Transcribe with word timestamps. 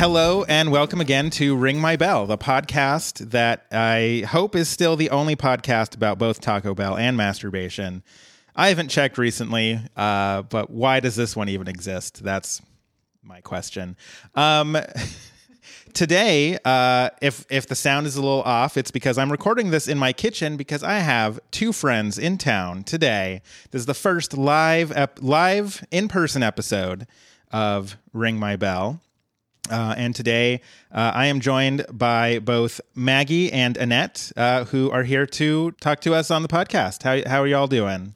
Hello 0.00 0.44
and 0.44 0.72
welcome 0.72 0.98
again 0.98 1.28
to 1.28 1.54
Ring 1.54 1.78
My 1.78 1.94
Bell, 1.94 2.26
the 2.26 2.38
podcast 2.38 3.32
that 3.32 3.66
I 3.70 4.24
hope 4.26 4.56
is 4.56 4.66
still 4.66 4.96
the 4.96 5.10
only 5.10 5.36
podcast 5.36 5.94
about 5.94 6.16
both 6.16 6.40
Taco 6.40 6.74
Bell 6.74 6.96
and 6.96 7.18
masturbation. 7.18 8.02
I 8.56 8.68
haven't 8.68 8.88
checked 8.88 9.18
recently, 9.18 9.78
uh, 9.98 10.40
but 10.40 10.70
why 10.70 11.00
does 11.00 11.16
this 11.16 11.36
one 11.36 11.50
even 11.50 11.68
exist? 11.68 12.24
That's 12.24 12.62
my 13.22 13.42
question. 13.42 13.94
Um, 14.34 14.78
today, 15.92 16.56
uh, 16.64 17.10
if 17.20 17.44
if 17.50 17.66
the 17.66 17.74
sound 17.74 18.06
is 18.06 18.16
a 18.16 18.22
little 18.22 18.42
off, 18.44 18.78
it's 18.78 18.90
because 18.90 19.18
I'm 19.18 19.30
recording 19.30 19.70
this 19.70 19.86
in 19.86 19.98
my 19.98 20.14
kitchen 20.14 20.56
because 20.56 20.82
I 20.82 21.00
have 21.00 21.38
two 21.50 21.74
friends 21.74 22.16
in 22.16 22.38
town 22.38 22.84
today. 22.84 23.42
This 23.70 23.80
is 23.80 23.86
the 23.86 23.92
first 23.92 24.34
live 24.34 24.92
ep- 24.92 25.18
live 25.20 25.84
in 25.90 26.08
person 26.08 26.42
episode 26.42 27.06
of 27.52 27.98
Ring 28.14 28.38
My 28.38 28.56
Bell. 28.56 29.02
Uh, 29.68 29.94
and 29.96 30.14
today 30.14 30.62
uh, 30.92 31.12
I 31.14 31.26
am 31.26 31.40
joined 31.40 31.84
by 31.92 32.38
both 32.40 32.80
Maggie 32.94 33.52
and 33.52 33.76
Annette, 33.76 34.32
uh, 34.36 34.64
who 34.64 34.90
are 34.90 35.02
here 35.04 35.26
to 35.26 35.72
talk 35.72 36.00
to 36.00 36.14
us 36.14 36.30
on 36.30 36.42
the 36.42 36.48
podcast. 36.48 37.02
How, 37.02 37.28
how 37.28 37.42
are 37.42 37.46
y'all 37.46 37.66
doing? 37.66 38.14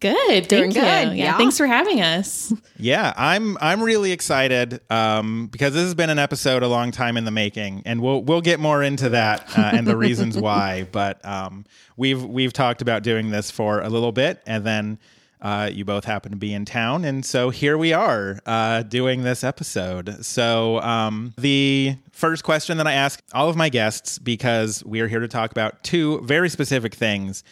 Good, 0.00 0.48
Doing 0.48 0.70
thank 0.70 0.74
you. 0.74 0.80
good, 0.82 1.16
Yeah, 1.16 1.24
yeah. 1.24 1.38
thanks 1.38 1.56
for 1.56 1.66
having 1.66 2.00
us. 2.02 2.52
Yeah, 2.76 3.14
I'm 3.16 3.56
I'm 3.60 3.80
really 3.80 4.10
excited 4.10 4.80
um, 4.90 5.46
because 5.46 5.74
this 5.74 5.84
has 5.84 5.94
been 5.94 6.10
an 6.10 6.18
episode 6.18 6.64
a 6.64 6.68
long 6.68 6.90
time 6.90 7.16
in 7.16 7.24
the 7.24 7.30
making, 7.30 7.82
and 7.86 8.02
we'll 8.02 8.20
we'll 8.20 8.40
get 8.40 8.58
more 8.58 8.82
into 8.82 9.10
that 9.10 9.48
uh, 9.56 9.70
and 9.72 9.86
the 9.86 9.96
reasons 9.96 10.36
why. 10.46 10.86
But 10.90 11.24
um, 11.24 11.64
we've 11.96 12.22
we've 12.22 12.52
talked 12.52 12.82
about 12.82 13.04
doing 13.04 13.30
this 13.30 13.50
for 13.52 13.80
a 13.80 13.88
little 13.88 14.10
bit, 14.10 14.42
and 14.44 14.64
then 14.64 14.98
uh, 15.44 15.70
you 15.70 15.84
both 15.84 16.06
happen 16.06 16.32
to 16.32 16.38
be 16.38 16.54
in 16.54 16.64
town, 16.64 17.04
and 17.04 17.24
so 17.24 17.50
here 17.50 17.76
we 17.76 17.92
are 17.92 18.40
uh, 18.46 18.82
doing 18.82 19.22
this 19.22 19.44
episode. 19.44 20.24
So 20.24 20.80
um, 20.80 21.34
the 21.36 21.96
first 22.10 22.42
question 22.42 22.78
that 22.78 22.86
I 22.86 22.94
ask 22.94 23.22
all 23.34 23.50
of 23.50 23.54
my 23.54 23.68
guests, 23.68 24.18
because 24.18 24.82
we 24.84 25.00
are 25.00 25.06
here 25.06 25.20
to 25.20 25.28
talk 25.28 25.50
about 25.50 25.84
two 25.84 26.20
very 26.22 26.48
specific 26.48 26.94
things. 26.94 27.44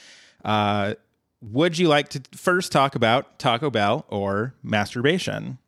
Uh, 0.43 0.95
would 1.43 1.77
you 1.77 1.89
like 1.89 2.09
to 2.09 2.23
first 2.35 2.73
talk 2.73 2.95
about 2.95 3.39
Taco 3.39 3.69
Bell 3.69 4.07
or 4.09 4.55
masturbation? 4.63 5.59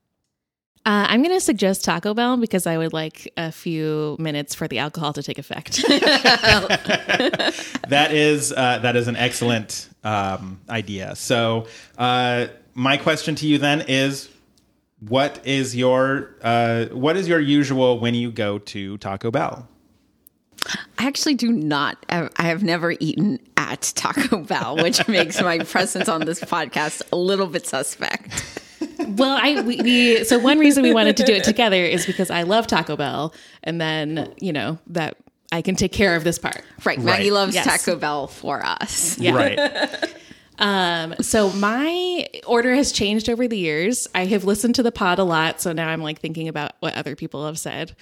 Uh, 0.86 1.06
I'm 1.08 1.22
going 1.22 1.34
to 1.34 1.40
suggest 1.40 1.82
Taco 1.82 2.12
Bell 2.12 2.36
because 2.36 2.66
I 2.66 2.77
would 2.77 2.92
like 2.92 3.32
a 3.38 3.50
few 3.50 4.16
minutes 4.18 4.54
for 4.54 4.68
the 4.68 4.80
alcohol 4.80 5.14
to 5.14 5.22
take 5.22 5.38
effect. 5.38 5.77
that 7.88 8.08
is 8.10 8.52
uh, 8.52 8.80
that 8.80 8.94
is 8.94 9.08
an 9.08 9.16
excellent 9.16 9.88
um, 10.05 10.60
idea. 10.68 11.16
So, 11.16 11.68
uh, 11.96 12.48
my 12.74 12.98
question 12.98 13.34
to 13.36 13.46
you 13.46 13.56
then 13.56 13.84
is, 13.88 14.28
what 15.00 15.40
is 15.46 15.74
your 15.74 16.36
uh, 16.42 16.86
what 16.86 17.16
is 17.16 17.28
your 17.28 17.40
usual 17.40 17.98
when 17.98 18.14
you 18.14 18.30
go 18.30 18.58
to 18.58 18.98
Taco 18.98 19.30
Bell? 19.30 19.66
I 20.98 21.06
actually 21.06 21.34
do 21.34 21.50
not. 21.50 21.96
I 22.10 22.28
I 22.36 22.42
have 22.42 22.62
never 22.62 22.94
eaten 23.00 23.38
at 23.56 23.92
Taco 23.94 24.40
Bell, 24.40 24.77
which 24.77 25.08
makes 25.08 25.40
my 25.40 25.58
presence 25.64 26.10
on 26.10 26.27
this 26.27 26.40
podcast 26.40 27.00
a 27.10 27.16
little 27.16 27.46
bit 27.46 27.66
suspect. 27.66 28.60
well, 29.06 29.38
I 29.41 29.60
we, 29.62 29.77
we 29.80 30.24
so 30.24 30.38
one 30.38 30.58
reason 30.58 30.83
we 30.83 30.92
wanted 30.94 31.16
to 31.19 31.24
do 31.24 31.33
it 31.33 31.44
together 31.52 31.77
is 31.77 32.06
because 32.06 32.30
I 32.30 32.42
love 32.42 32.66
Taco 32.66 32.97
Bell, 32.97 33.34
and 33.62 33.80
then 33.80 34.33
you 34.41 34.52
know 34.52 34.78
that 34.88 35.16
I 35.52 35.62
can 35.62 35.77
take 35.77 35.92
care 35.92 36.16
of 36.16 36.24
this 36.24 36.38
part. 36.38 36.62
Right. 36.84 36.98
Maggie 36.98 37.24
Right. 37.24 37.33
loves 37.33 37.55
Yes. 37.55 37.64
Taco 37.66 37.98
Bell 37.98 38.27
for 38.27 38.64
us. 38.64 39.19
Yeah. 39.19 39.34
Right. 39.34 40.14
Um, 40.56 41.17
so 41.20 41.51
my 41.51 42.28
order 42.46 42.77
has 42.77 42.92
changed 42.92 43.28
over 43.28 43.48
the 43.48 43.58
years. 43.58 44.06
I 44.14 44.27
have 44.27 44.45
listened 44.45 44.77
to 44.77 44.84
the 44.84 44.92
pod 44.92 45.18
a 45.18 45.24
lot, 45.24 45.61
so 45.61 45.73
now 45.73 45.89
I'm 45.89 46.01
like 46.01 46.20
thinking 46.20 46.46
about 46.46 46.73
what 46.78 46.95
other 46.95 47.17
people 47.17 47.45
have 47.46 47.58
said. 47.58 47.96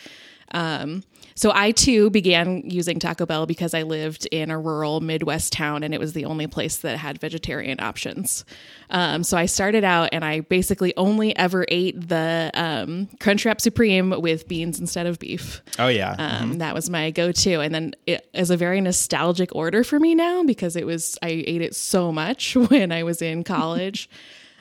Um, 0.53 1.03
so 1.35 1.53
I 1.55 1.71
too 1.73 2.11
began 2.11 2.63
using 2.69 2.99
Taco 2.99 3.27
Bell 3.27 3.47
because 3.47 3.75
I 3.75 3.83
lived 3.83 4.27
in 4.33 4.51
a 4.51 4.59
rural 4.59 5.01
Midwest 5.01 5.53
town 5.53 5.83
and 5.83 5.95
it 5.95 6.01
was 6.01 6.13
the 6.13 6.25
only 6.25 6.47
place 6.47 6.79
that 6.79 6.99
had 6.99 7.21
vegetarian 7.21 7.81
options. 7.81 8.45
Um, 8.91 9.25
so 9.25 9.37
I 9.37 9.47
started 9.47 9.85
out 9.85 10.11
and 10.13 10.25
I 10.25 10.41
basically 10.41 10.95
only 10.97 11.35
ever 11.37 11.65
ate 11.69 12.09
the 12.09 12.51
um, 12.55 13.09
Crunchwrap 13.21 13.61
Supreme 13.61 14.11
with 14.21 14.47
beans 14.49 14.79
instead 14.81 15.07
of 15.07 15.19
beef. 15.19 15.63
Oh 15.79 15.89
yeah. 15.89 16.15
Um, 16.19 16.59
That 16.59 16.75
was 16.75 16.91
my 16.91 17.11
go-to, 17.11 17.61
and 17.61 17.75
then 17.75 17.95
it 18.07 18.29
is 18.35 18.51
a 18.51 18.57
very 18.57 18.81
nostalgic 18.81 19.55
order 19.55 19.83
for 19.85 19.99
me 19.99 20.15
now 20.15 20.43
because 20.45 20.77
it 20.77 20.87
was 20.87 21.19
I 21.23 21.29
ate 21.47 21.63
it 21.63 21.75
so 21.75 22.13
much 22.13 22.55
when 22.69 22.93
I 22.93 23.03
was 23.03 23.23
in 23.23 23.45
college. 23.45 24.09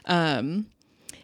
um, 0.05 0.65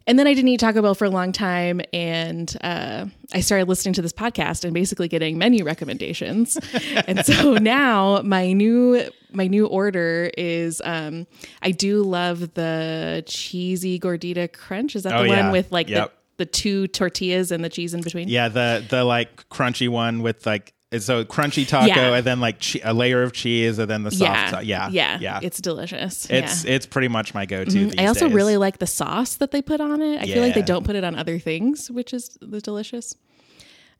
and 0.07 0.17
then 0.17 0.25
I 0.25 0.33
didn't 0.33 0.47
eat 0.47 0.59
Taco 0.59 0.81
Bell 0.81 0.95
for 0.95 1.05
a 1.05 1.09
long 1.09 1.31
time, 1.31 1.81
and 1.93 2.55
uh, 2.61 3.05
I 3.33 3.41
started 3.41 3.67
listening 3.67 3.93
to 3.93 4.01
this 4.01 4.13
podcast 4.13 4.63
and 4.63 4.73
basically 4.73 5.07
getting 5.07 5.37
menu 5.37 5.63
recommendations. 5.63 6.57
and 7.07 7.25
so 7.25 7.53
now 7.55 8.21
my 8.23 8.53
new 8.53 9.03
my 9.33 9.45
new 9.47 9.67
order 9.67 10.31
is 10.37 10.81
um, 10.85 11.27
I 11.61 11.71
do 11.71 12.01
love 12.01 12.53
the 12.55 13.23
cheesy 13.27 13.99
gordita 13.99 14.51
crunch. 14.51 14.95
Is 14.95 15.03
that 15.03 15.13
Oh, 15.13 15.23
the 15.23 15.29
yeah. 15.29 15.43
one 15.43 15.51
with 15.51 15.71
like 15.71 15.89
Yep. 15.89 16.11
the 16.37 16.45
the 16.45 16.45
two 16.45 16.87
tortillas 16.87 17.51
and 17.51 17.63
the 17.65 17.69
cheese 17.69 17.93
in 17.93 18.01
between? 18.01 18.29
yeah. 18.29 18.47
The 18.47 18.85
the 18.89 19.03
like 19.03 19.47
crunchy 19.49 19.89
one 19.89 20.21
with 20.21 20.45
like 20.45 20.73
so 20.99 21.25
crunchy 21.25 21.67
taco 21.67 21.85
Yeah. 21.87 22.13
and 22.15 22.25
then 22.25 22.39
like 22.39 22.59
che- 22.59 22.79
a 22.83 22.93
layer 22.93 23.21
of 23.23 23.33
cheese 23.33 23.77
and 23.79 23.89
then 23.89 24.03
the 24.03 24.11
soft. 24.11 24.21
yeah, 24.31 24.49
ta- 24.51 24.59
yeah. 24.59 24.89
yeah, 24.89 25.17
Yeah. 25.19 25.39
It's 25.43 25.59
delicious. 25.59 26.25
it's 26.29 26.63
yeah. 26.63 26.71
it's 26.75 26.85
pretty 26.85 27.07
much 27.09 27.33
my 27.33 27.45
go 27.45 27.65
to. 27.65 27.71
these 27.71 27.93
I 27.97 28.05
also 28.05 28.27
days. 28.27 28.35
really 28.35 28.57
like 28.57 28.77
the 28.79 28.87
sauce 28.87 29.35
that 29.35 29.51
they 29.51 29.61
put 29.61 29.81
on 29.81 30.01
it. 30.01 30.21
I 30.21 30.25
feel 30.25 30.41
like 30.41 30.53
they 30.55 30.61
don't 30.61 30.85
put 30.85 30.95
it 30.95 31.03
on 31.03 31.15
other 31.15 31.39
things, 31.39 31.91
which 31.91 32.13
is 32.13 32.37
the 32.41 32.61
delicious. 32.61 33.15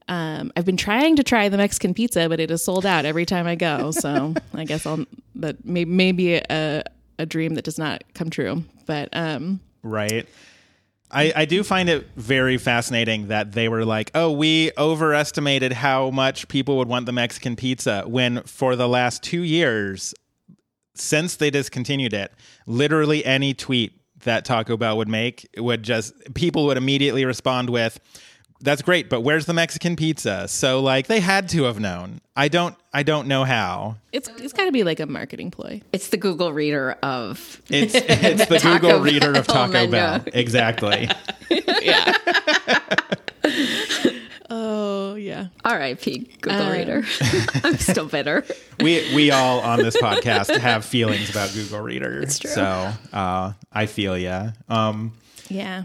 Um, 0.09 0.53
I've 0.56 0.64
been 0.64 0.78
trying 0.78 1.18
to 1.18 1.24
try 1.24 1.50
the 1.50 1.58
Mexican 1.58 1.94
pizza, 1.94 2.30
but 2.30 2.40
it 2.40 2.50
is 2.50 2.64
sold 2.64 2.86
out 2.86 3.03
every 3.03 3.26
time 3.26 3.46
I 3.46 3.56
go. 3.56 3.92
So 3.92 4.34
I 4.53 4.64
guess 4.64 4.86
I'll 4.86 5.03
that 5.36 5.66
may, 5.66 5.84
maybe 5.84 6.36
a 6.36 6.84
a 7.20 7.26
dream 7.26 7.56
that 7.56 7.66
does 7.66 7.78
not 7.78 8.03
come 8.14 8.30
true. 8.30 8.64
But 8.86 9.09
um, 9.12 9.59
Right. 9.84 10.28
I, 11.09 11.31
I 11.35 11.45
do 11.45 11.63
find 11.63 11.88
it 11.88 12.07
very 12.18 12.57
fascinating 12.57 13.28
that 13.28 13.53
they 13.53 13.69
were 13.69 13.85
like, 13.85 14.12
oh, 14.13 14.31
we 14.31 14.72
overestimated 14.78 15.72
how 15.72 16.09
much 16.09 16.47
people 16.50 16.78
would 16.78 16.90
want 16.90 17.06
the 17.06 17.13
Mexican 17.13 17.56
pizza 17.56 18.03
when 18.06 18.44
for 18.44 18.75
the 18.75 18.90
last 18.90 19.23
two 19.23 19.41
years, 19.41 20.13
since 20.96 21.38
they 21.38 21.50
discontinued 21.50 22.13
it, 22.13 22.34
literally 22.66 23.23
any 23.23 23.53
tweet 23.53 23.94
that 24.23 24.44
Taco 24.44 24.75
Bell 24.75 24.97
would 24.97 25.07
make 25.07 25.47
would 25.57 25.84
just, 25.84 26.13
people 26.34 26.66
would 26.66 26.78
immediately 26.78 27.23
respond 27.23 27.69
with, 27.69 28.00
that's 28.59 28.81
great, 28.81 29.09
but 29.09 29.22
where's 29.22 29.46
the 29.46 29.53
Mexican 29.53 29.96
pizza? 29.96 30.47
So 30.47 30.81
like 30.81 31.07
they 31.07 31.19
had 31.19 31.47
to 31.50 31.63
have 31.63 31.79
known. 31.79 32.19
I 32.35 32.47
don't 32.47 32.75
I 32.97 33.03
don't 33.03 33.28
know 33.28 33.44
how. 33.44 33.97
it's 34.12 34.28
it's 34.28 34.53
got 34.53 34.66
to 34.66 34.72
be 34.72 34.84
like 34.84 35.00
a 35.00 35.06
marketing 35.06 35.52
ploy. 35.52 35.84
It's 35.94 36.08
the 36.08 36.18
Google 36.18 36.52
reader 36.52 36.94
of 37.03 37.62
It's 37.69 37.94
it's 37.96 38.47
the 38.47 38.58
Taco 38.58 38.88
Google 38.88 39.02
reader 39.02 39.34
of 39.38 39.46
Taco 39.46 39.72
menu. 39.72 39.91
Bell. 39.91 40.24
Exactly. 40.34 41.08
Yeah. 41.80 42.16
oh 44.50 45.13
yeah. 45.13 45.47
R.I.P. 45.63 46.28
Google 46.41 46.72
reader. 46.72 47.03
I'm 47.63 47.78
still 47.78 48.08
bitter. 48.08 48.44
we 48.80 49.14
we 49.16 49.29
all 49.29 49.59
on 49.59 49.78
this 49.79 49.96
podcast 49.96 50.58
have 50.58 50.84
feelings 50.84 51.29
about 51.29 51.53
Google 51.53 51.81
Reader. 51.81 52.22
It's 52.24 52.40
true. 52.40 52.50
So 52.50 52.91
uh, 53.14 53.53
I 53.72 53.85
feel 53.85 54.18
ya. 54.18 54.50
Um, 54.68 55.14
Yeah. 55.50 55.84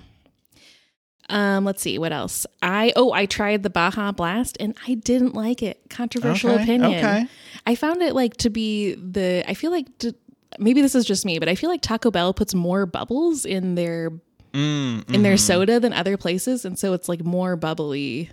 Um, 1.32 1.65
let's 1.65 1.81
see 1.81 1.98
what 1.98 2.12
else. 2.12 2.47
I 2.60 2.93
oh, 2.94 3.12
I 3.12 3.26
tried 3.26 3.62
the 3.62 3.70
Baja 3.70 4.12
Blast 4.12 4.56
and 4.61 4.76
I 4.87 4.94
didn't 4.94 5.34
like 5.34 5.62
it. 5.62 5.81
Controversial 5.88 6.50
Okay, 6.52 6.62
opinion. 6.62 6.94
okay. 7.05 7.26
I 7.67 7.75
found 7.75 8.02
it 8.02 8.14
like 8.14 8.37
to 8.38 8.50
be 8.50 8.94
the. 8.94 9.43
I 9.49 9.55
feel 9.55 9.70
like 9.70 9.87
to, 9.99 10.14
maybe 10.58 10.82
this 10.82 10.94
is 10.94 11.05
just 11.06 11.25
me, 11.25 11.38
but 11.38 11.49
I 11.49 11.55
feel 11.55 11.70
like 11.70 11.81
Taco 11.81 12.11
Bell 12.11 12.34
puts 12.34 12.55
more 12.55 12.84
bubbles 12.84 13.46
in 13.46 13.75
their 13.76 14.11
mm, 14.52 15.11
in 15.14 15.23
their 15.23 15.37
soda 15.38 15.81
than 15.81 15.93
other 15.94 16.17
places, 16.19 16.64
and 16.67 16.79
so 16.79 16.93
it's 16.93 17.08
like 17.08 17.25
more 17.25 17.56
bubbly. 17.56 18.31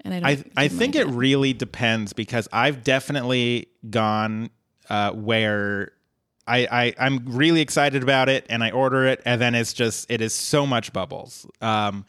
And 0.00 0.12
I 0.12 0.34
don't. 0.34 0.52
I 0.56 0.64
I 0.64 0.68
think 0.68 0.96
like 0.96 1.06
it 1.06 1.10
really 1.10 1.52
depends 1.52 2.12
because 2.12 2.48
I've 2.52 2.82
definitely 2.82 3.68
gone 3.88 4.50
uh, 4.90 5.12
where. 5.12 5.92
I, 6.46 6.66
I 6.70 6.94
I'm 6.98 7.24
really 7.26 7.60
excited 7.60 8.02
about 8.02 8.28
it 8.28 8.44
and 8.48 8.62
I 8.62 8.70
order 8.70 9.06
it 9.06 9.22
and 9.24 9.40
then 9.40 9.54
it's 9.54 9.72
just 9.72 10.10
it 10.10 10.20
is 10.20 10.34
so 10.34 10.66
much 10.66 10.92
bubbles. 10.92 11.46
Um 11.60 12.04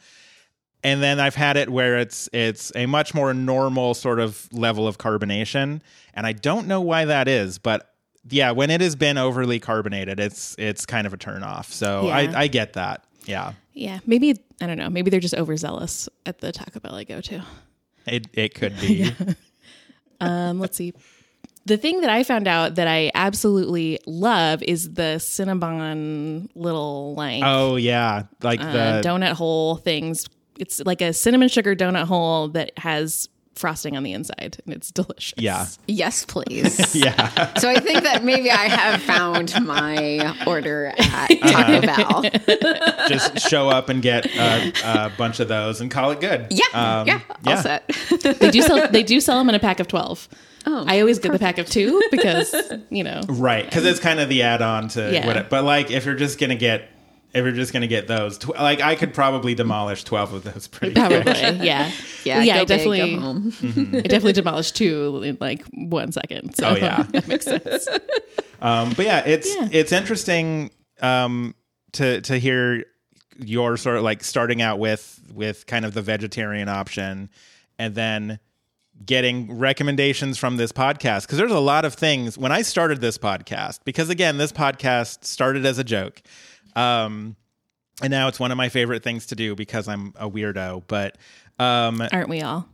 and 0.84 1.02
then 1.02 1.18
I've 1.18 1.34
had 1.34 1.56
it 1.56 1.68
where 1.70 1.98
it's 1.98 2.28
it's 2.32 2.70
a 2.74 2.86
much 2.86 3.14
more 3.14 3.32
normal 3.34 3.94
sort 3.94 4.20
of 4.20 4.48
level 4.52 4.86
of 4.86 4.98
carbonation 4.98 5.80
and 6.14 6.26
I 6.26 6.32
don't 6.32 6.66
know 6.66 6.80
why 6.80 7.06
that 7.06 7.28
is, 7.28 7.58
but 7.58 7.92
yeah, 8.28 8.50
when 8.50 8.70
it 8.70 8.80
has 8.80 8.96
been 8.96 9.18
overly 9.18 9.58
carbonated, 9.60 10.18
it's 10.20 10.54
it's 10.58 10.84
kind 10.84 11.06
of 11.06 11.14
a 11.14 11.16
turn 11.16 11.42
off. 11.42 11.72
So 11.72 12.06
Yeah. 12.08 12.16
I 12.16 12.42
I 12.42 12.46
get 12.48 12.74
that. 12.74 13.04
Yeah. 13.24 13.52
Yeah, 13.72 13.98
maybe 14.06 14.34
I 14.60 14.66
don't 14.66 14.78
know. 14.78 14.88
Maybe 14.88 15.10
they're 15.10 15.20
just 15.20 15.34
overzealous 15.34 16.08
at 16.24 16.38
the 16.38 16.50
Taco 16.52 16.80
Bell 16.80 16.94
I 16.94 17.04
go 17.04 17.20
to. 17.20 17.44
It 18.06 18.26
it 18.32 18.54
could 18.54 18.78
be. 18.80 19.12
Um, 20.20 20.60
let's 20.60 20.76
see. 20.76 20.94
The 21.66 21.76
thing 21.76 22.00
that 22.00 22.10
I 22.10 22.22
found 22.22 22.46
out 22.48 22.76
that 22.76 22.86
I 22.88 23.10
absolutely 23.14 23.98
love 24.06 24.62
is 24.62 24.94
the 24.94 25.16
Cinnabon 25.18 26.48
little 26.54 27.14
like 27.14 27.42
Oh 27.44 27.76
yeah, 27.76 28.24
like 28.42 28.60
uh, 28.60 28.72
the 28.72 29.08
donut 29.08 29.32
hole 29.32 29.76
things 29.76 30.26
it's 30.58 30.80
like 30.80 31.02
a 31.02 31.12
cinnamon 31.12 31.48
sugar 31.48 31.74
donut 31.76 32.04
hole 32.04 32.48
that 32.48 32.70
has 32.78 33.28
frosting 33.54 33.96
on 33.96 34.02
the 34.02 34.12
inside, 34.12 34.58
and 34.64 34.74
it's 34.74 34.90
delicious. 34.90 35.34
Yeah. 35.38 35.66
Yes, 35.86 36.24
please. 36.26 36.94
Yeah. 36.94 37.54
So 37.54 37.68
I 37.68 37.80
think 37.80 38.02
that 38.04 38.22
maybe 38.24 38.50
I 38.50 38.68
have 38.68 39.02
found 39.02 39.52
my 39.66 40.36
order 40.46 40.92
at 40.98 41.28
Taco 41.40 41.80
Bell. 41.82 42.22
Just 43.08 43.40
show 43.48 43.68
up 43.68 43.88
and 43.88 44.00
get 44.02 44.26
a, 44.26 44.72
a 44.84 45.12
bunch 45.18 45.40
of 45.40 45.48
those 45.48 45.80
and 45.80 45.90
call 45.90 46.10
it 46.10 46.20
good. 46.20 46.46
Yeah, 46.50 46.64
Um, 47.00 47.06
yeah, 47.06 47.20
all 47.46 47.56
set. 47.58 47.88
They 48.22 48.50
do 48.50 48.62
sell 48.62 48.88
they 48.88 49.02
do 49.02 49.20
sell 49.20 49.38
them 49.38 49.48
in 49.48 49.54
a 49.54 49.58
pack 49.60 49.80
of 49.80 49.88
twelve. 49.88 50.28
Oh, 50.68 50.84
I 50.86 51.00
always 51.00 51.18
get 51.20 51.32
the 51.32 51.38
pack 51.38 51.58
of 51.58 51.66
two 51.68 52.02
because 52.10 52.54
you 52.90 53.04
know 53.04 53.20
Right. 53.28 53.64
Because 53.64 53.84
it's 53.86 54.00
kind 54.00 54.18
of 54.20 54.28
the 54.28 54.42
add 54.42 54.62
on 54.62 54.88
to 54.88 55.12
Yeah. 55.12 55.26
what 55.26 55.36
it, 55.36 55.48
but 55.48 55.64
like 55.64 55.90
if 55.90 56.04
you're 56.04 56.14
just 56.16 56.38
going 56.40 56.50
to 56.50 56.56
get, 56.56 56.88
if 57.32 57.44
you're 57.44 57.52
just 57.52 57.72
going 57.72 57.82
to 57.82 57.86
get 57.88 58.08
those, 58.08 58.38
tw- 58.38 58.48
like 58.56 58.80
I 58.80 58.94
could 58.96 59.14
probably 59.14 59.54
demolish 59.54 60.04
12 60.04 60.32
of 60.32 60.42
those 60.44 60.66
pretty 60.68 60.94
probably 60.94 61.22
quick. 61.22 61.36
yeah 61.62 61.90
Yeah, 62.24 62.42
yeah. 62.42 62.54
go 62.56 62.60
I 62.60 62.64
big, 62.64 62.68
go 62.68 62.76
definitely 62.76 63.14
home. 63.16 63.52
I 63.94 64.00
definitely 64.00 64.32
demolished 64.32 64.74
two 64.76 65.22
in 65.22 65.38
like 65.40 65.64
one 65.72 66.10
second. 66.12 66.54
So 66.56 66.68
Oh, 66.70 66.76
yeah. 66.76 67.02
that 67.10 67.28
makes 67.28 67.44
sense. 67.44 67.88
Um, 68.60 68.92
but 68.96 69.04
yeah, 69.06 69.22
it's 69.26 69.54
Yeah. 69.54 69.68
it's 69.70 69.92
interesting 69.92 70.70
um, 71.00 71.54
to 71.92 72.20
to 72.22 72.38
hear 72.38 72.84
your 73.38 73.76
sort 73.76 73.96
of 73.98 74.02
like 74.02 74.24
starting 74.24 74.62
out 74.62 74.78
with 74.78 75.20
with 75.32 75.66
kind 75.66 75.84
of 75.84 75.92
the 75.94 76.00
vegetarian 76.02 76.68
option, 76.68 77.28
and 77.78 77.94
then 77.94 78.38
getting 79.04 79.58
recommendations 79.58 80.38
from 80.38 80.56
this 80.56 80.72
podcast 80.72 81.22
because 81.22 81.38
there's 81.38 81.52
a 81.52 81.60
lot 81.60 81.84
of 81.84 81.94
things 81.94 82.36
when 82.38 82.50
I 82.52 82.62
started 82.62 83.00
this 83.00 83.18
podcast 83.18 83.80
because 83.84 84.08
again 84.08 84.38
this 84.38 84.52
podcast 84.52 85.24
started 85.24 85.66
as 85.66 85.78
a 85.78 85.84
joke. 85.84 86.22
Um, 86.74 87.36
and 88.02 88.10
now 88.10 88.28
it's 88.28 88.38
one 88.40 88.50
of 88.50 88.56
my 88.56 88.68
favorite 88.68 89.02
things 89.02 89.26
to 89.26 89.34
do 89.34 89.54
because 89.54 89.88
I'm 89.88 90.12
a 90.16 90.28
weirdo. 90.28 90.82
But 90.86 91.16
um, 91.58 92.02
Aren't 92.12 92.28
we 92.28 92.42
all? 92.42 92.68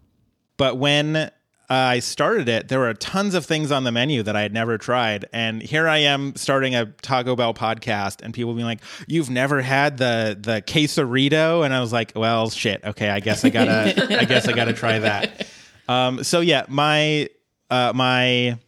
but 0.56 0.76
when 0.76 1.30
I 1.70 2.00
started 2.00 2.48
it, 2.48 2.68
there 2.68 2.80
were 2.80 2.92
tons 2.92 3.34
of 3.34 3.46
things 3.46 3.72
on 3.72 3.84
the 3.84 3.92
menu 3.92 4.22
that 4.24 4.36
I 4.36 4.42
had 4.42 4.52
never 4.52 4.76
tried. 4.76 5.24
And 5.32 5.62
here 5.62 5.88
I 5.88 5.98
am 5.98 6.34
starting 6.36 6.74
a 6.74 6.86
Taco 6.86 7.34
Bell 7.34 7.54
podcast, 7.54 8.20
and 8.22 8.34
people 8.34 8.52
being 8.52 8.66
like, 8.66 8.80
"You've 9.06 9.30
never 9.30 9.62
had 9.62 9.96
the 9.96 10.36
the 10.38 10.60
quesarito?" 10.60 11.64
And 11.64 11.72
I 11.72 11.80
was 11.80 11.92
like, 11.92 12.12
"Well, 12.14 12.50
shit. 12.50 12.84
Okay, 12.84 13.08
I 13.08 13.20
guess 13.20 13.44
I 13.44 13.48
gotta. 13.50 14.18
I 14.20 14.24
guess 14.24 14.48
I 14.48 14.52
gotta 14.52 14.72
try 14.74 14.98
that." 14.98 15.46
Um, 15.92 16.24
so 16.24 16.40
yeah, 16.40 16.64
my 16.68 17.28
uh, 17.70 17.92
my 17.94 18.58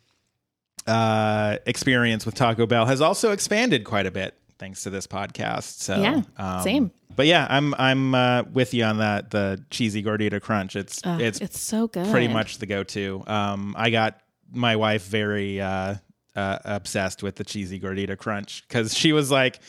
uh, 0.86 1.56
experience 1.66 2.26
with 2.26 2.34
Taco 2.34 2.66
Bell 2.66 2.86
has 2.86 3.00
also 3.00 3.32
expanded 3.32 3.84
quite 3.84 4.06
a 4.06 4.10
bit 4.10 4.34
thanks 4.58 4.82
to 4.84 4.90
this 4.90 5.06
podcast. 5.06 5.80
So 5.80 6.00
Yeah, 6.00 6.22
um, 6.36 6.62
same. 6.62 6.90
But 7.16 7.26
yeah, 7.26 7.46
I'm 7.48 7.74
I'm 7.74 8.14
uh, 8.14 8.42
with 8.52 8.74
you 8.74 8.84
on 8.84 8.98
that. 8.98 9.30
The 9.30 9.64
cheesy 9.70 10.02
gordita 10.02 10.40
crunch. 10.40 10.74
It's 10.74 11.00
Ugh, 11.04 11.20
it's 11.20 11.40
it's 11.40 11.60
so 11.60 11.86
good. 11.86 12.10
pretty 12.10 12.28
much 12.28 12.58
the 12.58 12.66
go-to. 12.66 13.22
Um, 13.26 13.74
I 13.78 13.90
got 13.90 14.20
my 14.52 14.76
wife 14.76 15.06
very 15.06 15.60
uh, 15.60 15.96
uh, 16.34 16.58
obsessed 16.64 17.22
with 17.22 17.36
the 17.36 17.44
cheesy 17.44 17.78
gordita 17.78 18.18
crunch 18.18 18.64
because 18.66 18.96
she 18.96 19.12
was 19.12 19.30
like, 19.30 19.60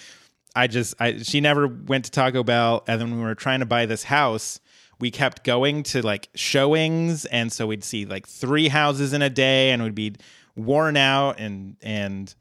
I 0.55 0.67
just, 0.67 0.95
I 0.99 1.19
she 1.19 1.41
never 1.41 1.67
went 1.67 2.05
to 2.05 2.11
Taco 2.11 2.43
Bell, 2.43 2.83
and 2.87 2.99
then 2.99 3.15
we 3.15 3.21
were 3.21 3.35
trying 3.35 3.59
to 3.59 3.65
buy 3.65 3.85
this 3.85 4.03
house, 4.03 4.59
we 4.99 5.11
kept 5.11 5.43
going 5.43 5.83
to 5.83 6.01
like 6.01 6.29
showings, 6.35 7.25
and 7.25 7.51
so 7.51 7.67
we'd 7.67 7.83
see 7.83 8.05
like 8.05 8.27
three 8.27 8.67
houses 8.67 9.13
in 9.13 9.21
a 9.21 9.29
day, 9.29 9.71
and 9.71 9.83
we'd 9.83 9.95
be 9.95 10.15
worn 10.55 10.97
out, 10.97 11.39
and 11.39 11.77
and 11.81 12.33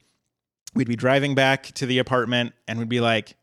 we'd 0.75 0.89
be 0.89 0.97
driving 0.97 1.35
back 1.35 1.65
to 1.75 1.87
the 1.87 1.99
apartment, 1.99 2.55
and 2.69 2.79
we'd 2.79 2.89
be 2.89 3.01
like. 3.01 3.37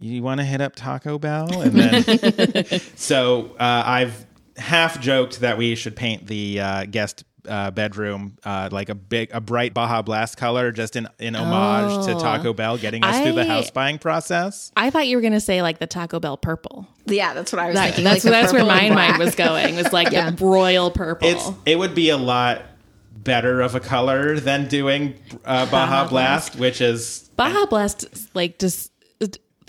You 0.00 0.24
want 0.24 0.40
to 0.40 0.44
hit 0.44 0.60
up 0.60 0.74
Taco 0.74 1.20
Bell, 1.20 1.62
and 1.62 1.72
then 1.72 2.80
so 2.96 3.54
uh, 3.60 3.84
I've 3.86 4.26
half 4.56 5.00
joked 5.00 5.40
that 5.40 5.56
we 5.56 5.76
should 5.76 5.94
paint 5.94 6.26
the 6.26 6.60
uh, 6.60 6.84
guest 6.86 7.24
uh, 7.48 7.70
bedroom 7.70 8.36
uh, 8.44 8.68
like 8.72 8.88
a 8.88 8.94
big, 8.94 9.30
a 9.32 9.40
bright 9.40 9.74
Baja 9.74 10.02
Blast 10.02 10.36
color, 10.36 10.72
just 10.72 10.96
in 10.96 11.08
in 11.18 11.34
homage 11.34 12.06
to 12.06 12.12
Oh. 12.14 12.20
Taco 12.20 12.52
Bell, 12.52 12.76
getting 12.78 13.04
us 13.04 13.20
through 13.22 13.32
the 13.34 13.44
house 13.44 13.70
buying 13.70 13.98
process. 13.98 14.72
I 14.76 14.90
thought 14.90 15.06
you 15.06 15.16
were 15.16 15.22
gonna 15.22 15.40
say 15.40 15.62
like 15.62 15.78
the 15.78 15.86
Taco 15.86 16.20
Bell 16.20 16.36
purple. 16.36 16.86
Yeah, 17.06 17.34
that's 17.34 17.52
what 17.52 17.60
I 17.60 17.66
was 17.66 17.74
That- 17.74 17.86
thinking. 17.94 18.04
that's 18.04 18.24
like 18.24 18.32
that's 18.32 18.52
where 18.52 18.62
purple 18.64 18.76
my 18.76 18.94
mind 18.94 19.18
was 19.18 19.34
going. 19.34 19.76
Was 19.76 19.92
like 19.92 20.10
Yeah. 20.12 20.30
the 20.30 20.44
royal 20.44 20.90
purple. 20.90 21.28
It's 21.28 21.50
it 21.66 21.78
would 21.78 21.94
be 21.94 22.08
a 22.10 22.16
lot 22.16 22.62
better 23.16 23.60
of 23.62 23.74
a 23.74 23.80
color 23.80 24.38
than 24.38 24.68
doing 24.68 25.14
uh, 25.44 25.64
Baja 25.66 25.70
Baja 25.70 26.08
Blast, 26.08 26.56
which 26.56 26.80
is 26.80 27.30
Baja 27.36 27.66
Blast 27.66 28.04
like 28.34 28.58
just 28.58 28.86
it 28.86 28.93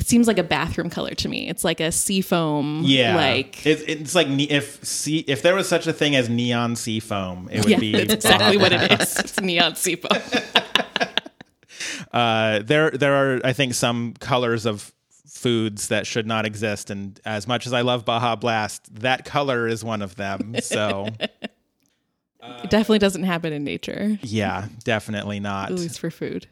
seems 0.02 0.28
like 0.28 0.38
a 0.38 0.44
bathroom 0.44 0.90
color 0.90 1.14
to 1.16 1.30
me. 1.30 1.48
It's 1.50 1.64
like 1.64 1.80
a 1.80 1.92
seafoam. 1.92 2.82
yeah, 2.84 3.16
like 3.16 3.66
it's 3.66 3.82
it's 3.84 4.16
like 4.16 4.28
ne- 4.28 4.50
if 4.50 4.84
sea, 4.84 5.20
if 5.28 5.42
there 5.42 5.56
was 5.56 5.68
such 5.68 5.88
a 5.88 5.94
thing 5.94 6.16
as 6.16 6.30
neon 6.30 6.76
sea 6.76 7.00
foam, 7.00 7.50
it 7.52 7.60
would 7.60 7.70
yeah, 7.70 7.80
be 7.80 7.92
that's 7.92 8.26
exactly 8.26 8.58
what 8.58 8.72
it 8.72 9.00
is. 9.02 9.20
It's 9.20 9.40
neon 9.40 9.76
seafoam. 9.76 10.22
uh, 12.12 12.60
there 12.60 12.92
there 12.92 13.14
are 13.14 13.42
I 13.44 13.54
think 13.54 13.74
some 13.74 14.14
colors 14.20 14.66
of 14.66 14.94
foods 15.26 15.90
that 15.90 16.08
should 16.08 16.28
not 16.28 16.46
exist, 16.46 16.90
and 16.90 17.20
as 17.26 17.48
much 17.48 17.68
as 17.68 17.74
I 17.74 17.82
love 17.82 18.06
Baja 18.06 18.36
Blast, 18.36 19.02
that 19.02 19.26
color 19.26 19.68
is 19.68 19.84
one 19.84 20.02
of 20.02 20.16
them. 20.16 20.56
So 20.62 21.08
it 21.20 22.70
definitely 22.70 23.00
doesn't 23.00 23.24
happen 23.24 23.54
in 23.54 23.64
nature, 23.64 24.18
yeah, 24.22 24.68
definitely 24.84 25.40
not. 25.40 25.72
at 25.72 25.76
least 25.76 26.00
for 26.00 26.12
food. 26.12 26.48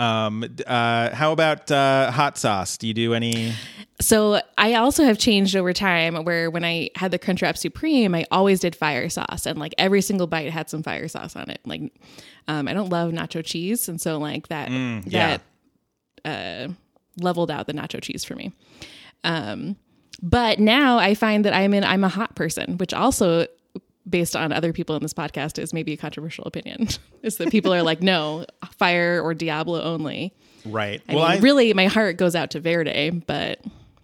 Um, 0.00 0.46
uh, 0.66 1.14
how 1.14 1.30
about 1.30 1.70
uh, 1.70 2.10
hot 2.10 2.38
sauce? 2.38 2.78
Do 2.78 2.88
you 2.88 2.94
do 2.94 3.12
any? 3.12 3.52
So 4.00 4.40
I 4.56 4.74
also 4.74 5.04
have 5.04 5.18
changed 5.18 5.54
over 5.54 5.74
time 5.74 6.16
where 6.24 6.50
when 6.50 6.64
I 6.64 6.88
had 6.94 7.10
the 7.10 7.18
Crunchwrap 7.18 7.58
Supreme, 7.58 8.14
I 8.14 8.24
always 8.30 8.60
did 8.60 8.74
fire 8.74 9.10
sauce 9.10 9.44
and 9.44 9.58
like 9.58 9.74
every 9.76 10.00
single 10.00 10.26
bite 10.26 10.50
had 10.50 10.70
some 10.70 10.82
fire 10.82 11.06
sauce 11.06 11.36
on 11.36 11.50
it. 11.50 11.60
Like 11.66 11.92
um, 12.48 12.66
I 12.66 12.72
don't 12.72 12.88
love 12.88 13.12
nacho 13.12 13.44
cheese. 13.44 13.90
And 13.90 14.00
so 14.00 14.18
like 14.18 14.48
that, 14.48 14.70
yeah. 14.70 15.38
that 16.24 16.68
uh, 16.68 16.72
leveled 17.18 17.50
out 17.50 17.66
the 17.66 17.74
nacho 17.74 18.00
cheese 18.00 18.24
for 18.24 18.34
me. 18.34 18.52
Um, 19.22 19.76
but 20.22 20.58
now 20.58 20.96
I 20.96 21.14
find 21.14 21.44
that 21.44 21.54
I'm 21.54 21.74
in, 21.74 21.84
I'm 21.84 22.04
a 22.04 22.08
hot 22.08 22.34
person, 22.36 22.78
which 22.78 22.94
also 22.94 23.46
based 24.10 24.34
on 24.36 24.52
other 24.52 24.72
people 24.72 24.96
in 24.96 25.02
this 25.02 25.14
podcast 25.14 25.58
is 25.58 25.72
maybe 25.72 25.92
a 25.92 25.96
controversial 25.96 26.44
opinion 26.44 26.88
is 27.22 27.36
that 27.36 27.50
people 27.50 27.72
are 27.72 27.82
like, 27.82 28.02
no, 28.02 28.44
fire 28.78 29.20
or 29.22 29.32
Diablo 29.34 29.80
only. 29.82 30.34
Right. 30.66 31.00
I 31.08 31.14
well, 31.14 31.28
mean, 31.28 31.38
I 31.38 31.40
really, 31.40 31.72
my 31.72 31.86
heart 31.86 32.16
goes 32.16 32.34
out 32.34 32.50
to 32.50 32.60
Verde, 32.60 33.10
but 33.10 33.60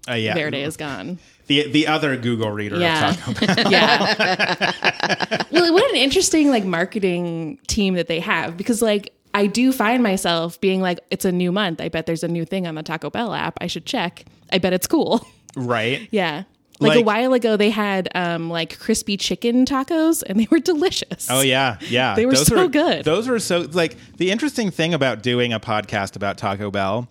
uh, 0.09 0.15
yeah, 0.15 0.35
Verde 0.35 0.63
is 0.63 0.77
gone. 0.77 1.19
the 1.49 1.69
the 1.71 1.87
other 1.89 2.17
Google 2.17 2.51
reader 2.51 2.79
Yeah. 2.79 3.11
of 3.11 3.17
Taco 3.19 3.47
Bell. 3.55 3.71
yeah. 3.73 5.43
well, 5.51 5.73
what 5.75 5.91
an 5.91 5.97
interesting 5.97 6.49
like 6.49 6.65
marketing 6.65 7.59
team 7.67 7.95
that 7.95 8.07
they 8.07 8.21
have 8.21 8.57
because 8.57 8.81
like 8.81 9.13
I 9.35 9.47
do 9.49 9.71
find 9.73 10.03
myself 10.03 10.59
being 10.63 10.81
like, 10.81 11.01
it's 11.11 11.27
a 11.27 11.33
new 11.33 11.53
month. 11.53 11.81
I 11.83 11.89
bet 11.91 12.07
there's 12.07 12.25
a 12.25 12.29
new 12.29 12.47
thing 12.47 12.67
on 12.67 12.75
the 12.75 12.83
Taco 12.83 13.11
Bell 13.11 13.35
app. 13.35 13.59
I 13.61 13.67
should 13.67 13.85
check. 13.85 14.25
I 14.51 14.57
bet 14.59 14.73
it's 14.73 14.87
cool. 14.87 15.27
right. 15.57 16.09
yeah. 16.13 16.45
Like, 16.79 16.99
a 16.99 17.03
while 17.03 17.33
ago, 17.33 17.57
they 17.57 17.71
had 17.71 18.09
um, 18.15 18.51
like 18.51 18.79
crispy 18.79 19.17
chicken 19.17 19.65
tacos, 19.65 20.23
and 20.27 20.39
they 20.39 20.47
were 20.51 20.59
delicious. 20.73 21.29
Oh 21.31 21.41
yeah, 21.41 21.79
yeah. 21.89 22.15
They 22.15 22.27
were 22.27 22.37
so 22.37 22.69
good. 22.69 23.05
Those 23.05 23.29
were 23.29 23.39
so 23.39 23.61
like 23.73 23.97
the 24.19 24.31
interesting 24.31 24.71
thing 24.71 24.93
about 24.95 25.23
doing 25.23 25.53
a 25.53 25.61
podcast 25.61 26.17
about 26.17 26.37
Taco 26.39 26.71
Bell 26.71 27.09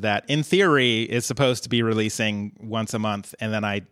that 0.00 0.24
in 0.28 0.42
theory 0.44 1.02
is 1.02 1.26
supposed 1.26 1.64
to 1.64 1.68
be 1.68 1.82
releasing 1.82 2.52
once 2.60 2.94
a 2.94 2.98
month, 3.00 3.34
and 3.40 3.52
then 3.52 3.64
I 3.64 3.82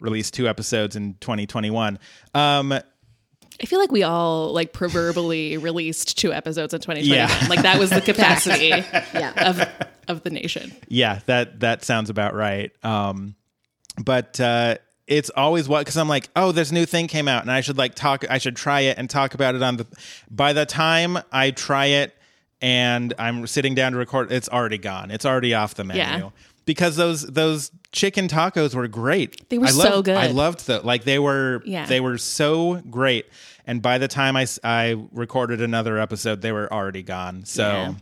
released 0.00 0.34
two 0.34 0.46
episodes 0.46 0.94
in 0.96 1.14
2021. 1.20 1.98
Um, 2.34 2.72
I 2.72 3.64
feel 3.64 3.78
like 3.80 3.90
we 3.90 4.02
all 4.02 4.52
like 4.52 4.74
proverbially 4.74 5.56
released 5.70 6.18
two 6.18 6.30
episodes 6.34 6.74
in 6.74 6.80
2021. 6.80 7.16
Yeah. 7.16 7.46
Like 7.48 7.62
that 7.62 7.78
was 7.78 7.88
the 7.88 8.00
capacity 8.12 8.68
Yeah. 8.68 9.32
of 9.50 9.86
of 10.08 10.22
the 10.22 10.30
nation. 10.30 10.72
yeah, 10.88 11.20
that 11.24 11.60
that 11.60 11.82
sounds 11.82 12.10
about 12.10 12.34
right. 12.34 12.70
Um, 12.84 13.34
but 14.04 14.38
uh, 14.40 14.76
it's 15.06 15.30
always 15.30 15.68
what 15.68 15.80
because 15.80 15.96
I'm 15.96 16.08
like, 16.08 16.28
oh, 16.36 16.52
this 16.52 16.72
new 16.72 16.86
thing 16.86 17.06
came 17.06 17.28
out, 17.28 17.42
and 17.42 17.50
I 17.50 17.60
should 17.60 17.78
like 17.78 17.94
talk. 17.94 18.24
I 18.28 18.38
should 18.38 18.56
try 18.56 18.80
it 18.80 18.98
and 18.98 19.08
talk 19.08 19.34
about 19.34 19.54
it 19.54 19.62
on 19.62 19.76
the. 19.76 19.86
By 20.30 20.52
the 20.52 20.66
time 20.66 21.18
I 21.32 21.50
try 21.52 21.86
it 21.86 22.14
and 22.60 23.14
I'm 23.18 23.46
sitting 23.46 23.74
down 23.74 23.92
to 23.92 23.98
record, 23.98 24.32
it's 24.32 24.48
already 24.48 24.78
gone. 24.78 25.10
It's 25.10 25.24
already 25.26 25.54
off 25.54 25.74
the 25.74 25.84
menu. 25.84 26.02
Yeah. 26.02 26.30
Because 26.64 26.96
those 26.96 27.22
those 27.22 27.70
chicken 27.92 28.26
tacos 28.26 28.74
were 28.74 28.88
great. 28.88 29.48
They 29.48 29.58
were 29.58 29.66
I 29.66 29.70
so 29.70 29.90
loved- 29.90 30.04
good. 30.06 30.16
I 30.16 30.26
loved 30.28 30.66
them. 30.66 30.84
Like 30.84 31.04
they 31.04 31.18
were. 31.18 31.62
Yeah. 31.64 31.86
They 31.86 32.00
were 32.00 32.18
so 32.18 32.82
great. 32.90 33.26
And 33.68 33.82
by 33.82 33.98
the 33.98 34.06
time 34.08 34.36
I, 34.36 34.46
I 34.62 34.96
recorded 35.12 35.60
another 35.60 35.98
episode, 35.98 36.40
they 36.40 36.52
were 36.52 36.72
already 36.72 37.02
gone. 37.02 37.44
So. 37.44 37.68
Yeah. 37.68 37.94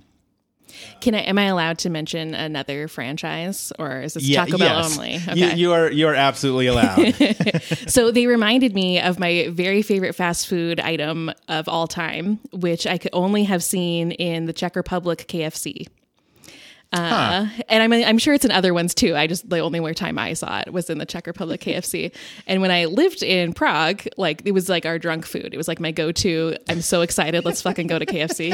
Can 1.00 1.14
I? 1.14 1.20
Am 1.20 1.38
I 1.38 1.44
allowed 1.44 1.78
to 1.78 1.90
mention 1.90 2.34
another 2.34 2.88
franchise, 2.88 3.72
or 3.78 4.02
is 4.02 4.14
this 4.14 4.32
Taco 4.34 4.58
Bell 4.58 4.82
yes. 4.82 4.96
only? 4.96 5.20
You, 5.34 5.46
you 5.48 5.72
are 5.72 5.90
you 5.90 6.08
are 6.08 6.14
absolutely 6.14 6.66
allowed. 6.66 7.14
so 7.86 8.10
they 8.10 8.26
reminded 8.26 8.74
me 8.74 9.00
of 9.00 9.18
my 9.18 9.48
very 9.50 9.82
favorite 9.82 10.14
fast 10.14 10.46
food 10.46 10.80
item 10.80 11.30
of 11.48 11.68
all 11.68 11.86
time, 11.86 12.40
which 12.52 12.86
I 12.86 12.98
could 12.98 13.10
only 13.12 13.44
have 13.44 13.62
seen 13.62 14.12
in 14.12 14.46
the 14.46 14.52
Czech 14.52 14.76
Republic 14.76 15.26
KFC. 15.28 15.88
Uh, 16.94 17.48
and 17.68 17.82
I'm 17.82 17.92
I'm 17.92 18.18
sure 18.18 18.34
it's 18.34 18.44
in 18.44 18.50
other 18.50 18.72
ones 18.72 18.94
too. 18.94 19.16
I 19.16 19.26
just 19.26 19.48
the 19.50 19.58
only 19.58 19.80
more 19.80 19.94
time 19.94 20.18
I 20.18 20.32
saw 20.34 20.60
it 20.60 20.72
was 20.72 20.88
in 20.88 20.98
the 20.98 21.06
Czech 21.06 21.26
Republic 21.26 21.60
KFC. 21.60 22.12
And 22.46 22.60
when 22.60 22.70
I 22.70 22.84
lived 22.86 23.22
in 23.22 23.52
Prague, 23.52 24.02
like 24.16 24.42
it 24.44 24.52
was 24.52 24.68
like 24.68 24.86
our 24.86 24.98
drunk 24.98 25.26
food. 25.26 25.52
It 25.52 25.56
was 25.56 25.66
like 25.68 25.80
my 25.80 25.90
go 25.90 26.12
to. 26.12 26.56
I'm 26.68 26.80
so 26.82 27.00
excited. 27.00 27.44
Let's 27.44 27.62
fucking 27.62 27.86
go 27.86 27.98
to 27.98 28.06
KFC. 28.06 28.52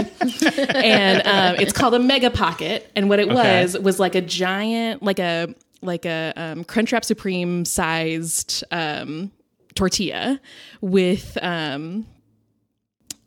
and 0.74 1.22
um, 1.26 1.56
it's 1.60 1.72
called 1.72 1.94
a 1.94 1.98
Mega 1.98 2.30
Pocket. 2.30 2.90
And 2.96 3.08
what 3.08 3.18
it 3.18 3.28
Okay. 3.28 3.62
was 3.62 3.78
was 3.78 3.98
like 4.00 4.14
a 4.14 4.20
giant, 4.20 5.02
like 5.02 5.18
a 5.18 5.54
like 5.82 6.04
a 6.06 6.32
um, 6.36 6.64
Crunchwrap 6.64 7.04
Supreme 7.04 7.64
sized 7.64 8.64
um, 8.70 9.30
tortilla 9.74 10.40
with 10.80 11.36
um, 11.42 12.06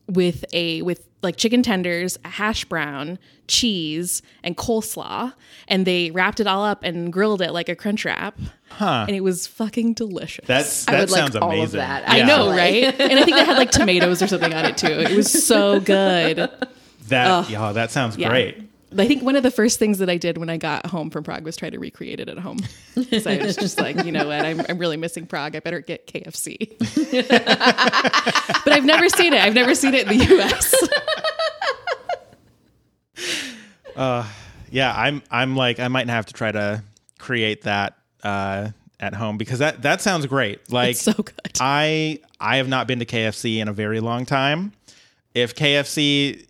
with 0.07 0.43
a 0.53 0.81
with 0.81 1.07
like 1.21 1.37
chicken 1.37 1.63
tenders, 1.63 2.17
a 2.25 2.29
hash 2.29 2.65
brown, 2.65 3.17
cheese, 3.47 4.21
and 4.43 4.57
coleslaw, 4.57 5.33
and 5.69 5.85
they 5.87 6.11
wrapped 6.11 6.39
it 6.41 6.47
all 6.47 6.65
up 6.65 6.83
and 6.83 7.13
grilled 7.13 7.41
it 7.41 7.51
like 7.53 7.69
a 7.69 7.75
crunch 7.75 8.03
wrap. 8.03 8.37
Huh. 8.69 9.05
And 9.07 9.15
it 9.15 9.21
was 9.21 9.47
fucking 9.47 9.93
delicious. 9.93 10.45
That's 10.47 10.87
I 10.87 10.93
that 10.93 10.99
would 11.01 11.09
like 11.11 11.19
sounds 11.21 11.35
all 11.37 11.51
of 11.51 11.57
amazing. 11.57 11.77
that. 11.79 12.03
I 12.09 12.23
know, 12.23 12.49
right? 12.49 12.83
and 12.99 13.19
I 13.19 13.23
think 13.23 13.37
they 13.37 13.45
had 13.45 13.55
like 13.57 13.71
tomatoes 13.71 14.21
or 14.21 14.27
something 14.27 14.53
on 14.53 14.65
it 14.65 14.77
too. 14.77 14.87
It 14.87 15.15
was 15.15 15.31
so 15.45 15.79
good. 15.79 16.49
That 17.07 17.49
yeah, 17.49 17.71
that 17.73 17.91
sounds 17.91 18.17
Yeah. 18.17 18.29
great. 18.29 18.61
I 18.97 19.07
think 19.07 19.23
one 19.23 19.35
of 19.35 19.43
the 19.43 19.51
first 19.51 19.79
things 19.79 19.97
that 19.99 20.09
I 20.09 20.17
did 20.17 20.37
when 20.37 20.49
I 20.49 20.57
got 20.57 20.85
home 20.85 21.09
from 21.09 21.23
Prague 21.23 21.43
was 21.43 21.55
try 21.55 21.69
to 21.69 21.79
recreate 21.79 22.19
it 22.19 22.29
at 22.29 22.37
home. 22.37 22.59
So 22.93 23.31
I 23.31 23.37
was 23.37 23.55
just 23.55 23.79
like, 23.79 24.03
you 24.05 24.11
know 24.11 24.27
what, 24.27 24.45
I'm, 24.45 24.61
I'm 24.69 24.77
really 24.77 24.97
missing 24.97 25.25
Prague. 25.25 25.55
I 25.55 25.59
better 25.59 25.79
get 25.79 26.07
KFC. 26.07 26.77
but 28.63 28.73
I've 28.73 28.85
never 28.85 29.09
seen 29.09 29.33
it. 29.33 29.41
I've 29.41 29.53
never 29.53 29.73
seen 29.75 29.93
it 29.93 30.09
in 30.09 30.17
the 30.17 30.39
US. 30.39 30.75
Yeah, 34.73 34.91
I'm 34.91 35.21
I'm 35.29 35.55
like 35.55 35.79
I 35.79 35.87
might 35.87 36.09
have 36.09 36.25
to 36.25 36.33
try 36.33 36.51
to 36.51 36.83
create 37.19 37.61
that 37.61 37.95
uh, 38.23 38.71
at 38.99 39.13
home 39.13 39.37
because 39.37 39.59
that 39.59 39.83
that 39.83 40.01
sounds 40.01 40.25
great. 40.25 40.71
Like 40.71 40.91
It's 40.91 41.01
so 41.01 41.13
good. 41.13 41.35
I 41.59 42.19
I 42.39 42.57
have 42.57 42.67
not 42.67 42.87
been 42.87 42.97
to 42.97 43.05
KFC 43.05 43.59
in 43.59 43.67
a 43.67 43.73
very 43.73 43.99
long 43.99 44.25
time. 44.25 44.73
If 45.35 45.53
KFC 45.53 46.47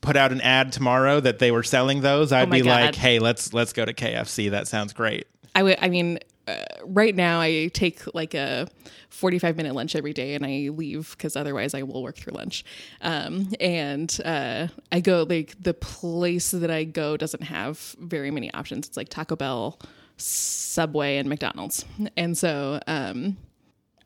put 0.00 0.16
out 0.16 0.32
an 0.32 0.40
ad 0.40 0.72
tomorrow 0.72 1.20
that 1.20 1.38
they 1.38 1.50
were 1.50 1.62
selling 1.62 2.00
those, 2.00 2.32
I'd 2.32 2.48
Oh 2.48 2.50
be 2.50 2.62
like, 2.62 2.94
"Hey, 2.94 3.18
let's 3.18 3.52
let's 3.52 3.72
go 3.72 3.84
to 3.84 3.92
KFC. 3.92 4.50
That 4.50 4.68
sounds 4.68 4.92
great." 4.92 5.26
I 5.54 5.62
would. 5.62 5.78
I 5.80 5.88
mean, 5.88 6.18
uh, 6.46 6.64
right 6.84 7.14
now 7.14 7.40
I 7.40 7.68
take 7.72 8.02
like 8.14 8.34
a 8.34 8.68
forty-five 9.10 9.56
minute 9.56 9.74
lunch 9.74 9.96
every 9.96 10.12
day, 10.12 10.34
and 10.34 10.44
I 10.46 10.70
leave 10.72 11.10
because 11.16 11.36
otherwise 11.36 11.74
I 11.74 11.82
will 11.82 12.02
work 12.02 12.16
through 12.16 12.34
lunch. 12.34 12.64
Um, 13.02 13.50
and 13.60 14.18
uh, 14.24 14.68
I 14.92 15.00
go 15.00 15.26
like 15.28 15.62
the 15.62 15.74
place 15.74 16.52
that 16.52 16.70
I 16.70 16.84
go 16.84 17.16
doesn't 17.16 17.42
have 17.42 17.96
very 18.00 18.30
many 18.30 18.52
options. 18.54 18.88
It's 18.88 18.96
like 18.96 19.08
Taco 19.08 19.36
Bell, 19.36 19.78
Subway, 20.16 21.18
and 21.18 21.28
McDonald's. 21.28 21.84
And 22.16 22.36
so, 22.36 22.80
um, 22.86 23.36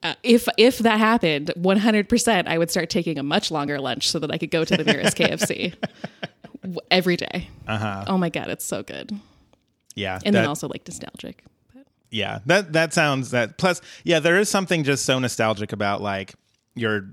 uh, 0.02 0.14
if 0.22 0.48
if 0.58 0.78
that 0.78 0.98
happened, 0.98 1.52
one 1.56 1.76
hundred 1.78 2.08
percent, 2.08 2.48
I 2.48 2.58
would 2.58 2.70
start 2.70 2.90
taking 2.90 3.18
a 3.18 3.22
much 3.22 3.50
longer 3.50 3.80
lunch 3.80 4.08
so 4.10 4.18
that 4.18 4.30
I 4.30 4.38
could 4.38 4.50
go 4.50 4.64
to 4.64 4.76
the 4.76 4.84
nearest 4.84 5.16
KFC 5.16 5.74
every 6.90 7.16
day. 7.16 7.48
Uh-huh. 7.66 8.04
Oh 8.06 8.18
my 8.18 8.28
god, 8.28 8.48
it's 8.48 8.64
so 8.64 8.82
good. 8.82 9.12
Yeah, 9.94 10.18
And 10.24 10.34
that- 10.34 10.40
then 10.40 10.48
also 10.48 10.68
like 10.68 10.86
nostalgic. 10.86 11.44
But 11.74 11.86
yeah 12.10 12.40
that 12.46 12.72
that 12.72 12.92
sounds 12.92 13.30
that 13.30 13.58
plus 13.58 13.80
yeah 14.04 14.18
there 14.20 14.38
is 14.38 14.48
something 14.48 14.84
just 14.84 15.04
so 15.04 15.18
nostalgic 15.18 15.72
about 15.72 16.00
like 16.02 16.34
your 16.74 17.08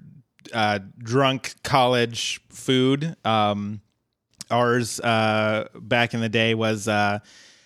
uh 0.54 0.80
drunk 0.98 1.54
college 1.64 2.42
food 2.50 3.16
um 3.26 3.82
ours 4.52 5.00
uh 5.02 5.68
back 5.76 6.14
in 6.14 6.22
the 6.22 6.30
day 6.30 6.54
was 6.56 6.88
uh 6.88 7.20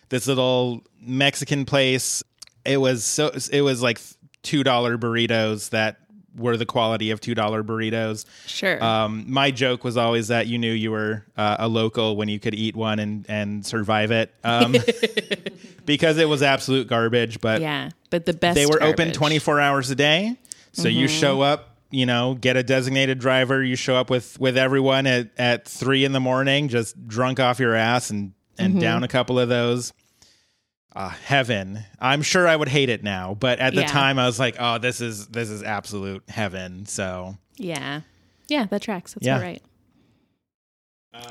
this 0.10 0.28
little 0.28 0.82
mexican 1.00 1.66
place 1.66 2.24
it 2.66 2.78
was 2.78 3.04
so 3.06 3.32
it 3.52 3.62
was 3.62 3.82
like 3.82 4.00
two 4.44 4.64
dollar 4.64 4.98
burritos 4.98 5.72
that 5.72 5.98
were 6.36 6.58
the 6.58 6.66
quality 6.66 7.12
of 7.12 7.22
two 7.22 7.36
dollar 7.36 7.64
burritos 7.64 8.26
sure. 8.48 8.84
um, 8.84 9.26
my 9.28 9.52
joke 9.52 9.84
was 9.84 9.98
always 9.98 10.30
that 10.30 10.48
you 10.48 10.58
knew 10.58 10.72
you 10.72 10.90
were 10.90 11.24
uh, 11.38 11.58
a 11.60 11.68
local 11.68 12.16
when 12.16 12.28
you 12.28 12.40
could 12.40 12.56
eat 12.56 12.76
one 12.76 12.98
and, 12.98 13.26
and 13.30 13.66
survive 13.66 14.10
it 14.10 14.34
um, 14.44 14.76
because 15.86 16.18
it 16.18 16.28
was 16.28 16.42
absolute 16.42 16.88
garbage. 16.88 17.42
But 17.42 17.62
Yeah, 17.62 17.90
but 18.10 18.26
the 18.26 18.34
best. 18.34 18.56
they 18.56 18.66
were 18.66 18.82
open 18.82 19.12
24 19.12 19.60
hours 19.60 19.90
a 19.90 19.96
day. 19.96 20.38
So 20.72 20.88
you 20.88 21.08
show 21.08 21.42
up, 21.42 21.78
you 21.92 22.08
know, 22.08 22.34
get 22.34 22.58
a 22.58 22.64
designated 22.64 23.20
driver. 23.20 23.64
You 23.64 23.76
show 23.76 23.96
up 23.96 24.10
with, 24.10 24.40
with 24.40 24.58
everyone 24.58 25.06
at, 25.06 25.30
at 25.38 25.68
three 25.68 26.04
in 26.04 26.14
the 26.14 26.20
morning, 26.20 26.68
just 26.68 27.08
drunk 27.08 27.40
off 27.40 27.60
your 27.60 27.76
ass 27.76 28.10
and, 28.10 28.34
and 28.58 28.80
down 28.82 29.04
a 29.04 29.08
couple 29.08 29.40
of 29.40 29.50
those. 29.50 29.94
Uh, 30.96 31.10
heaven. 31.10 31.80
I'm 32.00 32.22
sure 32.22 32.48
I 32.48 32.56
would 32.56 32.68
hate 32.68 32.90
it 32.90 33.04
now, 33.04 33.36
but 33.40 33.58
at 33.60 33.74
the 33.74 33.82
Yeah. 33.82 33.88
time 33.88 34.20
I 34.20 34.28
was 34.28 34.40
like, 34.40 34.58
oh, 34.60 34.78
this 34.78 35.02
is, 35.02 35.26
this 35.28 35.50
is 35.50 35.64
absolute 35.64 36.24
heaven. 36.30 36.86
So 36.86 37.36
Yeah, 37.58 38.02
yeah, 38.48 38.66
that 38.66 38.84
tracks. 38.84 39.14
That's 39.14 39.26
Yeah. 39.26 39.38
all 39.38 39.42
right. 39.42 39.62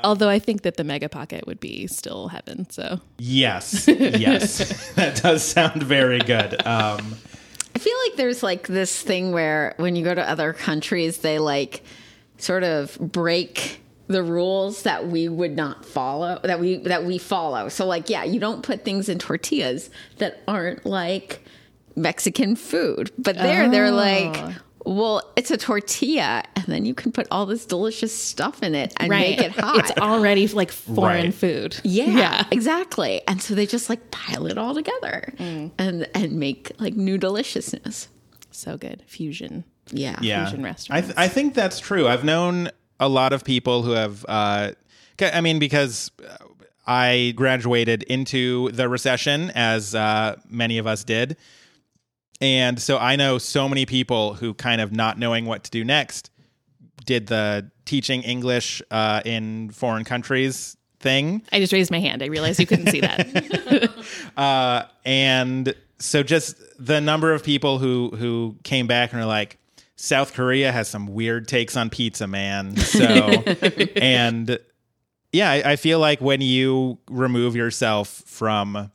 Although 0.03 0.29
I 0.29 0.39
think 0.39 0.61
that 0.61 0.77
the 0.77 0.83
mega 0.83 1.09
pocket 1.09 1.45
would 1.45 1.59
be 1.59 1.87
still 1.87 2.29
heaven. 2.29 2.69
So 2.69 2.99
Yes, 3.17 3.87
yes, 3.87 4.91
that 4.95 5.21
does 5.21 5.43
sound 5.43 5.83
very 5.83 6.19
good. 6.19 6.53
Um, 6.65 7.15
I 7.75 7.79
feel 7.79 7.95
like 8.07 8.15
there's 8.17 8.43
like 8.43 8.67
this 8.67 9.01
thing 9.01 9.31
where 9.33 9.73
when 9.77 9.95
you 9.95 10.03
go 10.03 10.13
to 10.13 10.29
other 10.29 10.53
countries, 10.53 11.17
they 11.19 11.39
like 11.39 11.83
sort 12.37 12.63
of 12.63 12.97
break 12.99 13.81
the 14.07 14.23
rules 14.23 14.83
that 14.83 15.07
we 15.07 15.29
would 15.29 15.55
not 15.55 15.85
follow 15.85 16.39
that 16.43 16.59
we 16.59 16.77
that 16.77 17.05
we 17.05 17.17
follow. 17.17 17.69
So 17.69 17.85
like 17.85 18.09
yeah, 18.09 18.23
you 18.23 18.39
don't 18.39 18.63
put 18.63 18.83
things 18.83 19.09
in 19.09 19.19
tortillas 19.19 19.89
that 20.17 20.41
aren't 20.47 20.85
like 20.85 21.45
Mexican 21.95 22.55
food. 22.55 23.11
But 23.17 23.37
there 23.37 23.69
they're 23.69 23.87
oh. 23.87 23.91
like 23.91 24.55
well, 24.85 25.31
it's 25.37 25.49
a 25.49 25.57
tortilla, 25.57 26.43
and 26.55 26.65
then 26.65 26.85
you 26.85 26.93
can 26.93 27.11
put 27.11 27.27
all 27.31 27.45
this 27.45 27.65
delicious 27.65 28.17
stuff 28.17 28.61
in 28.61 28.75
it 28.75 28.93
and 28.97 29.09
make 29.09 29.39
it 29.39 29.51
hot. 29.57 29.79
It's 29.79 29.91
already 29.97 30.47
like 30.47 30.71
foreign 30.71 31.25
Right. 31.25 31.33
food. 31.33 31.79
Yeah, 31.83 32.05
yeah. 32.05 32.43
exactly. 32.51 33.21
And 33.27 33.41
so 33.41 33.55
they 33.55 33.65
just 33.65 33.89
like 33.89 34.11
pile 34.11 34.45
it 34.47 34.57
all 34.57 34.73
together 34.73 35.33
mm. 35.37 35.71
and 35.77 36.07
and 36.13 36.33
make 36.33 36.71
like 36.79 36.95
new 36.95 37.17
deliciousness. 37.17 38.09
So 38.51 38.77
good 38.77 39.03
fusion. 39.07 39.63
Yeah. 39.91 40.17
yeah, 40.21 40.49
Fusion 40.49 40.65
I 40.89 41.01
th- 41.01 41.13
I 41.17 41.27
think 41.27 41.53
that's 41.55 41.79
true. 41.79 42.07
I've 42.07 42.23
known 42.23 42.69
a 42.99 43.09
lot 43.09 43.33
of 43.33 43.43
people 43.43 43.83
who 43.83 43.91
have. 43.91 44.25
Uh, 44.27 44.71
I 45.21 45.41
mean, 45.41 45.59
because 45.59 46.11
I 46.85 47.33
graduated 47.35 48.03
into 48.03 48.71
the 48.71 48.89
recession, 48.89 49.51
as 49.51 49.95
uh, 49.95 50.37
many 50.49 50.77
of 50.77 50.87
us 50.87 51.03
did, 51.03 51.37
and 52.41 52.81
so 52.81 52.97
I 52.97 53.15
know 53.15 53.37
so 53.37 53.69
many 53.69 53.85
people 53.85 54.33
who 54.33 54.53
kind 54.53 54.81
of 54.81 54.91
not 54.91 55.17
knowing 55.17 55.45
what 55.45 55.63
to 55.63 55.71
do 55.71 55.83
next 55.83 56.29
did 57.05 57.27
the 57.27 57.71
teaching 57.85 58.21
English 58.23 58.81
uh, 58.91 59.21
in 59.25 59.69
foreign 59.71 60.03
countries 60.03 60.77
thing. 60.99 61.43
I 61.51 61.59
just 61.59 61.73
raised 61.73 61.91
my 61.91 61.99
hand. 61.99 62.23
I 62.23 62.27
realized 62.27 62.59
you 62.59 62.65
couldn't 62.65 62.87
see 62.87 63.01
that. 63.01 63.91
Uh, 64.37 64.83
and 65.05 65.75
so 65.99 66.23
just 66.23 66.57
the 66.79 66.99
number 66.99 67.33
of 67.33 67.43
people 67.43 67.77
who 67.77 68.09
who 68.17 68.55
came 68.63 68.87
back 68.87 69.13
and 69.13 69.21
are 69.21 69.25
like 69.25 69.57
south 69.95 70.33
korea 70.33 70.71
has 70.71 70.87
some 70.87 71.07
weird 71.07 71.47
takes 71.47 71.75
on 71.75 71.89
pizza 71.89 72.27
man. 72.27 72.75
So 72.77 73.05
and 73.95 74.59
yeah 75.31 75.49
I, 75.49 75.71
I 75.71 75.75
feel 75.75 75.99
like 75.99 76.21
when 76.21 76.41
you 76.41 76.99
remove 77.09 77.55
yourself 77.55 78.09
from 78.25 78.91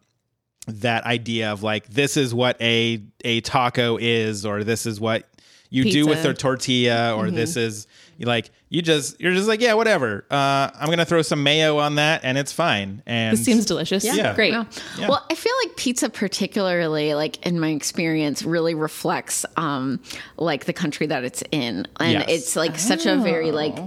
that 0.67 1.05
idea 1.05 1.51
of 1.53 1.63
like 1.63 1.89
this 1.89 2.17
is 2.17 2.35
what 2.35 2.61
a 2.61 3.03
a 3.25 3.41
taco 3.41 3.97
is 3.99 4.45
or 4.45 4.65
this 4.65 4.87
is 4.87 5.01
what 5.01 5.27
you 5.71 5.91
do 5.91 6.07
with 6.07 6.23
their 6.23 6.35
tortilla 6.35 7.15
or 7.17 7.31
this 7.31 7.57
is 7.57 7.87
like 8.21 8.51
you 8.69 8.83
just 8.83 9.21
you're 9.21 9.33
just 9.33 9.47
like 9.47 9.61
yeah 9.61 9.75
whatever 9.75 10.25
uh 10.31 10.71
i'm 10.75 10.89
gonna 10.91 11.05
throw 11.05 11.23
some 11.23 11.43
mayo 11.43 11.79
on 11.79 11.95
that 11.97 12.21
and 12.25 12.37
it's 12.37 12.53
fine 12.53 13.03
and 13.07 13.37
this 13.37 13.45
seems 13.45 13.65
delicious. 13.65 14.05
Yeah. 14.05 14.35
great. 14.35 14.53
Yeah. 14.53 14.65
Well, 15.09 15.25
I 15.31 15.35
feel 15.35 15.53
like 15.65 15.77
pizza, 15.77 16.11
particularly 16.11 17.15
like 17.15 17.45
in 17.47 17.61
my 17.61 17.69
experience, 17.69 18.43
really 18.43 18.75
reflects 18.75 19.47
um 19.57 20.01
like 20.37 20.65
the 20.65 20.73
country 20.73 21.07
that 21.07 21.23
it's 21.25 21.43
in, 21.53 21.87
and 22.01 22.13
Yes. 22.13 22.25
it's 22.29 22.57
like 22.57 22.79
such 22.79 23.07
a 23.07 23.17
very 23.17 23.53
like 23.53 23.79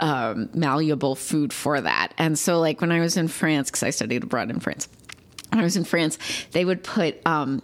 um, 0.00 0.48
malleable 0.54 1.14
food 1.14 1.52
for 1.52 1.80
that. 1.80 2.12
And 2.18 2.38
so, 2.38 2.58
like 2.60 2.80
when 2.80 2.90
I 2.90 3.00
was 3.00 3.16
in 3.16 3.28
France, 3.28 3.70
because 3.70 3.82
I 3.82 3.90
studied 3.90 4.24
abroad 4.24 4.50
in 4.50 4.58
France, 4.60 4.88
when 5.50 5.60
I 5.60 5.62
was 5.64 5.76
in 5.76 5.84
France, 5.84 6.18
they 6.52 6.64
would 6.64 6.82
put 6.82 7.24
um 7.26 7.62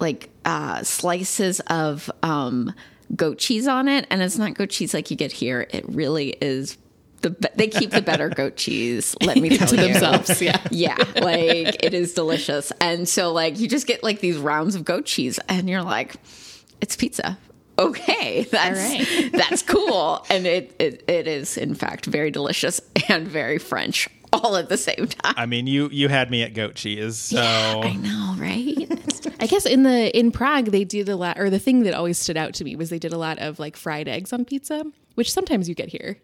like 0.00 0.30
uh 0.44 0.82
slices 0.82 1.60
of 1.68 2.10
um 2.22 2.72
goat 3.16 3.38
cheese 3.38 3.66
on 3.66 3.88
it, 3.88 4.06
and 4.10 4.22
it's 4.22 4.38
not 4.38 4.54
goat 4.54 4.70
cheese 4.70 4.94
like 4.94 5.10
you 5.10 5.16
get 5.16 5.32
here. 5.32 5.66
It 5.70 5.84
really 5.88 6.30
is. 6.40 6.76
The, 7.20 7.30
be- 7.30 7.48
they 7.56 7.66
keep 7.66 7.90
the 7.90 8.00
better 8.00 8.28
goat 8.28 8.56
cheese. 8.56 9.16
Let 9.22 9.38
me 9.38 9.48
tell 9.58 9.66
To 9.66 9.76
you 9.76 9.92
themselves. 9.94 10.40
Yeah. 10.42 10.60
yeah 10.70 10.96
like 11.16 11.82
it 11.84 11.92
is 11.92 12.14
delicious 12.14 12.72
and 12.80 13.08
so 13.08 13.32
like 13.32 13.58
you 13.58 13.66
just 13.66 13.88
get 13.88 14.04
like 14.04 14.20
these 14.20 14.36
rounds 14.36 14.76
of 14.76 14.84
goat 14.84 15.04
cheese 15.06 15.40
and 15.48 15.68
you're 15.68 15.82
like 15.82 16.14
it's 16.80 16.94
pizza 16.94 17.36
okay 17.76 18.42
that's 18.44 18.78
right. 18.78 19.32
that's 19.32 19.62
cool 19.62 20.24
and 20.30 20.46
it, 20.46 20.76
it 20.78 21.02
it 21.08 21.26
is 21.26 21.56
in 21.56 21.74
fact 21.74 22.06
very 22.06 22.30
delicious 22.30 22.80
and 23.08 23.26
very 23.26 23.58
french 23.58 24.08
all 24.42 24.56
at 24.56 24.68
the 24.68 24.76
same 24.76 25.06
time. 25.06 25.34
I 25.36 25.46
mean, 25.46 25.66
you 25.66 25.88
you 25.90 26.08
had 26.08 26.30
me 26.30 26.42
at 26.42 26.54
goat 26.54 26.74
cheese, 26.74 27.16
so 27.16 27.40
I 27.40 27.94
know, 27.94 28.34
right? 28.38 28.88
I 29.40 29.46
guess 29.46 29.66
in 29.66 29.82
the 29.82 30.16
in 30.16 30.30
Prague 30.32 30.66
they 30.66 30.84
did 30.84 31.08
a 31.08 31.16
lot, 31.16 31.38
or 31.38 31.50
the 31.50 31.58
thing 31.58 31.82
that 31.84 31.94
always 31.94 32.18
stood 32.18 32.36
out 32.36 32.54
to 32.54 32.64
me 32.64 32.76
was 32.76 32.90
they 32.90 32.98
did 32.98 33.12
a 33.12 33.18
lot 33.18 33.38
of 33.38 33.58
like 33.58 33.76
fried 33.76 34.08
eggs 34.08 34.32
on 34.32 34.44
pizza, 34.44 34.84
which 35.14 35.32
sometimes 35.32 35.68
you 35.68 35.74
get 35.74 35.88
here. 35.88 36.18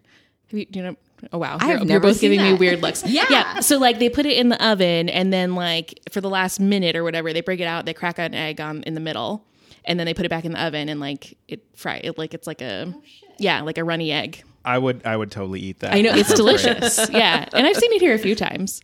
Have 0.49 0.59
you, 0.59 0.65
do 0.65 0.79
you 0.79 0.85
know? 0.85 0.95
Oh 1.33 1.37
wow, 1.37 1.57
I've 1.59 1.67
you're, 1.67 1.77
you're 1.77 1.85
never 1.85 2.07
both 2.07 2.17
seen 2.17 2.31
giving 2.31 2.45
me 2.45 2.53
weird 2.53 2.81
looks. 2.81 3.03
Yeah. 3.07 3.25
yeah. 3.29 3.59
So 3.61 3.77
like 3.77 3.99
they 3.99 4.09
put 4.09 4.25
it 4.25 4.37
in 4.37 4.49
the 4.49 4.63
oven, 4.65 5.09
and 5.09 5.31
then 5.31 5.55
like 5.55 5.99
for 6.11 6.21
the 6.21 6.29
last 6.29 6.59
minute 6.59 6.95
or 6.95 7.03
whatever, 7.03 7.33
they 7.33 7.41
break 7.41 7.59
it 7.59 7.67
out. 7.67 7.85
They 7.85 7.93
crack 7.93 8.19
an 8.19 8.33
egg 8.33 8.61
on 8.61 8.83
in 8.83 8.93
the 8.93 8.99
middle, 8.99 9.45
and 9.85 9.99
then 9.99 10.05
they 10.05 10.13
put 10.13 10.25
it 10.25 10.29
back 10.29 10.45
in 10.45 10.51
the 10.51 10.63
oven, 10.63 10.89
and 10.89 10.99
like 10.99 11.37
it 11.47 11.63
fry 11.75 12.01
it 12.03 12.17
like 12.17 12.33
it's 12.33 12.47
like 12.47 12.61
a 12.61 12.93
oh, 12.95 13.01
yeah, 13.37 13.61
like 13.61 13.77
a 13.77 13.83
runny 13.83 14.11
egg. 14.11 14.43
I 14.65 14.77
would 14.77 15.05
I 15.05 15.15
would 15.15 15.31
totally 15.31 15.59
eat 15.61 15.79
that. 15.79 15.93
I 15.93 16.01
know 16.01 16.13
it's 16.13 16.33
delicious. 16.35 17.09
yeah, 17.09 17.47
and 17.53 17.65
I've 17.65 17.77
seen 17.77 17.91
it 17.93 18.01
here 18.01 18.13
a 18.13 18.19
few 18.19 18.35
times. 18.35 18.81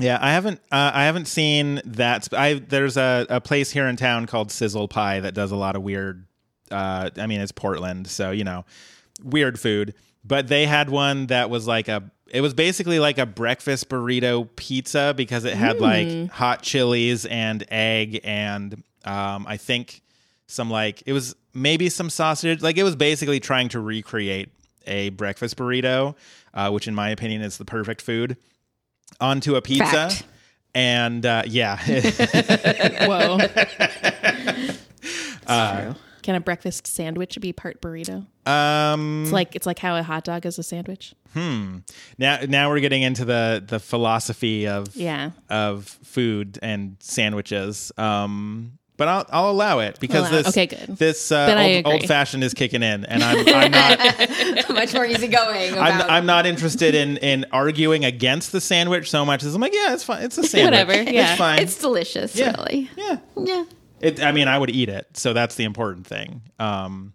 Yeah, 0.00 0.18
I 0.20 0.32
haven't 0.32 0.60
uh, 0.70 0.90
I 0.94 1.04
haven't 1.04 1.26
seen 1.26 1.80
that. 1.84 2.28
I 2.32 2.54
there's 2.54 2.96
a, 2.96 3.26
a 3.28 3.40
place 3.40 3.70
here 3.70 3.86
in 3.86 3.96
town 3.96 4.26
called 4.26 4.50
Sizzle 4.50 4.88
Pie 4.88 5.20
that 5.20 5.34
does 5.34 5.50
a 5.50 5.56
lot 5.56 5.76
of 5.76 5.82
weird. 5.82 6.26
Uh, 6.70 7.10
I 7.16 7.26
mean, 7.26 7.40
it's 7.40 7.52
Portland, 7.52 8.06
so 8.06 8.30
you 8.30 8.44
know, 8.44 8.64
weird 9.22 9.58
food. 9.60 9.94
But 10.24 10.48
they 10.48 10.66
had 10.66 10.88
one 10.88 11.26
that 11.26 11.50
was 11.50 11.66
like 11.66 11.88
a. 11.88 12.10
It 12.28 12.40
was 12.40 12.54
basically 12.54 12.98
like 12.98 13.18
a 13.18 13.26
breakfast 13.26 13.90
burrito 13.90 14.48
pizza 14.56 15.12
because 15.14 15.44
it 15.44 15.54
had 15.54 15.80
like 15.80 16.30
hot 16.30 16.62
chilies 16.62 17.26
and 17.26 17.62
egg 17.70 18.20
and 18.24 18.82
um, 19.04 19.46
I 19.46 19.58
think 19.58 20.00
some 20.46 20.70
like 20.70 21.02
it 21.04 21.12
was 21.12 21.34
maybe 21.52 21.90
some 21.90 22.08
sausage. 22.08 22.62
Like 22.62 22.78
it 22.78 22.84
was 22.84 22.96
basically 22.96 23.40
trying 23.40 23.68
to 23.70 23.80
recreate 23.80 24.48
a 24.86 25.10
breakfast 25.10 25.56
burrito, 25.56 26.14
uh, 26.54 26.70
which 26.70 26.86
in 26.88 26.94
my 26.94 27.10
opinion 27.10 27.42
is 27.42 27.56
the 27.58 27.64
perfect 27.64 28.00
food, 28.02 28.36
onto 29.20 29.54
a 29.56 29.62
pizza. 29.62 29.84
Fact. 30.10 30.24
And 30.74 31.24
uh, 31.26 31.42
yeah, 31.46 31.76
Whoa. 33.06 33.38
Uh, 35.46 35.94
Can 36.22 36.36
a 36.36 36.40
breakfast 36.40 36.86
sandwich 36.86 37.36
be 37.40 37.52
part 37.52 37.80
burrito? 37.82 38.26
um, 38.46 39.24
It's 39.24 39.32
like 39.32 39.56
it's 39.56 39.66
like 39.66 39.78
how 39.80 39.96
a 39.96 40.02
hot 40.04 40.22
dog 40.24 40.46
is 40.46 40.56
a 40.58 40.62
sandwich. 40.62 41.14
Hmm. 41.34 41.78
Now 42.18 42.38
now 42.48 42.70
we're 42.70 42.78
getting 42.80 43.02
into 43.02 43.24
the 43.24 43.62
the 43.66 43.80
philosophy 43.80 44.68
of 44.68 44.94
Yeah. 44.94 45.30
of 45.50 45.86
food 46.04 46.58
and 46.62 46.96
sandwiches. 47.00 47.90
Um, 47.98 48.78
but 49.02 49.08
I'll 49.08 49.26
I'll 49.30 49.50
allow 49.50 49.80
it 49.80 49.98
because 49.98 50.28
Allow- 50.28 50.42
this 50.42 50.48
okay, 50.50 50.66
good. 50.66 50.96
this 50.96 51.32
uh, 51.32 51.82
old, 51.84 51.92
old 51.94 52.06
fashioned 52.06 52.44
is 52.44 52.54
kicking 52.54 52.84
in, 52.84 53.04
and 53.04 53.20
I'm 53.24 53.38
I'm 53.48 53.70
not 53.72 54.68
Much 54.70 54.94
more 54.94 55.04
easygoing. 55.04 55.76
I'm, 55.76 56.08
I'm 56.08 56.24
not 56.26 56.46
interested 56.46 56.94
in 56.94 57.16
in 57.16 57.46
arguing 57.50 58.04
against 58.04 58.52
the 58.52 58.60
sandwich 58.60 59.10
so 59.10 59.24
much 59.24 59.42
as 59.42 59.56
I'm 59.56 59.60
like 59.60 59.74
yeah 59.74 59.92
it's 59.92 60.04
fine 60.04 60.22
it's 60.22 60.38
a 60.38 60.44
sandwich 60.44 60.70
Whatever, 60.86 61.10
yeah. 61.10 61.30
it's 61.32 61.38
fine 61.38 61.58
It's 61.58 61.78
delicious, 61.80 62.36
Yeah. 62.36 62.54
really. 62.58 62.88
yeah 62.96 63.16
Yeah. 63.36 63.64
it, 64.00 64.22
I 64.22 64.30
mean 64.30 64.46
I 64.46 64.56
would 64.56 64.70
eat 64.70 64.88
it 64.88 65.08
so 65.16 65.32
that's 65.32 65.56
the 65.56 65.64
important 65.64 66.06
thing. 66.06 66.42
Um, 66.60 67.14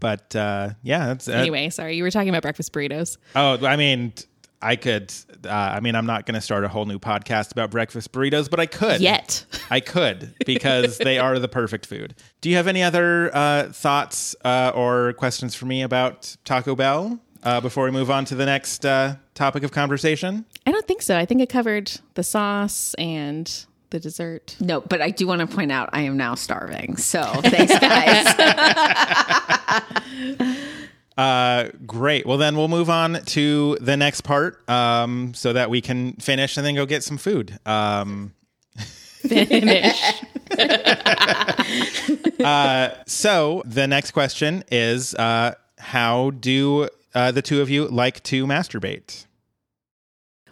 but 0.00 0.34
uh, 0.34 0.70
yeah 0.82 1.08
that's 1.08 1.28
uh, 1.28 1.32
Anyway, 1.32 1.68
sorry, 1.68 1.96
you 1.96 2.04
were 2.04 2.10
talking 2.10 2.30
about 2.30 2.40
breakfast 2.40 2.72
burritos. 2.72 3.18
Oh, 3.36 3.64
I 3.66 3.76
mean, 3.76 4.14
I 4.62 4.76
could. 4.76 5.12
Uh, 5.44 5.50
I 5.50 5.80
mean, 5.80 5.94
I'm 5.94 6.06
not 6.06 6.24
going 6.24 6.34
to 6.34 6.40
start 6.40 6.64
a 6.64 6.68
whole 6.68 6.84
new 6.86 6.98
podcast 6.98 7.52
about 7.52 7.70
breakfast 7.70 8.12
burritos, 8.12 8.48
but 8.48 8.60
I 8.60 8.66
could. 8.66 9.00
Yet. 9.00 9.44
I 9.70 9.80
could 9.80 10.34
because 10.46 10.98
they 10.98 11.18
are 11.18 11.38
the 11.38 11.48
perfect 11.48 11.86
food. 11.86 12.14
Do 12.40 12.48
you 12.48 12.56
have 12.56 12.68
any 12.68 12.82
other 12.82 13.34
uh, 13.34 13.72
thoughts 13.72 14.36
uh, 14.44 14.72
or 14.74 15.14
questions 15.14 15.54
for 15.54 15.66
me 15.66 15.82
about 15.82 16.36
Taco 16.44 16.76
Bell 16.76 17.18
uh, 17.42 17.60
before 17.60 17.84
we 17.84 17.90
move 17.90 18.10
on 18.10 18.24
to 18.26 18.34
the 18.34 18.46
next 18.46 18.86
uh, 18.86 19.16
topic 19.34 19.64
of 19.64 19.72
conversation? 19.72 20.44
I 20.66 20.70
don't 20.70 20.86
think 20.86 21.02
so. 21.02 21.18
I 21.18 21.26
think 21.26 21.40
it 21.40 21.48
covered 21.48 21.90
the 22.14 22.22
sauce 22.22 22.94
and 22.94 23.66
the 23.90 24.00
dessert. 24.00 24.56
No, 24.60 24.80
but 24.80 25.00
I 25.00 25.10
do 25.10 25.26
want 25.26 25.40
to 25.40 25.46
point 25.46 25.72
out 25.72 25.90
I 25.92 26.02
am 26.02 26.16
now 26.16 26.34
starving. 26.34 26.96
So 26.96 27.22
thanks, 27.22 27.78
guys. 27.78 28.34
Uh, 31.16 31.68
great. 31.86 32.26
Well, 32.26 32.38
then 32.38 32.56
we'll 32.56 32.68
move 32.68 32.90
on 32.90 33.22
to 33.26 33.76
the 33.80 33.96
next 33.96 34.22
part 34.22 34.68
um, 34.68 35.32
so 35.34 35.52
that 35.52 35.70
we 35.70 35.80
can 35.80 36.14
finish 36.14 36.56
and 36.56 36.66
then 36.66 36.74
go 36.74 36.86
get 36.86 37.04
some 37.04 37.18
food. 37.18 37.58
Um, 37.66 38.34
Finish. 38.76 40.02
So 43.06 43.62
the 43.64 43.86
next 43.86 44.10
question 44.10 44.64
is 44.70 45.14
uh, 45.14 45.54
How 45.78 46.30
do 46.30 46.88
uh, 47.14 47.30
the 47.30 47.42
two 47.42 47.60
of 47.60 47.70
you 47.70 47.86
like 47.88 48.22
to 48.24 48.46
masturbate? 48.46 49.26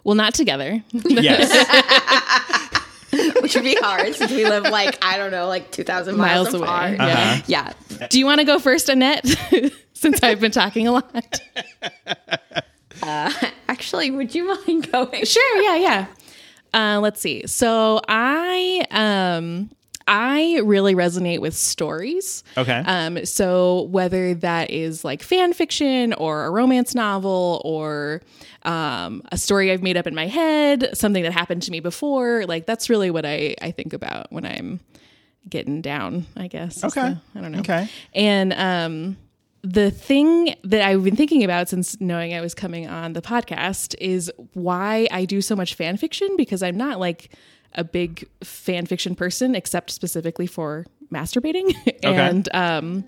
well, 0.03 0.15
not 0.15 0.33
together. 0.33 0.81
Yes. 0.93 1.51
Which 3.41 3.53
would 3.55 3.63
be 3.63 3.75
hard 3.75 4.15
since 4.15 4.31
we 4.31 4.45
live 4.45 4.63
like, 4.63 4.97
I 5.03 5.17
don't 5.17 5.31
know, 5.31 5.47
like 5.47 5.69
2,000 5.71 6.15
miles, 6.15 6.45
Miles 6.45 6.53
away. 6.55 6.63
apart. 6.63 6.99
Uh-huh. 6.99 7.41
Yeah. 7.45 7.73
Do 8.09 8.17
you 8.17 8.25
want 8.25 8.39
to 8.39 8.45
go 8.45 8.57
first, 8.57 8.89
Annette? 8.89 9.25
Since 10.01 10.23
I've 10.23 10.39
been 10.39 10.51
talking 10.51 10.87
a 10.87 10.93
lot. 10.93 11.41
Actually, 13.67 14.11
would 14.11 14.33
you 14.33 14.47
mind 14.47 14.91
going? 14.91 15.25
Sure, 15.25 15.61
yeah, 15.61 15.75
yeah. 15.75 16.05
Uh, 16.73 16.99
let's 16.99 17.19
see. 17.21 17.45
So 17.47 18.01
I 18.07 18.85
um 18.91 19.69
I 20.07 20.59
really 20.63 20.95
resonate 20.95 21.39
with 21.39 21.55
stories. 21.55 22.43
Okay. 22.57 22.79
Um, 22.85 23.23
so 23.25 23.83
whether 23.91 24.33
that 24.35 24.71
is 24.71 25.05
like 25.05 25.21
fan 25.21 25.53
fiction 25.53 26.13
or 26.13 26.45
a 26.45 26.49
romance 26.49 26.95
novel 26.95 27.61
or 27.63 28.21
um, 28.63 29.21
a 29.31 29.37
story 29.37 29.71
I've 29.71 29.83
made 29.83 29.97
up 29.97 30.07
in 30.07 30.15
my 30.15 30.25
head, 30.27 30.89
something 30.97 31.21
that 31.23 31.31
happened 31.33 31.61
to 31.63 31.71
me 31.71 31.79
before, 31.79 32.45
like 32.47 32.65
that's 32.65 32.89
really 32.89 33.11
what 33.11 33.25
I, 33.25 33.55
I 33.61 33.69
think 33.71 33.93
about 33.93 34.31
when 34.31 34.43
I'm 34.45 34.79
getting 35.47 35.81
down, 35.81 36.25
I 36.35 36.47
guess. 36.47 36.83
Okay. 36.83 37.01
the- 37.11 37.21
I 37.35 37.41
don't 37.41 37.51
know. 37.51 37.59
Okay. 37.59 37.87
And 38.13 38.53
um, 38.53 39.17
the 39.63 39.91
thing 39.91 40.55
that 40.63 40.81
I've 40.81 41.03
been 41.03 41.15
thinking 41.15 41.43
about 41.43 41.69
since 41.69 41.99
knowing 42.01 42.33
I 42.33 42.41
was 42.41 42.53
coming 42.53 42.87
on 42.87 43.13
the 43.13 43.21
podcast 43.21 43.95
is 43.99 44.31
why 44.53 45.07
I 45.11 45.25
do 45.25 45.41
so 45.41 45.55
much 45.55 45.75
fan 45.75 45.97
fiction 45.97 46.35
because 46.35 46.63
I'm 46.63 46.77
not 46.77 46.99
like 46.99 47.29
a 47.73 47.83
big 47.83 48.27
fan 48.43 48.85
fiction 48.85 49.15
person, 49.15 49.55
except 49.55 49.91
specifically 49.91 50.47
for 50.47 50.85
masturbating. 51.11 51.73
and 52.03 52.49
um, 52.53 53.03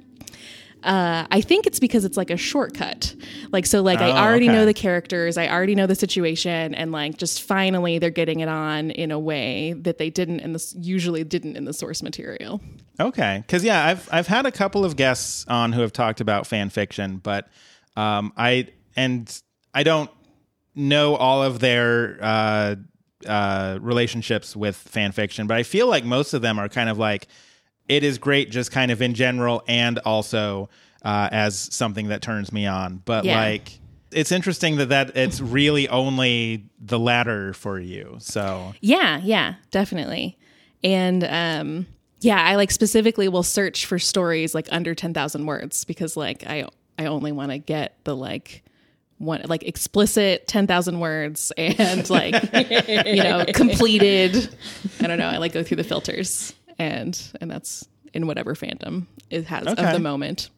uh, 0.84 1.26
I 1.32 1.42
think 1.42 1.66
it's 1.66 1.80
because 1.80 2.06
it's 2.06 2.18
like 2.18 2.30
a 2.30 2.38
shortcut. 2.38 3.16
Like, 3.52 3.66
so, 3.66 3.82
like, 3.82 4.00
Oh, 4.00 4.06
I 4.06 4.24
already 4.24 4.48
okay. 4.48 4.56
know 4.56 4.66
the 4.66 4.74
characters, 4.74 5.38
I 5.38 5.48
already 5.48 5.76
know 5.76 5.88
the 5.88 5.96
situation, 5.96 6.76
and 6.76 6.92
like, 6.92 7.18
just 7.18 7.42
finally 7.44 8.00
they're 8.00 8.10
getting 8.10 8.42
it 8.42 8.50
on 8.50 8.92
in 8.92 9.12
a 9.12 9.20
way 9.20 9.74
that 9.74 9.98
they 9.98 10.10
didn't 10.10 10.42
and 10.42 10.54
this 10.54 10.76
usually 10.78 11.24
didn't 11.24 11.58
in 11.58 11.66
the 11.66 11.74
source 11.74 12.04
material. 12.04 12.62
Okay, 13.00 13.44
because 13.46 13.64
yeah, 13.64 13.86
I've 13.86 14.08
I've 14.12 14.28
had 14.28 14.46
a 14.46 14.52
couple 14.52 14.86
of 14.86 14.96
guests 14.96 15.46
on 15.48 15.72
who 15.74 15.82
have 15.82 15.94
talked 15.94 16.22
about 16.22 16.46
fan 16.46 16.70
fiction, 16.70 17.18
but 17.18 17.48
um, 17.96 18.34
I 18.38 18.68
and 18.96 19.42
I 19.74 19.84
don't 19.84 20.12
know 20.76 21.16
all 21.16 21.44
of 21.44 21.60
their 21.60 22.18
uh, 22.22 22.76
uh, 23.26 23.80
relationships 23.82 24.56
with 24.56 24.76
fan 24.76 25.12
fiction, 25.12 25.48
but 25.48 25.58
I 25.58 25.64
feel 25.64 25.88
like 25.88 26.06
most 26.06 26.34
of 26.34 26.42
them 26.42 26.60
are 26.60 26.70
kind 26.70 26.90
of 26.90 26.98
like 27.00 27.28
it 27.88 28.04
is 28.04 28.18
great, 28.18 28.52
just 28.52 28.72
kind 28.72 28.92
of 28.92 29.02
in 29.02 29.14
general, 29.14 29.64
and 29.68 29.98
also 30.00 30.70
uh, 31.04 31.30
as 31.32 31.58
something 31.74 32.10
that 32.10 32.22
turns 32.22 32.52
me 32.52 32.66
on. 32.68 33.02
But 33.06 33.26
Yeah. 33.26 33.40
like. 33.40 33.80
It's 34.16 34.32
interesting 34.32 34.76
that, 34.76 34.90
that 34.90 35.18
it's 35.18 35.42
really 35.42 35.90
only 35.90 36.66
the 36.80 37.00
latter 37.00 37.52
for 37.52 37.80
you. 37.80 38.18
So 38.20 38.76
Yeah, 38.80 39.20
yeah, 39.24 39.56
definitely. 39.72 40.38
And 40.84 41.24
um 41.24 41.88
yeah, 42.24 42.42
I 42.42 42.56
like 42.56 42.72
specifically 42.72 43.28
will 43.28 43.44
search 43.44 43.86
for 43.86 44.00
stories 44.00 44.56
like 44.56 44.68
under 44.72 44.96
10,000 44.96 45.46
words 45.46 45.84
because 45.86 46.16
like 46.18 46.46
I 46.48 46.68
I 46.98 47.06
only 47.08 47.32
want 47.32 47.52
to 47.52 47.58
get 47.58 47.98
the 48.04 48.16
like 48.16 48.64
one 49.18 49.42
like 49.48 49.64
explicit 49.64 50.48
10,000 50.48 51.00
words 51.00 51.52
and 51.58 52.10
like 52.10 52.34
you 52.88 53.24
know, 53.24 53.46
completed. 53.54 54.50
I 55.02 55.08
don't 55.08 55.18
know, 55.18 55.28
I 55.28 55.38
like 55.38 55.54
go 55.54 55.64
through 55.64 55.78
the 55.78 55.84
filters 55.84 56.54
and 56.80 57.20
and 57.42 57.50
that's 57.52 57.88
in 58.14 58.28
whatever 58.28 58.54
fandom 58.56 59.06
it 59.30 59.46
has 59.46 59.68
Okay. 59.68 59.84
of 59.84 59.92
the 59.94 60.00
moment. 60.00 60.50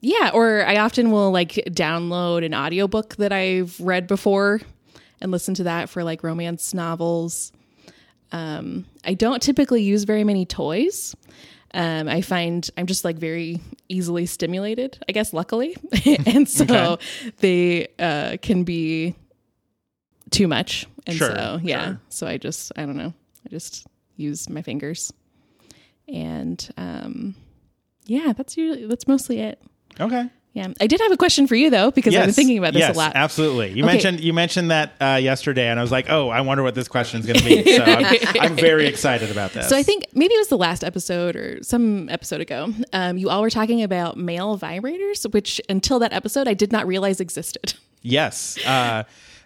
Yeah, 0.00 0.30
or 0.34 0.64
I 0.66 0.76
often 0.78 1.10
will 1.12 1.30
like 1.30 1.52
download 1.68 2.44
an 2.44 2.54
audiobook 2.54 3.16
that 3.16 3.32
I've 3.32 3.78
read 3.80 4.06
before 4.08 4.60
and 5.20 5.30
listen 5.30 5.54
to 5.54 5.64
that 5.64 5.88
for 5.88 6.02
like 6.02 6.22
romance 6.24 6.74
novels. 6.74 7.52
Um, 8.32 8.86
I 9.04 9.14
don't 9.14 9.42
typically 9.42 9.82
use 9.82 10.04
very 10.04 10.24
many 10.24 10.44
toys. 10.46 11.14
Um, 11.74 12.08
I 12.08 12.20
find 12.22 12.68
I'm 12.76 12.86
just 12.86 13.04
like 13.04 13.16
very 13.16 13.60
easily 13.88 14.26
stimulated, 14.26 14.98
I 15.08 15.12
guess, 15.12 15.32
luckily. 15.32 15.76
and 16.26 16.48
so 16.48 16.64
Okay. 16.64 16.96
they 17.38 17.88
uh, 17.98 18.36
can 18.42 18.64
be 18.64 19.14
too 20.30 20.48
much. 20.48 20.86
And 21.06 21.16
Sure, 21.16 21.34
so, 21.34 21.60
yeah. 21.62 21.86
sure. 21.86 22.00
So 22.10 22.26
I 22.26 22.36
just, 22.38 22.72
I 22.76 22.84
don't 22.86 22.96
know, 22.96 23.12
I 23.44 23.48
just 23.48 23.86
use 24.16 24.48
my 24.48 24.62
fingers. 24.62 25.12
And 26.08 26.68
um, 26.76 27.34
yeah, 28.06 28.32
that's 28.34 28.56
usually, 28.56 28.86
that's 28.86 29.08
mostly 29.08 29.40
it. 29.40 29.60
okay, 30.00 30.28
Yeah, 30.54 30.68
I 30.82 30.86
did 30.86 31.00
have 31.00 31.10
a 31.10 31.16
question 31.16 31.46
for 31.46 31.54
you 31.54 31.70
though 31.70 31.90
because 31.90 32.14
I've 32.14 32.26
been 32.26 32.34
thinking 32.34 32.58
about 32.58 32.74
this 32.74 32.80
yes, 32.80 32.94
a 32.94 32.98
lot. 32.98 33.12
Absolutely. 33.14 33.70
You 33.70 33.84
Okay. 33.84 33.92
mentioned 33.94 34.20
you 34.20 34.34
mentioned 34.34 34.70
that 34.70 34.92
uh, 35.00 35.18
yesterday, 35.20 35.68
and 35.68 35.78
I 35.80 35.82
was 35.82 35.90
like, 35.90 36.10
oh, 36.10 36.28
I 36.28 36.42
wonder 36.42 36.62
what 36.62 36.74
this 36.74 36.88
question 36.88 37.20
is 37.20 37.26
going 37.26 37.38
to 37.38 37.44
be. 37.44 37.62
So 37.76 37.82
I'm, 37.84 38.16
I'm 38.40 38.56
very 38.56 38.86
excited 38.86 39.30
about 39.30 39.52
this. 39.52 39.68
So 39.70 39.76
I 39.76 39.82
think 39.82 40.04
maybe 40.14 40.34
it 40.34 40.38
was 40.38 40.48
the 40.48 40.58
last 40.58 40.84
episode 40.84 41.36
or 41.36 41.62
some 41.62 42.10
episode 42.10 42.42
ago. 42.42 42.72
Um, 42.92 43.16
you 43.16 43.30
all 43.30 43.40
were 43.40 43.48
talking 43.50 43.82
about 43.82 44.18
male 44.18 44.58
vibrators, 44.58 45.30
which 45.32 45.58
until 45.70 45.98
that 46.00 46.12
episode 46.12 46.46
I 46.48 46.54
did 46.54 46.70
not 46.70 46.86
realize 46.86 47.18
existed. 47.20 47.74
Yes. 48.02 48.58
Uh, 48.66 49.04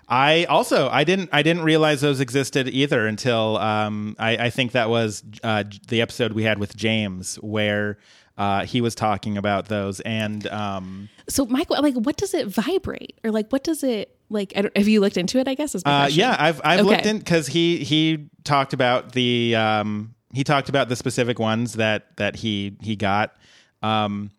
I 0.09 0.45
also 0.47 0.89
I 0.89 1.05
didn't 1.05 1.31
I 1.33 1.43
didn't 1.43 1.63
realize 1.63 2.01
those 2.01 2.21
existed 2.21 2.69
either 2.69 3.07
until 3.07 3.59
um, 3.59 4.17
I, 4.19 4.37
I 4.47 4.51
think 4.51 4.73
that 4.73 4.89
was 4.89 5.23
uh, 5.45 5.65
the 5.89 6.01
episode 6.01 6.33
we 6.33 6.43
had 6.45 6.59
with 6.59 6.77
James 6.77 7.37
where 7.37 7.99
uh, 8.39 8.65
he 8.67 8.81
was 8.81 8.95
talking 8.95 9.39
about 9.39 9.69
those 9.69 10.01
and 10.01 10.47
um, 10.49 11.09
So 11.29 11.47
Michael, 11.47 11.81
like, 11.83 11.95
what 11.95 12.17
does 12.17 12.35
it 12.35 12.47
vibrate, 12.49 13.19
or 13.25 13.31
like, 13.31 13.51
what 13.51 13.65
does 13.65 13.83
it 13.83 14.17
like? 14.29 14.53
I 14.57 14.63
don't, 14.63 14.77
have 14.77 14.89
you 14.89 15.01
looked 15.01 15.17
into 15.17 15.39
it? 15.39 15.49
I 15.49 15.55
guess 15.55 15.75
is 15.75 15.85
my 15.85 15.91
uh, 15.91 16.01
question. 16.03 16.21
yeah 16.21 16.37
I've 16.39 16.61
I've 16.65 16.81
Okay. 16.81 16.89
looked 16.89 17.07
in 17.07 17.19
because 17.19 17.47
he 17.47 17.79
he 17.79 18.29
talked 18.45 18.73
about 18.73 19.13
the 19.13 19.55
um, 19.57 20.15
he 20.35 20.45
talked 20.45 20.69
about 20.69 20.89
the 20.89 20.97
specific 20.97 21.39
ones 21.39 21.75
that 21.75 22.17
that 22.17 22.37
he 22.37 22.77
he 22.83 22.95
got 22.97 23.35
um, 23.83 24.31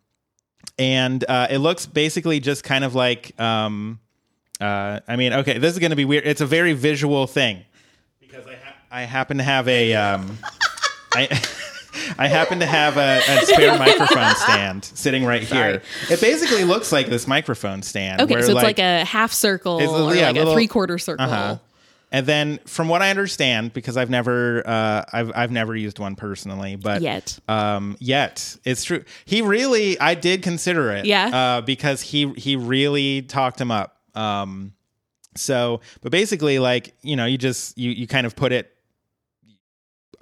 and 0.78 1.26
uh, 1.28 1.48
it 1.50 1.58
looks 1.58 1.86
basically 1.88 2.40
just 2.40 2.64
kind 2.64 2.84
of 2.84 2.94
like 2.96 3.40
um, 3.40 4.00
uh, 4.62 5.00
I 5.08 5.16
mean 5.16 5.34
okay 5.34 5.58
this 5.58 5.74
is 5.74 5.80
going 5.80 5.90
to 5.92 5.96
be 5.96 6.06
weird 6.06 6.26
it's 6.28 6.42
a 6.42 6.46
very 6.46 6.74
visual 6.74 7.26
thing 7.26 7.64
because 8.20 8.46
I 8.46 8.56
ha- 8.56 8.76
I 8.92 9.02
happen 9.04 9.38
to 9.38 9.44
have 9.44 9.68
a 9.68 9.94
um, 9.96 10.38
I. 11.16 11.42
I 12.18 12.28
happen 12.28 12.60
to 12.60 12.66
have 12.66 12.98
a, 12.98 13.18
a 13.28 13.46
spare 13.46 13.78
microphone 13.80 14.36
stand 14.36 14.86
sitting 14.86 15.26
right 15.26 15.44
here. 15.44 15.82
It 16.10 16.22
basically 16.22 16.64
looks 16.64 16.92
like 16.92 17.08
this 17.08 17.28
microphone 17.28 17.82
stand. 17.82 18.22
Okay, 18.22 18.34
so 18.42 18.52
it's 18.52 18.54
like, 18.54 18.80
a 18.80 19.04
half 19.06 19.32
circle 19.34 19.80
It's 19.80 19.92
a- 19.92 20.04
or 20.04 20.16
yeah, 20.16 20.28
like 20.28 20.36
little- 20.36 20.52
a 20.52 20.56
three 20.56 20.68
quarter 20.68 20.98
circle. 20.98 21.26
uh-huh. 21.26 21.58
And 22.10 22.26
then, 22.26 22.60
from 22.66 22.88
what 22.88 23.02
I 23.02 23.10
understand, 23.10 23.74
because 23.74 23.98
I've 23.98 24.10
never, 24.10 24.64
uh, 24.66 25.04
I've 25.12 25.30
I've 25.36 25.52
never 25.52 25.76
used 25.76 26.00
one 26.00 26.16
personally, 26.16 26.78
but 26.78 27.02
Yet. 27.02 27.38
um, 27.50 27.98
yet 28.00 28.56
it's 28.64 28.86
true. 28.86 29.04
He 29.26 29.42
really, 29.42 30.00
I 30.00 30.14
did 30.16 30.42
consider 30.42 30.90
it, 30.92 31.06
Yeah. 31.06 31.28
uh, 31.58 31.62
because 31.62 32.02
he 32.02 32.32
he 32.38 32.56
really 32.56 33.24
talked 33.24 33.60
him 33.60 33.72
up. 33.72 33.98
Um, 34.16 34.72
so, 35.36 35.82
but 36.02 36.14
basically, 36.14 36.60
like 36.60 36.96
you 37.02 37.18
know, 37.18 37.26
you 37.26 37.38
just 37.38 37.78
you 37.78 37.92
you 37.92 38.08
kind 38.08 38.26
of 38.26 38.38
put 38.38 38.54
it 38.54 38.74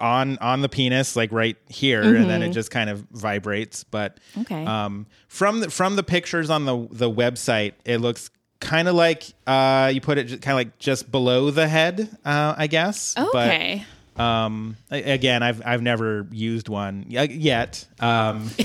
on 0.00 0.38
on 0.38 0.60
the 0.62 0.68
penis, 0.68 1.16
like 1.16 1.32
right 1.32 1.56
here, 1.68 2.14
and 2.14 2.28
then 2.30 2.42
it 2.42 2.50
just 2.50 2.70
kind 2.70 2.90
of 2.90 3.00
vibrates. 3.12 3.84
But 3.84 4.18
Okay. 4.38 4.64
um, 4.64 5.06
from 5.28 5.60
the 5.60 5.70
from 5.70 5.96
the 5.96 6.02
pictures 6.02 6.50
on 6.50 6.64
the 6.64 6.86
the 6.90 7.10
website, 7.10 7.72
it 7.84 7.98
looks 7.98 8.30
kind 8.60 8.88
of 8.88 8.94
like 8.94 9.24
uh, 9.46 9.90
you 9.94 10.00
put 10.00 10.18
it 10.18 10.28
kind 10.42 10.52
of 10.54 10.56
like 10.56 10.78
just 10.78 11.10
below 11.10 11.50
the 11.50 11.68
head, 11.68 12.08
uh, 12.24 12.54
I 12.56 12.66
guess. 12.66 13.14
okay. 13.16 13.84
But 14.14 14.22
um, 14.22 14.76
again, 14.90 15.42
I've 15.42 15.60
I've 15.66 15.82
never 15.82 16.26
used 16.30 16.68
one 16.70 17.04
yet. 17.08 17.86
Um, 18.00 18.48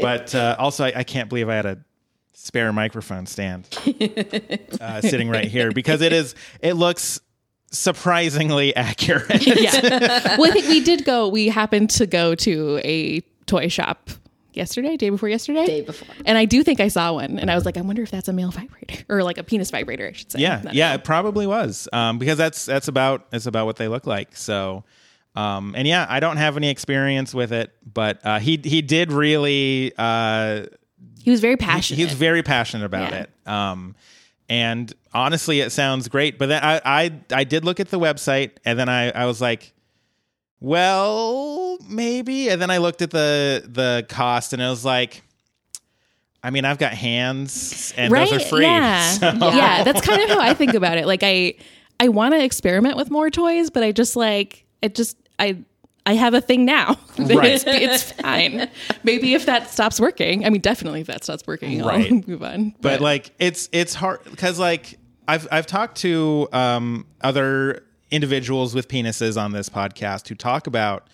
but 0.00 0.34
uh, 0.34 0.56
also, 0.58 0.84
I, 0.84 0.92
I 0.96 1.04
can't 1.04 1.28
believe 1.28 1.48
I 1.48 1.54
had 1.54 1.66
a 1.66 1.78
spare 2.32 2.72
microphone 2.72 3.26
stand 3.26 3.66
uh, 4.80 5.00
sitting 5.00 5.28
right 5.30 5.46
here 5.46 5.70
because 5.70 6.00
it 6.00 6.12
is 6.12 6.34
it 6.60 6.72
looks 6.74 7.20
surprisingly 7.76 8.74
accurate. 8.88 9.46
yeah. 9.46 10.36
well, 10.38 10.50
I 10.50 10.54
think 10.54 10.68
we 10.68 10.80
did 10.82 11.04
go. 11.04 11.28
We 11.28 11.48
happened 11.48 11.90
to 11.90 12.06
go 12.06 12.34
to 12.36 12.80
a 12.84 13.20
toy 13.46 13.68
shop 13.68 14.10
yesterday, 14.52 14.96
day 14.96 15.10
before 15.10 15.28
yesterday, 15.28 15.66
Day 15.66 15.80
before. 15.82 16.14
and 16.24 16.38
I 16.38 16.44
do 16.44 16.62
think 16.62 16.78
I 16.80 16.88
saw 16.88 17.12
one, 17.14 17.38
and 17.40 17.50
I 17.50 17.54
was 17.56 17.64
like, 17.64 17.76
I 17.76 17.80
wonder 17.80 18.02
if 18.02 18.10
that's 18.10 18.28
a 18.28 18.32
male 18.32 18.50
vibrator 18.52 19.04
or 19.08 19.22
like 19.24 19.36
a 19.38 19.42
penis 19.42 19.70
vibrator, 19.70 20.06
I 20.06 20.12
should 20.12 20.30
say. 20.30 20.38
Yeah, 20.40 20.60
Not- 20.64 20.74
yeah, 20.74 20.94
it 20.94 21.02
probably 21.04 21.46
was 21.46 21.88
um, 21.92 22.18
because 22.18 22.38
that's 22.38 22.64
that's 22.64 22.88
about 22.88 23.26
it's 23.32 23.46
about 23.46 23.66
what 23.66 23.76
they 23.76 23.88
look 23.88 24.06
like. 24.06 24.36
So, 24.36 24.84
um, 25.34 25.74
and 25.76 25.86
yeah, 25.88 26.06
I 26.08 26.20
don't 26.20 26.36
have 26.36 26.56
any 26.56 26.70
experience 26.70 27.34
with 27.34 27.52
it, 27.52 27.72
but 27.92 28.20
uh, 28.24 28.38
he 28.38 28.60
he 28.62 28.80
did 28.80 29.10
really 29.12 29.92
uh, 29.98 30.66
He 31.22 31.30
was 31.32 31.40
very 31.40 31.56
passionate. 31.56 31.98
he 31.98 32.04
was 32.04 32.14
very 32.14 32.42
passionate 32.44 32.84
about 32.84 33.10
Yeah. 33.10 33.22
it. 33.22 33.30
Um, 33.48 33.96
and 34.48 34.92
honestly, 35.12 35.60
it 35.60 35.70
sounds 35.70 36.08
great. 36.08 36.38
But 36.38 36.46
then 36.46 36.62
I, 36.62 36.80
I 36.84 37.20
I 37.32 37.44
did 37.44 37.64
look 37.64 37.80
at 37.80 37.88
the 37.88 37.98
website, 37.98 38.52
and 38.64 38.78
then 38.78 38.88
I 38.88 39.10
I 39.10 39.26
was 39.26 39.40
like, 39.40 39.72
well, 40.60 41.78
maybe. 41.88 42.48
And 42.48 42.60
then 42.60 42.70
I 42.70 42.78
looked 42.78 43.02
at 43.02 43.10
the 43.10 43.64
the 43.66 44.06
cost, 44.08 44.52
and 44.52 44.62
it 44.62 44.68
was 44.68 44.84
like. 44.84 45.22
I 46.42 46.50
mean, 46.50 46.66
I've 46.66 46.76
got 46.76 46.92
hands, 46.92 47.94
and 47.96 48.12
right? 48.12 48.28
those 48.28 48.42
are 48.42 48.44
free. 48.46 48.64
Yeah. 48.64 49.10
so- 49.12 49.32
yeah, 49.32 49.82
that's 49.82 50.02
kind 50.02 50.20
of 50.20 50.28
how 50.28 50.40
I 50.40 50.52
think 50.52 50.74
about 50.74 50.98
it. 50.98 51.06
Like 51.06 51.22
I 51.22 51.54
I 51.98 52.08
want 52.08 52.34
to 52.34 52.44
experiment 52.44 52.98
with 52.98 53.10
more 53.10 53.30
toys, 53.30 53.70
but 53.70 53.82
I 53.82 53.92
just 53.92 54.14
like 54.14 54.66
it 54.82 54.94
just 54.94 55.16
I 55.38 55.56
I 56.06 56.14
have 56.14 56.34
a 56.34 56.40
thing 56.40 56.64
now. 56.64 56.98
Right. 57.18 57.52
it's, 57.52 57.64
it's 57.66 58.12
fine. 58.12 58.68
Maybe 59.04 59.34
if 59.34 59.46
that 59.46 59.70
stops 59.70 60.00
working, 60.00 60.44
I 60.44 60.50
mean, 60.50 60.60
definitely 60.60 61.00
if 61.00 61.06
that 61.06 61.22
stops 61.24 61.46
working, 61.46 61.80
I'll 61.80 61.88
Right. 61.88 62.10
move 62.28 62.42
on. 62.42 62.74
but 62.80 63.00
like 63.00 63.30
it's 63.38 63.68
it's 63.72 63.94
hard 63.94 64.20
because 64.24 64.58
like 64.58 64.98
I've 65.28 65.46
I've 65.52 65.66
talked 65.66 65.98
to 65.98 66.48
um, 66.52 67.06
other 67.22 67.84
individuals 68.10 68.74
with 68.74 68.88
penises 68.88 69.40
on 69.40 69.52
this 69.52 69.68
podcast 69.68 70.28
who 70.28 70.34
talk 70.34 70.66
about 70.66 71.08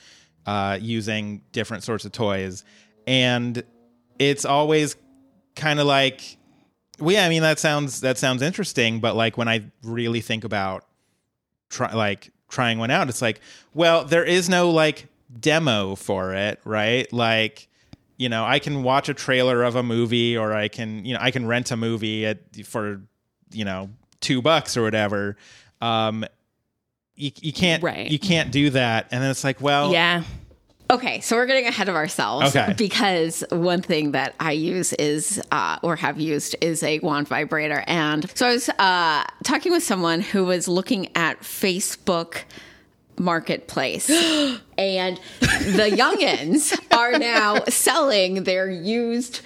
uh, 0.47 0.79
using 0.81 1.43
different 1.53 1.85
sorts 1.85 2.05
of 2.07 2.13
toys, 2.13 2.65
and 3.07 3.63
it's 4.19 4.45
always 4.45 4.97
kind 5.55 5.79
of 5.81 5.87
like, 5.87 6.39
well, 6.99 7.15
yeah, 7.15 7.27
I 7.27 7.29
mean 7.29 7.43
that 7.43 7.59
sounds 7.59 8.01
that 8.01 8.17
sounds 8.19 8.41
interesting, 8.43 9.01
but 9.01 9.15
like 9.17 9.37
when 9.39 9.49
I 9.49 9.67
really 9.83 10.23
think 10.23 10.45
about 10.45 10.87
try 11.69 11.93
like 11.95 12.31
trying 12.51 12.79
one 12.79 12.91
out, 12.91 13.09
it's 13.09 13.23
like, 13.23 13.41
well, 13.73 14.05
there 14.05 14.25
is 14.25 14.49
no 14.49 14.71
like 14.71 15.07
demo 15.41 15.95
for 15.95 16.35
it, 16.35 16.61
right? 16.65 17.11
Like 17.13 17.69
you 18.19 18.29
know, 18.29 18.45
I 18.45 18.59
can 18.59 18.83
watch 18.83 19.09
a 19.09 19.15
trailer 19.15 19.63
of 19.63 19.77
a 19.77 19.83
movie 19.83 20.37
or 20.37 20.53
I 20.53 20.69
can, 20.69 21.07
you 21.07 21.15
know, 21.15 21.21
I 21.23 21.31
can 21.31 21.47
rent 21.47 21.71
a 21.71 21.77
movie 21.79 22.27
at 22.27 22.39
for, 22.67 23.01
you 23.51 23.65
know, 23.65 23.89
two 24.21 24.43
bucks 24.43 24.77
or 24.77 24.83
whatever. 24.83 25.39
Um, 25.81 26.27
you, 27.17 27.31
you 27.41 27.55
can't, 27.55 27.83
Right. 27.83 28.11
you 28.11 28.19
can't 28.19 28.51
do 28.53 28.69
that. 28.71 29.07
And 29.11 29.23
then 29.23 29.31
it's 29.31 29.43
like, 29.43 29.63
well, 29.63 29.91
yeah. 29.91 30.25
Okay, 30.91 31.21
so 31.21 31.37
we're 31.37 31.47
getting 31.47 31.67
ahead 31.67 31.89
of 31.89 31.95
ourselves. 31.95 32.57
Okay. 32.57 32.75
Because 32.77 33.45
one 33.51 33.81
thing 33.81 34.11
that 34.11 34.35
I 34.41 34.53
use 34.53 34.93
is, 34.95 35.41
uh, 35.53 35.79
or 35.83 35.95
have 35.95 36.19
used, 36.19 36.57
is 36.61 36.83
a 36.83 36.99
wand 36.99 37.29
vibrator. 37.29 37.85
And 37.87 38.29
so 38.37 38.49
I 38.49 38.53
was 38.53 38.69
uh, 38.71 39.25
talking 39.45 39.71
with 39.71 39.85
someone 39.85 40.21
who 40.21 40.45
was 40.45 40.67
looking 40.67 41.09
at 41.17 41.41
Facebook 41.43 42.43
Marketplace. 43.19 44.11
and 44.79 45.21
the 45.41 45.91
youngins 45.95 46.77
are 46.97 47.19
now 47.21 47.65
selling 47.69 48.43
their 48.43 48.69
used 48.69 49.43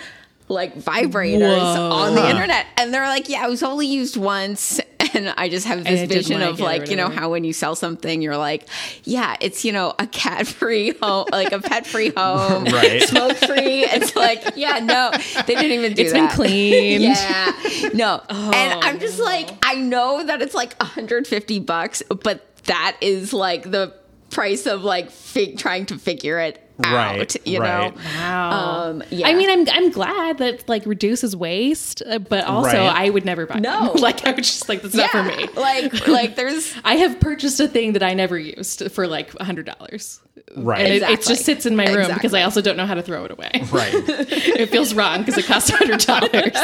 like 0.49 0.77
vibrators 0.77 1.41
Whoa. 1.41 1.91
on 1.91 2.15
the 2.15 2.29
internet. 2.29 2.67
And 2.77 2.93
they're 2.93 3.07
like 3.09 3.29
yeah 3.29 3.47
it 3.47 3.51
was 3.51 3.63
only 3.63 3.87
used 3.87 4.17
once. 4.17 4.81
And 5.15 5.29
i 5.37 5.49
just 5.49 5.67
have 5.69 5.85
this 5.85 6.09
vision 6.09 6.43
of 6.43 6.59
like 6.59 6.89
you 6.91 6.97
know 6.97 7.09
how 7.09 7.31
when 7.31 7.45
you 7.45 7.53
sell 7.53 7.77
something 7.77 8.21
you're 8.21 8.37
like 8.39 8.67
yeah 9.05 9.37
it's 9.41 9.65
you 9.65 9.71
know 9.71 9.95
a 9.99 10.09
cat 10.09 10.49
free 10.49 10.93
home 11.01 11.27
like 11.31 11.53
a 11.53 11.61
pet 11.61 11.87
free 11.87 12.09
home 12.17 12.65
Right. 12.65 13.03
smoke 13.03 13.37
free. 13.37 13.85
It's 13.85 14.17
like 14.17 14.43
yeah 14.57 14.81
no 14.81 15.13
they 15.47 15.55
didn't 15.55 15.71
even 15.73 15.93
do 15.95 16.03
It's 16.03 16.13
been 16.13 16.25
that. 16.25 16.35
cleaned. 16.35 17.03
yeah. 17.05 17.53
No. 17.95 18.23
And 18.29 18.73
Oh, 18.75 18.81
i'm 18.83 18.99
just 18.99 19.21
like 19.21 19.51
i 19.63 19.75
know 19.77 20.25
that 20.25 20.43
it's 20.43 20.55
like 20.55 20.75
150 20.81 21.61
bucks 21.61 22.03
but 22.23 22.45
that 22.65 22.97
is 23.01 23.33
like 23.33 23.71
the 23.71 23.95
price 24.31 24.67
of 24.67 24.83
like 24.83 25.11
fig- 25.11 25.59
trying 25.59 25.87
to 25.87 25.99
figure 25.99 26.41
it 26.41 26.61
Right, 26.79 27.21
out 27.21 27.47
you 27.47 27.61
right. 27.61 27.95
know 27.95 28.01
Wow. 28.17 28.51
Um, 28.91 29.03
yeah. 29.11 29.29
I 29.29 29.35
mean, 29.35 29.49
I'm 29.49 29.69
I'm 29.71 29.91
glad 29.91 30.39
that 30.39 30.69
like 30.69 30.85
reduces 30.87 31.37
waste, 31.37 32.03
uh, 32.05 32.19
but 32.19 32.45
also 32.45 32.69
Right. 32.69 33.07
I 33.07 33.11
would 33.11 33.25
never 33.25 33.47
buy. 33.47 33.61
No. 33.61 33.93
them. 33.93 33.97
like 34.03 34.27
I 34.27 34.33
would 34.33 34.43
just 34.43 34.69
like 34.69 34.83
that's 34.83 34.95
not 34.95 35.11
for 35.11 35.23
me. 35.23 35.47
like 35.57 36.09
like 36.09 36.37
there's 36.37 36.75
I 36.85 36.97
have 36.97 37.21
purchased 37.21 37.61
a 37.61 37.69
thing 37.69 37.93
that 37.93 38.03
I 38.03 38.15
never 38.15 38.37
used 38.37 38.91
for 38.91 39.07
like 39.07 39.33
a 39.35 39.45
hundred 39.45 39.67
dollars, 39.67 40.21
right. 40.57 40.81
and 40.81 40.93
it, 40.93 41.03
it 41.03 41.23
just 41.23 41.45
sits 41.45 41.65
in 41.65 41.77
my 41.77 41.87
room 41.93 42.13
because 42.13 42.35
I 42.35 42.43
also 42.43 42.61
don't 42.61 42.77
know 42.77 42.87
how 42.87 42.95
to 42.95 43.03
throw 43.03 43.25
it 43.25 43.31
away. 43.31 43.51
right. 43.71 43.93
it 43.95 44.69
feels 44.71 44.95
wrong 44.95 45.21
because 45.21 45.39
it 45.39 45.47
costs 45.47 45.71
a 45.71 45.77
hundred 45.77 46.01
dollars. 46.01 46.57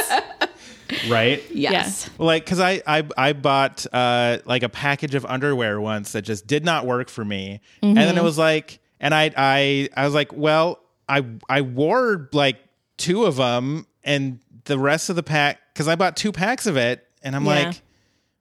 right. 1.08 1.40
yes 1.52 2.10
Well, 2.18 2.26
like, 2.26 2.44
cause 2.46 2.58
I, 2.58 2.82
I, 2.84 3.06
I 3.16 3.32
bought, 3.32 3.86
uh, 3.92 4.38
like 4.44 4.64
a 4.64 4.68
package 4.68 5.14
of 5.14 5.24
underwear 5.24 5.80
once 5.80 6.12
that 6.12 6.22
just 6.22 6.48
did 6.48 6.64
not 6.64 6.84
work 6.84 7.08
for 7.08 7.24
me. 7.24 7.60
And 7.80 7.96
then 7.96 8.18
it 8.18 8.24
was 8.24 8.36
like, 8.36 8.79
and 9.00 9.14
I, 9.14 9.30
I, 9.36 9.88
I 9.96 10.04
was 10.04 10.14
like, 10.14 10.32
well, 10.32 10.78
I, 11.08 11.24
I 11.48 11.62
wore 11.62 12.28
like 12.32 12.58
two 12.96 13.24
of 13.24 13.36
them 13.36 13.86
and 14.04 14.38
the 14.64 14.78
rest 14.78 15.10
of 15.10 15.16
the 15.16 15.22
pack, 15.22 15.58
cause 15.74 15.88
I 15.88 15.96
bought 15.96 16.16
two 16.16 16.32
packs 16.32 16.66
of 16.66 16.76
it 16.76 17.06
and 17.22 17.34
I'm 17.34 17.44
Yeah. 17.44 17.66
like, 17.66 17.82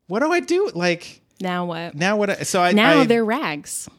what 0.07 0.19
do 0.19 0.31
I 0.31 0.39
do? 0.39 0.71
Like 0.73 1.21
Now 1.39 1.65
what? 1.65 1.95
now 1.95 2.17
what? 2.17 2.29
I, 2.29 2.35
so 2.43 2.61
I, 2.61 2.71
Now 2.73 2.99
I- 3.01 3.05
they're 3.05 3.25
rags. 3.25 3.89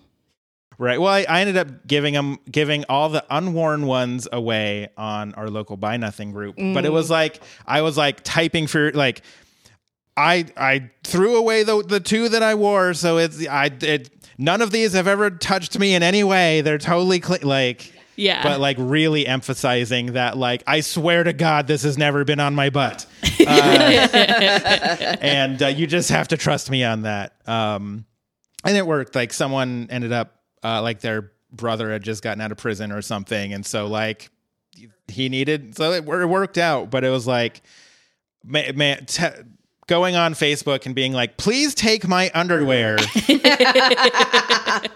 Right. 0.79 0.99
Well, 0.99 1.13
I, 1.13 1.27
I 1.29 1.41
ended 1.43 1.59
up 1.59 1.87
giving 1.87 2.15
them 2.15 2.39
giving 2.51 2.87
all 2.89 3.11
the 3.11 3.23
unworn 3.29 3.85
ones 3.85 4.27
away 4.33 4.89
on 4.97 5.35
our 5.35 5.51
local 5.51 5.77
buy 5.77 5.99
nothing 5.99 6.33
group. 6.33 6.57
But 6.57 6.87
it 6.87 6.91
mm. 6.91 6.93
was 6.93 7.11
like 7.11 7.43
I 7.67 7.83
was 7.83 7.99
like 7.99 8.23
typing 8.25 8.67
for 8.67 8.91
like 8.93 9.21
I 10.21 10.45
I 10.57 10.91
threw 11.05 11.37
away 11.37 11.63
the 11.63 11.83
the 11.83 12.01
two 12.01 12.29
that 12.29 12.43
I 12.43 12.55
wore, 12.55 12.95
so 12.95 13.19
it's 13.19 13.47
I 13.47 13.71
it 13.81 14.11
none 14.39 14.63
of 14.63 14.71
these 14.71 14.93
have 14.93 15.09
ever 15.09 15.31
touched 15.31 15.79
me 15.79 15.95
in 15.95 16.03
any 16.03 16.25
way. 16.25 16.61
They're 16.61 16.79
totally 16.79 17.21
clean. 17.21 17.41
Like 17.43 17.93
Yeah. 18.17 18.43
but 18.43 18.61
like 18.61 18.77
really 18.79 19.27
emphasizing 19.27 20.13
that 20.13 20.37
like 20.37 20.63
I 20.67 20.81
swear 20.81 21.25
to 21.25 21.33
God 21.33 21.67
this 21.67 21.83
has 21.83 21.97
never 21.99 22.25
been 22.25 22.41
on 22.41 22.55
my 22.55 22.71
butt, 22.71 23.07
uh, 23.47 25.17
and 25.21 25.63
uh, 25.63 25.67
you 25.69 25.87
just 25.87 26.11
have 26.11 26.29
to 26.29 26.37
trust 26.37 26.71
me 26.71 26.85
on 26.85 27.03
that. 27.03 27.35
Um, 27.47 28.05
and 28.65 28.77
it 28.77 28.87
worked. 28.87 29.15
Like 29.15 29.33
someone 29.33 29.89
ended 29.91 30.13
up 30.13 30.37
uh, 30.63 30.83
like 30.83 31.01
their 31.01 31.33
brother 31.53 31.91
had 31.91 32.03
just 32.03 32.23
gotten 32.23 32.41
out 32.41 32.53
of 32.53 32.59
prison 32.59 32.93
or 32.93 33.03
something, 33.03 33.53
and 33.53 33.65
so 33.65 33.87
like 33.87 34.31
he 35.09 35.29
needed 35.29 35.77
so 35.77 35.93
it, 35.93 36.07
it 36.07 36.27
worked 36.27 36.59
out. 36.59 36.91
But 36.91 37.05
it 37.05 37.11
was 37.11 37.27
like 37.27 37.63
man, 38.45 38.77
man 38.77 39.07
te- 39.07 39.27
going 39.91 40.15
on 40.17 40.35
Facebook 40.35 40.87
and 40.87 40.95
being 40.95 41.13
like, 41.13 41.37
"Please 41.37 41.75
take 41.75 42.07
my 42.09 42.31
underwear," 42.33 42.97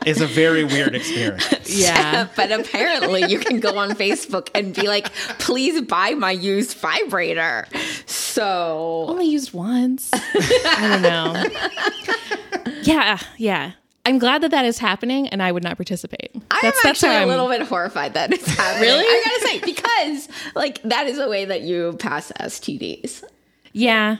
is 0.06 0.20
a 0.20 0.26
very 0.26 0.64
weird 0.64 0.94
experience. 0.94 1.68
yeah. 1.68 2.28
but 2.36 2.52
apparently 2.52 3.24
you 3.24 3.38
can 3.40 3.58
go 3.60 3.76
on 3.76 3.90
Facebook 3.90 4.48
and 4.54 4.72
be 4.74 4.86
like, 4.88 5.12
please 5.40 5.80
buy 5.82 6.10
my 6.12 6.30
used 6.30 6.78
vibrator. 6.78 7.66
So 8.06 9.06
Only 9.08 9.26
used 9.26 9.52
once. 9.52 10.10
I 10.14 10.88
don't 10.88 11.02
know. 11.02 12.72
Yeah, 12.82 13.18
yeah. 13.36 13.72
I'm 14.06 14.18
glad 14.18 14.42
that 14.42 14.50
that 14.50 14.64
is 14.66 14.78
happening, 14.78 15.28
and 15.28 15.42
I 15.42 15.50
would 15.50 15.62
not 15.64 15.76
participate. 15.76 16.30
I'm 16.50 16.72
actually 16.84 17.08
how 17.08 17.14
a 17.16 17.18
I'm- 17.20 17.28
little 17.28 17.48
bit 17.48 17.62
horrified 17.62 18.14
that 18.14 18.32
it's 18.32 18.46
happening. 18.56 18.82
Really? 18.90 19.04
I 19.04 19.22
gotta 19.24 19.46
say, 19.48 19.58
because 19.72 20.28
like 20.54 20.82
that 20.82 21.06
is 21.08 21.18
a 21.18 21.28
way 21.28 21.46
that 21.46 21.62
you 21.62 21.96
pass 21.98 22.30
STDs. 22.38 23.24
Yeah. 23.72 24.18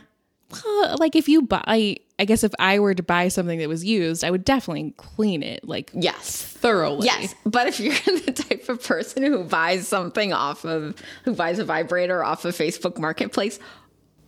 Well, 0.51 0.97
like 0.99 1.17
if 1.17 1.29
you 1.29 1.43
buy, 1.43 1.97
I 2.19 2.25
guess 2.25 2.45
if 2.45 2.53
I 2.59 2.79
were 2.79 2.95
to 2.95 3.03
buy 3.03 3.29
something 3.29 3.59
that 3.59 3.69
was 3.69 3.85
used, 3.85 4.23
I 4.25 4.31
would 4.31 4.45
definitely 4.45 4.95
clean 4.97 5.43
it 5.43 5.67
like 5.67 5.91
Yes. 5.95 6.43
thoroughly. 6.43 7.07
Yes, 7.07 7.35
but 7.45 7.67
if 7.67 7.81
you're 7.81 7.95
the 8.21 8.33
type 8.33 8.69
of 8.69 8.83
person 8.83 9.23
who 9.25 9.43
buys 9.45 9.89
something 9.89 10.33
off 10.33 10.65
of 10.65 10.95
who 11.25 11.35
buys 11.35 11.59
a 11.59 11.65
vibrator 11.65 12.23
off 12.23 12.45
of 12.45 12.55
Facebook 12.57 12.99
Marketplace, 12.99 13.59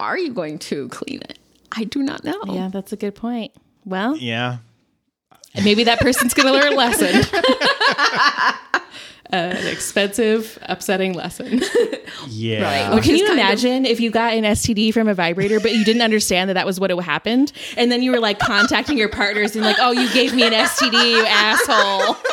are 0.00 0.18
you 0.18 0.32
going 0.32 0.58
to 0.60 0.88
clean 0.88 1.20
it? 1.22 1.38
I 1.72 1.84
do 1.84 2.02
not 2.02 2.24
know. 2.24 2.40
Yeah, 2.48 2.68
that's 2.72 2.92
a 2.92 2.96
good 2.96 3.14
point. 3.14 3.52
Well, 3.84 4.16
Yeah. 4.16 4.58
maybe 5.62 5.84
that 5.84 6.00
person's 6.00 6.34
going 6.34 6.46
to 6.48 6.52
learn 6.52 6.72
a 6.72 6.76
lesson. 6.76 7.22
Uh, 9.32 9.36
an 9.36 9.66
expensive, 9.66 10.58
upsetting 10.62 11.12
lesson. 11.14 11.60
Yeah. 12.28 12.62
Right. 12.62 12.90
Well, 12.92 13.02
can 13.02 13.14
you 13.16 13.26
kind 13.26 13.38
of- 13.40 13.44
imagine 13.46 13.84
if 13.86 14.00
you 14.00 14.10
got 14.10 14.32
an 14.34 14.44
STD 14.44 14.92
from 14.94 15.06
a 15.08 15.14
vibrator, 15.14 15.60
but 15.60 15.74
you 15.74 15.84
didn't 15.84 16.02
understand 16.02 16.48
that 16.50 16.54
that 16.54 16.64
was 16.66 16.80
what 16.80 16.90
it 16.90 17.00
happened, 17.02 17.52
and 17.76 17.90
then 17.92 18.02
you 18.02 18.10
were 18.12 18.20
like 18.20 18.38
contacting 18.38 18.96
your 18.96 19.08
partners 19.08 19.54
and 19.56 19.64
like, 19.64 19.76
"Oh, 19.80 19.92
you 19.92 20.12
gave 20.12 20.34
me 20.34 20.42
an 20.44 20.52
STD, 20.52 21.10
you 21.10 21.24
asshole." 21.26 22.16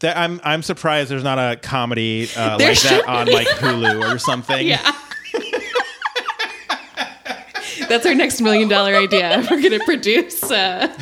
That- 0.00 0.16
I'm 0.18 0.40
I'm 0.44 0.62
surprised 0.62 1.10
there's 1.10 1.24
not 1.24 1.38
a 1.38 1.56
comedy 1.56 2.28
uh, 2.36 2.58
There 2.58 2.68
like 2.70 2.80
that 2.80 3.08
on 3.08 3.26
like 3.28 3.46
Hulu 3.46 4.12
or 4.14 4.18
something. 4.18 4.66
Yeah. 4.74 4.92
That's 7.94 8.06
our 8.06 8.14
next 8.16 8.40
million 8.40 8.68
dollar 8.68 8.96
idea. 8.96 9.38
We're 9.50 9.62
going 9.62 9.78
to 9.78 9.84
produce 9.84 10.42
uh, 10.42 10.92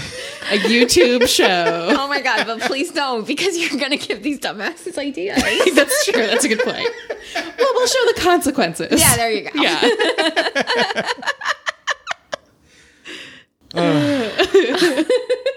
a 0.50 0.58
YouTube 0.58 1.26
show. 1.26 1.88
Oh 1.98 2.06
my 2.06 2.20
god! 2.20 2.46
But 2.46 2.60
please 2.60 2.92
don't, 2.92 3.26
because 3.26 3.56
you're 3.56 3.80
going 3.80 3.98
to 3.98 4.06
give 4.06 4.22
these 4.22 4.38
dumbasses 4.38 4.98
ideas. 4.98 5.42
That's 5.74 6.04
true. 6.04 6.26
That's 6.26 6.44
a 6.44 6.48
good 6.48 6.60
point. 6.60 6.90
Well, 7.34 7.70
we'll 7.72 7.86
show 7.86 8.04
the 8.14 8.20
consequences. 8.20 9.00
yeah, 9.00 9.16
there 9.16 9.30
you 9.32 9.50
go. 9.50 9.58
Yeah. 13.74 15.02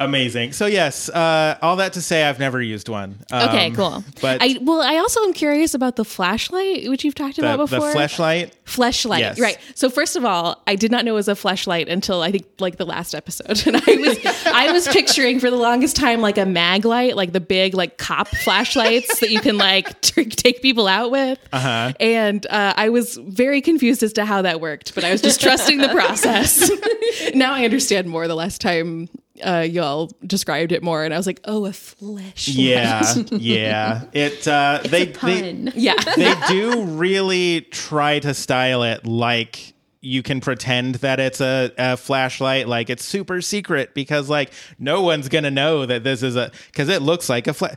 Amazing. 0.00 0.52
So 0.54 0.64
yes, 0.64 1.10
uh, 1.10 1.58
all 1.60 1.76
that 1.76 1.92
to 1.92 2.00
say, 2.00 2.24
I've 2.24 2.38
never 2.38 2.60
used 2.62 2.88
one. 2.88 3.18
Um, 3.30 3.50
Okay, 3.50 3.70
cool. 3.72 4.02
But 4.22 4.38
I 4.40 4.56
well, 4.62 4.80
I 4.80 4.96
also 4.96 5.22
am 5.24 5.34
curious 5.34 5.74
about 5.74 5.96
the 5.96 6.06
flashlight, 6.06 6.88
which 6.88 7.04
you've 7.04 7.14
talked 7.14 7.36
the, 7.36 7.42
about 7.42 7.68
the 7.68 7.76
before. 7.76 7.92
Flashlight. 7.92 8.56
Fleshlight, 8.64 9.18
Yes. 9.20 9.38
right? 9.38 9.58
So 9.74 9.90
first 9.90 10.16
of 10.16 10.24
all, 10.24 10.62
I 10.66 10.74
did 10.74 10.90
not 10.90 11.04
know 11.04 11.12
it 11.12 11.16
was 11.16 11.28
a 11.28 11.36
flashlight 11.36 11.88
until 11.90 12.22
I 12.22 12.30
think 12.30 12.46
like 12.60 12.78
the 12.78 12.86
last 12.86 13.14
episode, 13.14 13.62
and 13.66 13.76
I 13.76 13.96
was 13.96 14.18
I 14.46 14.72
was 14.72 14.88
picturing 14.88 15.38
for 15.38 15.50
the 15.50 15.56
longest 15.56 15.96
time 15.96 16.22
like 16.22 16.38
a 16.38 16.46
mag 16.46 16.86
light, 16.86 17.14
like 17.14 17.32
the 17.32 17.40
big 17.40 17.74
like 17.74 17.98
cop 17.98 18.28
flashlights 18.28 19.20
that 19.20 19.28
you 19.30 19.40
can 19.40 19.58
like 19.58 20.00
t- 20.00 20.24
take 20.24 20.62
people 20.62 20.88
out 20.88 21.10
with. 21.10 21.38
Uh-huh. 21.52 21.92
And 22.00 22.46
uh, 22.46 22.72
I 22.74 22.88
was 22.88 23.16
very 23.16 23.60
confused 23.60 24.02
as 24.02 24.14
to 24.14 24.24
how 24.24 24.40
that 24.42 24.62
worked, 24.62 24.94
but 24.94 25.04
I 25.04 25.12
was 25.12 25.20
just 25.20 25.42
trusting 25.42 25.76
the 25.76 25.88
process. 25.90 26.70
now 27.34 27.52
I 27.52 27.64
understand 27.66 28.08
more. 28.08 28.26
The 28.26 28.34
last 28.34 28.62
time 28.62 29.10
uh, 29.42 29.60
y'all 29.60 30.10
described 30.26 30.72
it 30.72 30.82
more, 30.82 31.04
and 31.04 31.12
I 31.12 31.16
was 31.16 31.26
like, 31.26 31.40
oh, 31.44 31.66
a 31.66 31.70
fleshlight. 31.70 32.54
Yeah, 32.54 33.14
yeah. 33.30 34.02
It 34.12 34.46
uh, 34.46 34.80
they, 34.84 35.06
they 35.06 35.12
Pun. 35.12 35.72
yeah. 35.74 35.94
they 36.16 36.34
do 36.48 36.84
really 36.84 37.62
try 37.62 38.18
to 38.20 38.34
style 38.34 38.82
it 38.82 39.06
like 39.06 39.74
you 40.02 40.22
can 40.22 40.40
pretend 40.40 40.96
that 40.96 41.20
it's 41.20 41.40
a, 41.42 41.70
a 41.76 41.96
flashlight 41.96 42.66
like 42.66 42.88
it's 42.88 43.04
super 43.04 43.42
secret 43.42 43.92
because 43.94 44.30
like 44.30 44.50
no 44.78 45.02
one's 45.02 45.28
gonna 45.28 45.50
know 45.50 45.84
that 45.84 46.04
this 46.04 46.22
is 46.22 46.36
a 46.36 46.50
because 46.68 46.88
it 46.88 47.02
looks 47.02 47.28
like 47.28 47.46
a 47.46 47.52
fla- 47.52 47.76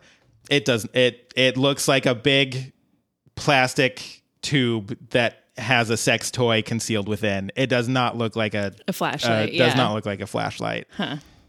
it 0.49 0.63
doesn't 0.63 0.95
it 0.95 1.33
it 1.35 1.57
looks 1.57 1.85
like 1.87 2.05
a 2.05 2.15
big 2.15 2.71
plastic 3.35 4.21
tube 4.41 4.97
that 5.09 5.43
has 5.57 5.89
a 5.89 5.97
sex 5.97 6.31
toy 6.31 6.61
concealed 6.61 7.09
within 7.09 7.51
it 7.57 7.67
does 7.67 7.89
not 7.89 8.17
look 8.17 8.37
like 8.37 8.53
a 8.53 8.71
A 8.87 8.93
flashlight, 8.93 9.49
uh, 9.49 9.51
yeah. 9.51 9.65
does 9.65 9.75
not 9.75 9.93
look 9.93 10.05
like 10.05 10.21
a 10.21 10.27
flashlight 10.27 10.87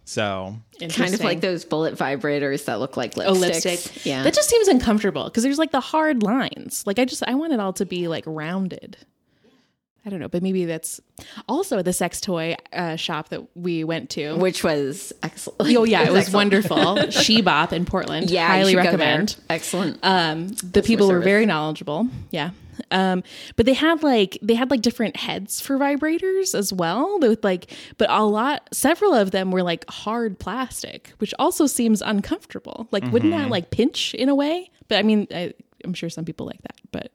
so 0.05 0.57
Kind 0.91 1.15
of 1.15 1.21
like 1.23 1.41
those 1.41 1.65
bullet 1.65 1.97
vibrators 1.97 2.67
that 2.67 2.79
look 2.81 2.97
like 2.97 3.15
lipsticks. 3.15 3.27
Oh, 3.27 3.33
lipstick. 3.33 4.05
Yeah. 4.07 4.23
That 4.23 4.35
just 4.35 4.49
seems 4.51 4.69
uncomfortable 4.69 5.25
because 5.25 5.43
there's 5.43 5.59
like 5.59 5.71
the 5.71 5.81
hard 5.81 6.23
lines. 6.23 6.83
Like 6.87 6.99
I 6.99 7.05
just 7.05 7.23
I 7.27 7.35
want 7.35 7.53
it 7.53 7.61
all 7.61 7.73
to 7.75 7.87
be 7.87 8.09
like 8.09 8.25
rounded. 8.27 8.97
I 10.07 10.11
don't 10.11 10.21
know, 10.21 10.29
but 10.29 10.43
maybe 10.43 10.67
that's 10.67 11.01
also 11.49 11.81
the 11.81 11.95
sex 11.95 12.21
toy 12.21 12.57
uh, 12.75 12.97
shop 12.97 13.31
that 13.31 13.43
we 13.57 13.85
went 13.85 14.11
to. 14.11 14.35
which 14.37 14.63
was 14.63 15.15
excellent. 15.23 15.75
oh 15.79 15.85
yeah, 15.85 16.03
it 16.03 16.13
was 16.13 16.25
excellent. 16.27 16.53
wonderful. 16.53 17.11
She 17.11 17.41
Bop 17.41 17.73
in 17.73 17.87
Portland. 17.87 18.31
Yeah, 18.35 18.47
highly 18.47 18.73
should 18.73 18.77
go 18.77 18.83
there. 18.83 18.93
recommend. 18.99 19.37
Excellent. 19.49 19.99
Um, 20.03 20.49
the 20.49 20.83
people 20.83 21.07
were 21.07 21.15
service. 21.15 21.25
very 21.25 21.47
knowledgeable. 21.47 22.09
Yeah. 22.31 22.51
Um, 22.91 23.23
but 23.57 23.67
they 23.67 23.73
had 23.75 24.03
like 24.03 24.39
they 24.43 24.55
had 24.55 24.71
like 24.71 24.83
different 24.83 25.17
heads 25.17 25.61
for 25.61 25.79
vibrators 25.79 26.55
as 26.55 26.73
well. 26.73 27.19
With 27.21 27.43
like, 27.45 27.71
but 27.99 28.11
a 28.11 28.25
lot, 28.25 28.69
several 28.73 29.15
of 29.15 29.31
them 29.31 29.51
were 29.51 29.63
like 29.63 29.85
hard 29.91 30.39
plastic, 30.39 31.13
which 31.19 31.35
also 31.39 31.67
seems 31.67 32.03
uncomfortable. 32.03 32.89
Like, 32.91 33.05
wouldn't 33.13 33.33
that 33.33 33.49
like 33.51 33.71
pinch 33.71 34.15
in 34.15 34.29
a 34.29 34.35
way? 34.35 34.71
But 34.89 34.99
I 34.99 35.03
mean, 35.03 35.27
I, 35.35 35.55
I'm 35.85 35.95
sure 35.95 36.09
some 36.11 36.25
people 36.25 36.47
like 36.47 36.61
that. 36.63 36.81
But 36.93 37.13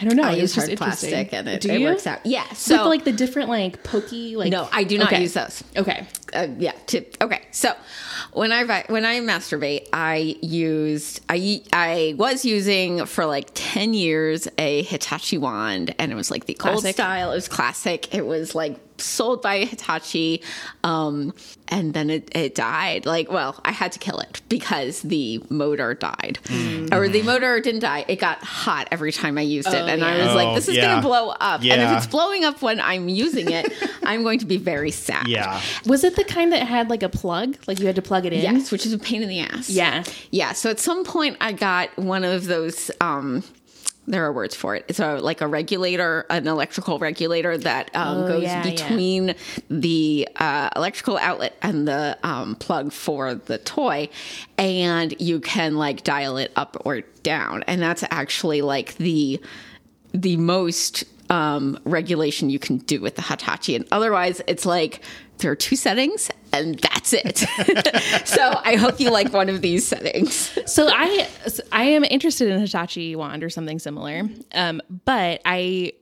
I 0.00 0.04
don't 0.04 0.16
know. 0.16 0.22
I 0.22 0.32
it 0.32 0.38
use 0.38 0.54
just 0.54 0.68
hard 0.68 0.78
plastic 0.78 1.32
and 1.32 1.48
it, 1.48 1.60
Do 1.62 1.70
it 1.72 1.80
you? 1.80 1.86
works 1.86 2.06
out. 2.06 2.24
Yeah. 2.24 2.46
So 2.52 2.76
So 2.76 2.88
like 2.88 3.04
the 3.04 3.12
different 3.12 3.48
like 3.48 3.82
pokey 3.82 4.36
like 4.36 4.50
no, 4.52 4.68
I 4.72 4.84
do 4.84 4.96
not 4.98 5.12
Okay. 5.12 5.22
use 5.22 5.34
those. 5.34 5.64
Okay. 5.76 6.06
Uh, 6.34 6.48
yeah. 6.58 6.72
To, 6.88 7.04
okay. 7.22 7.42
So 7.50 7.74
when 8.32 8.52
I 8.52 8.84
when 8.88 9.04
I 9.04 9.20
masturbate, 9.20 9.88
I 9.92 10.36
used 10.42 11.20
I 11.28 11.62
I 11.72 12.14
was 12.16 12.44
using 12.44 13.06
for 13.06 13.26
like 13.26 13.50
ten 13.54 13.94
years 13.94 14.48
a 14.58 14.82
Hitachi 14.82 15.38
wand, 15.38 15.94
and 15.98 16.12
it 16.12 16.14
was 16.14 16.30
like 16.30 16.46
the 16.46 16.56
old 16.64 16.84
style. 16.84 17.32
It 17.32 17.34
was 17.34 17.48
classic. 17.48 18.14
It 18.14 18.26
was 18.26 18.54
like 18.54 18.78
sold 19.00 19.42
by 19.42 19.64
Hitachi, 19.64 20.42
um, 20.84 21.34
and 21.68 21.94
then 21.94 22.10
it, 22.10 22.34
it 22.34 22.54
died. 22.54 23.06
Like, 23.06 23.30
well, 23.30 23.60
I 23.64 23.72
had 23.72 23.92
to 23.92 23.98
kill 23.98 24.18
it 24.18 24.40
because 24.48 25.02
the 25.02 25.42
motor 25.48 25.94
died, 25.94 26.38
or 26.92 27.08
the 27.08 27.22
motor 27.22 27.60
didn't 27.60 27.80
die. 27.80 28.04
It 28.08 28.16
got 28.16 28.38
hot 28.42 28.88
every 28.90 29.12
time 29.12 29.38
I 29.38 29.42
used 29.42 29.68
it, 29.68 29.74
and 29.74 30.04
I 30.04 30.16
yeah. 30.16 30.26
was 30.26 30.34
like, 30.34 30.48
Oh, 30.48 30.54
"This 30.54 30.68
is 30.68 30.76
yeah. 30.76 30.86
gonna 30.94 31.02
blow 31.02 31.30
up." 31.40 31.60
And 31.62 31.82
if 31.82 31.96
it's 31.96 32.06
blowing 32.06 32.44
up 32.44 32.62
when 32.62 32.80
I'm 32.80 33.08
using 33.08 33.50
it, 33.50 33.72
I'm 34.02 34.22
going 34.22 34.38
to 34.40 34.46
be 34.46 34.56
very 34.56 34.90
sad. 34.90 35.28
yeah 35.28 35.60
Was 35.86 36.04
it 36.04 36.16
the 36.16 36.24
kind 36.24 36.52
that 36.52 36.66
had 36.66 36.90
like 36.90 37.02
a 37.02 37.08
plug? 37.08 37.56
Like 37.66 37.78
you 37.80 37.86
had 37.86 37.96
to 37.96 38.02
plug 38.02 38.26
it 38.26 38.32
in? 38.32 38.40
Yes, 38.42 38.70
which 38.70 38.86
is 38.86 38.92
a 38.92 38.98
pain 38.98 39.22
in 39.22 39.28
the 39.28 39.40
ass. 39.40 39.70
Yeah. 39.70 40.04
Yeah. 40.30 40.52
So 40.52 40.70
at 40.70 40.80
some 40.80 41.04
point 41.04 41.36
I 41.40 41.52
got 41.52 41.96
one 41.96 42.24
of 42.24 42.46
those 42.46 42.90
um 43.00 43.42
there 44.10 44.24
are 44.26 44.32
words 44.32 44.54
for 44.54 44.74
it. 44.74 44.84
It's 44.88 45.00
a 45.00 45.16
like 45.18 45.40
a 45.40 45.46
regulator, 45.46 46.26
an 46.30 46.46
electrical 46.46 46.98
regulator 46.98 47.56
that 47.58 47.94
um, 47.94 48.18
Oh, 48.24 48.28
goes 48.28 48.42
yeah, 48.42 48.64
yeah. 48.64 48.70
between 48.70 49.34
the 49.68 50.28
uh, 50.36 50.70
electrical 50.76 51.16
outlet 51.18 51.56
and 51.62 51.86
the 51.86 52.18
um, 52.22 52.56
plug 52.56 52.92
for 52.92 53.34
the 53.34 53.58
toy, 53.58 54.08
and 54.58 55.14
you 55.20 55.40
can 55.40 55.76
like 55.76 56.02
dial 56.04 56.36
it 56.36 56.52
up 56.56 56.76
or 56.84 57.02
down, 57.22 57.62
and 57.66 57.80
that's 57.80 58.04
actually 58.10 58.62
like 58.62 58.96
the 58.96 59.40
the 60.12 60.36
most 60.36 61.04
um, 61.30 61.78
regulation 61.84 62.50
you 62.50 62.58
can 62.58 62.78
do 62.78 63.00
with 63.00 63.14
the 63.14 63.22
Hitachi. 63.22 63.76
And 63.76 63.86
otherwise, 63.92 64.42
it's 64.46 64.66
like 64.66 65.02
there 65.38 65.50
are 65.50 65.56
two 65.56 65.76
settings 65.76 66.30
and 66.52 66.78
that's 66.80 67.12
it. 67.12 67.38
so 68.26 68.60
I 68.64 68.76
hope 68.76 69.00
you 69.00 69.10
like 69.10 69.32
one 69.32 69.48
of 69.48 69.62
these 69.62 69.86
settings. 69.86 70.58
So 70.66 70.88
I 70.88 71.28
I 71.72 71.84
am 71.84 72.04
interested 72.04 72.48
in 72.48 72.60
Hitachi 72.60 73.16
wand 73.16 73.44
or 73.44 73.48
something 73.48 73.78
similar. 73.78 74.28
Um, 74.52 74.82
but 75.04 75.40
I 75.44 75.92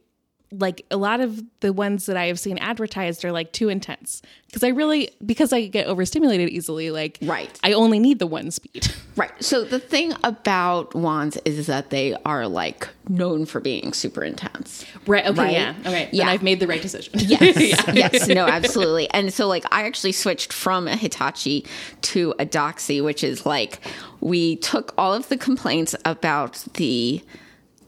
like 0.51 0.87
a 0.91 0.97
lot 0.97 1.21
of 1.21 1.43
the 1.61 1.73
ones 1.73 2.07
that 2.07 2.17
I 2.17 2.27
have 2.27 2.39
seen 2.39 2.57
advertised 2.59 3.25
are 3.25 3.33
like 3.33 3.53
too 3.53 3.69
intense 3.69 4.23
because 4.47 4.65
I 4.65 4.69
really 4.69 5.11
because 5.25 5.53
I 5.53 5.67
get 5.67 5.87
overstimulated 5.87 6.49
easily. 6.49 6.91
Like 6.91 7.19
Right. 7.21 7.51
I 7.63 7.73
only 7.75 7.99
need 7.99 8.19
the 8.19 8.27
one 8.27 8.51
speed. 8.51 8.93
Right. 9.19 9.33
So 9.43 9.65
the 9.65 9.81
thing 9.81 10.13
about 10.23 10.95
wands 10.95 11.39
is 11.45 11.67
that 11.67 11.91
they 11.91 12.15
are 12.25 12.47
like 12.47 12.89
known 13.09 13.47
for 13.47 13.59
being 13.59 13.93
super 13.93 14.23
intense. 14.23 14.85
Right. 15.09 15.27
Okay. 15.27 15.43
Right? 15.43 15.53
Yeah. 15.53 15.75
Okay. 15.81 16.09
Yeah. 16.13 16.27
Then 16.27 16.35
I've 16.35 16.43
made 16.45 16.61
the 16.61 16.69
right 16.69 16.81
decision. 16.81 17.15
Yes. 17.17 17.85
Yes. 17.93 18.29
No, 18.29 18.47
absolutely. 18.47 19.11
And 19.11 19.35
so, 19.35 19.49
like, 19.49 19.65
I 19.73 19.83
actually 19.87 20.13
switched 20.13 20.53
from 20.53 20.87
a 20.87 20.95
Hitachi 20.95 21.67
to 22.03 22.33
a 22.39 22.47
Doxy, 22.47 23.03
which 23.03 23.25
is 23.25 23.45
like 23.45 23.81
we 24.21 24.55
took 24.55 24.95
all 24.97 25.13
of 25.13 25.29
the 25.29 25.37
complaints 25.37 25.97
about 26.05 26.65
the 26.75 27.21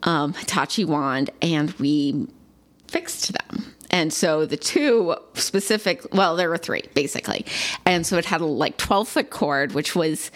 um, 0.03 0.33
Hitachi 0.35 0.85
wand 0.85 1.31
and 1.41 1.71
we 1.75 2.27
fixed 2.91 3.33
them. 3.33 3.75
And 3.91 4.13
so 4.13 4.47
the 4.47 4.57
two 4.57 5.17
specific, 5.35 6.15
well, 6.15 6.37
there 6.37 6.49
were 6.49 6.59
three 6.59 6.85
basically. 6.95 7.45
And 7.85 8.07
so 8.07 8.19
it 8.19 8.25
had 8.25 8.41
a 8.41 8.47
like 8.47 8.77
12 8.77 9.09
foot 9.09 9.31
cord, 9.31 9.73
which 9.73 9.97
was 9.97 10.31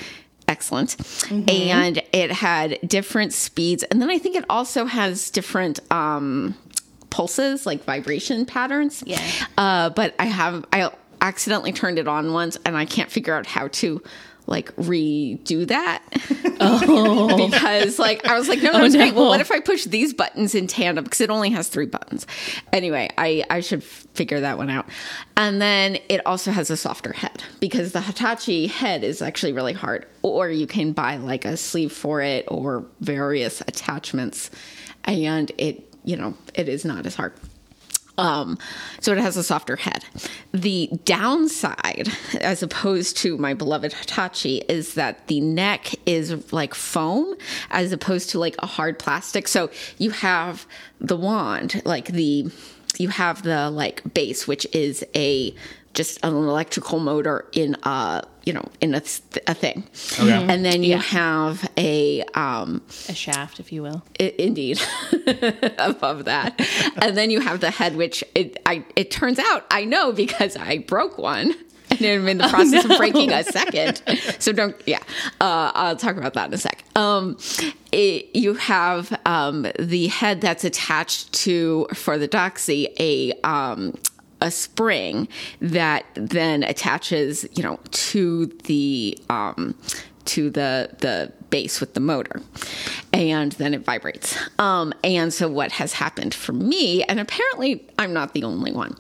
excellent. 0.49 0.97
And 1.31 2.03
it 2.13 2.33
had 2.33 2.79
different 2.87 3.33
speeds. 3.33 3.83
And 3.85 4.03
then 4.03 4.11
I 4.11 4.19
think 4.19 4.37
it 4.37 4.45
also 4.51 4.85
has 4.87 5.31
different, 5.31 5.81
um, 5.93 6.57
pulses, 7.15 7.65
like 7.65 7.85
vibration 7.85 8.45
patterns. 8.45 9.05
Yeah. 9.07 9.21
Uh, 9.57 9.91
but 9.91 10.15
I 10.19 10.25
have 10.25 10.67
I 10.73 10.91
accidentally 11.21 11.73
turned 11.73 11.99
it 11.99 12.09
on 12.09 12.33
once, 12.33 12.59
and 12.67 12.77
I 12.77 12.85
can't 12.85 13.11
figure 13.11 13.35
out 13.35 13.47
how 13.47 13.69
to 13.69 14.03
like 14.47 14.75
redo 14.77 15.67
that. 15.69 16.03
Oh. 16.61 17.49
because 17.51 17.99
like 17.99 18.27
I 18.27 18.39
was 18.39 18.49
like, 18.49 18.63
no, 18.63 18.73
no, 18.73 18.83
oh, 18.83 18.85
it's 18.85 18.97
great. 18.97 19.15
Well, 19.15 19.29
what 19.29 19.41
if 19.41 19.51
I 19.51 19.61
push 19.61 19.85
these 19.85 20.13
buttons 20.13 20.55
in 20.55 20.67
tandem? 20.67 21.05
Because 21.05 21.21
it 21.21 21.31
only 21.31 21.51
has 21.51 21.69
three 21.69 21.87
buttons. 21.87 22.27
Anyway, 22.73 23.11
I 23.17 23.45
I 23.49 23.61
should 23.61 23.83
figure 23.83 24.41
that 24.41 24.59
one 24.59 24.71
out. 24.71 24.87
And 25.37 25.61
then 25.61 25.99
it 26.09 26.25
also 26.27 26.51
has 26.51 26.71
a 26.71 26.77
softer 26.77 27.13
head 27.13 27.43
because 27.61 27.93
the 27.93 28.01
Hitachi 28.01 28.67
head 28.67 29.03
is 29.03 29.23
actually 29.23 29.53
really 29.53 29.73
hard. 29.73 30.07
Or 30.23 30.49
you 30.51 30.67
can 30.67 30.93
buy 30.93 31.17
like 31.17 31.45
a 31.45 31.57
sleeve 31.57 31.93
for 31.93 32.21
it 32.21 32.45
or 32.49 32.85
various 33.01 33.61
attachments, 33.63 34.51
and 35.05 35.51
it 35.59 35.91
you 36.05 36.17
know 36.17 36.35
it 36.55 36.69
is 36.69 36.85
not 36.85 37.07
as 37.07 37.15
hard. 37.15 37.33
Um, 38.17 38.59
so 39.01 39.13
it 39.13 39.19
has 39.19 39.37
a 39.37 39.43
softer 39.43 39.77
head. 39.77 40.05
The 40.53 40.89
downside, 41.05 42.09
as 42.41 42.63
opposed 42.63 43.17
to 43.19 43.37
my 43.39 43.55
beloved 43.55 43.93
Hitachi, 43.93 44.59
is 44.69 44.95
that 44.95 45.27
the 45.27 45.41
neck 45.41 45.95
is 46.07 46.53
like 46.53 46.75
foam 46.75 47.35
as 47.71 47.93
opposed 47.93 48.31
to 48.31 48.39
like 48.39 48.55
a 48.61 48.67
hard 48.67 48.99
plastic. 48.99 49.49
So 49.49 49.71
you 49.99 50.11
have 50.11 50.67
the 51.01 51.17
wand, 51.17 51.83
like 51.85 52.07
the, 52.07 52.51
you 52.99 53.09
have 53.09 53.43
the 53.43 53.71
like 53.71 54.03
base, 54.15 54.47
which 54.47 54.67
is 54.73 55.05
a, 55.17 55.55
just 55.95 56.19
an 56.25 56.35
electrical 56.35 56.99
motor 56.99 57.47
in 57.53 57.77
a, 57.85 58.23
you 58.45 58.53
know, 58.53 58.69
in 58.81 58.95
a, 58.95 59.01
th- 59.01 59.45
a 59.47 59.55
thing. 59.55 59.85
And 60.21 60.65
then 60.65 60.83
you 60.83 60.99
have 60.99 61.69
a, 61.79 62.23
um, 62.35 62.83
A 63.09 63.15
shaft, 63.15 63.61
if 63.61 63.73
you 63.73 63.83
will. 63.83 64.03
I- 64.21 64.35
indeed. 64.39 64.81
Above 65.79 66.25
that. 66.27 66.61
And 66.97 67.17
then 67.17 67.31
you 67.31 67.41
have 67.41 67.61
the 67.61 67.71
head 67.71 67.97
which 67.97 68.23
it 68.35 68.59
I 68.67 68.85
it 68.97 69.11
turns 69.11 69.39
out 69.39 69.65
I 69.71 69.85
know 69.85 70.13
because 70.13 70.57
I 70.57 70.79
broke 70.79 71.17
one. 71.19 71.55
And 71.91 72.05
I'm 72.05 72.27
in 72.29 72.39
the 72.39 72.49
process 72.49 72.85
of 72.85 72.97
breaking 72.97 73.31
a 73.31 73.45
second. 73.45 74.03
So 74.41 74.53
don't 74.53 74.75
yeah. 74.87 74.99
Uh, 75.41 75.71
I'll 75.75 75.97
talk 75.97 76.17
about 76.17 76.35
that 76.35 76.49
in 76.49 76.55
a 76.55 76.59
sec. 76.59 76.83
Um 76.97 77.37
it, 77.93 78.35
you 78.35 78.55
have 78.55 79.17
um 79.27 79.67
the 79.79 80.09
head 80.09 80.41
that's 80.41 80.65
attached 80.65 81.33
to 81.45 81.87
for 81.95 82.19
the 82.19 82.27
doxy 82.27 82.89
a 82.99 83.33
um 83.45 83.95
a 84.45 84.51
spring 84.51 85.27
that 85.61 86.05
then 86.15 86.63
attaches, 86.63 87.47
you 87.57 87.63
know, 87.63 87.81
to 87.91 88.47
the 88.65 89.19
um, 89.31 89.75
to 90.27 90.51
the 90.51 90.91
the 91.01 91.33
base 91.49 91.81
with 91.81 91.95
the 91.95 92.01
motor, 92.01 92.43
and 93.13 93.53
then 93.53 93.73
it 93.75 93.85
vibrates. 93.85 94.39
Um, 94.59 94.93
and 95.03 95.33
so, 95.33 95.49
what 95.49 95.73
has 95.73 95.95
happened 95.95 96.35
for 96.35 96.53
me, 96.53 97.03
and 97.05 97.19
apparently 97.19 97.89
I'm 97.99 98.13
not 98.13 98.35
the 98.35 98.45
only 98.45 98.71
one, 98.71 98.97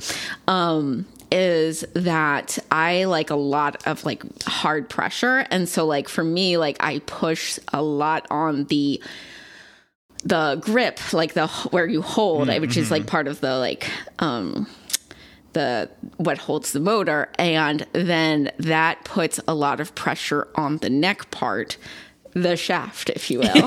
um, 0.48 1.06
is 1.30 1.84
that 1.92 2.58
I 2.70 3.04
like 3.04 3.28
a 3.28 3.36
lot 3.36 3.86
of 3.86 4.04
like 4.06 4.22
hard 4.44 4.88
pressure, 4.88 5.46
and 5.50 5.68
so 5.68 5.84
like 5.84 6.08
for 6.08 6.24
me, 6.24 6.56
like 6.56 6.78
I 6.80 7.00
push 7.00 7.58
a 7.72 7.82
lot 7.82 8.26
on 8.30 8.64
the 8.64 9.02
the 10.24 10.56
grip, 10.62 11.12
like 11.12 11.34
the 11.34 11.46
where 11.48 11.86
you 11.86 12.00
hold, 12.00 12.48
which 12.48 12.78
is 12.78 12.90
like 12.90 13.06
part 13.06 13.28
of 13.28 13.40
the 13.40 13.58
like 13.58 13.86
um 14.20 14.66
the 15.54 15.90
what 16.18 16.38
holds 16.38 16.72
the 16.72 16.80
motor 16.80 17.30
and 17.38 17.86
then 17.92 18.50
that 18.58 19.02
puts 19.04 19.40
a 19.48 19.54
lot 19.54 19.80
of 19.80 19.94
pressure 19.94 20.46
on 20.54 20.76
the 20.78 20.90
neck 20.90 21.30
part 21.30 21.76
the 22.34 22.56
shaft 22.56 23.10
if 23.10 23.30
you 23.30 23.40
will. 23.40 23.54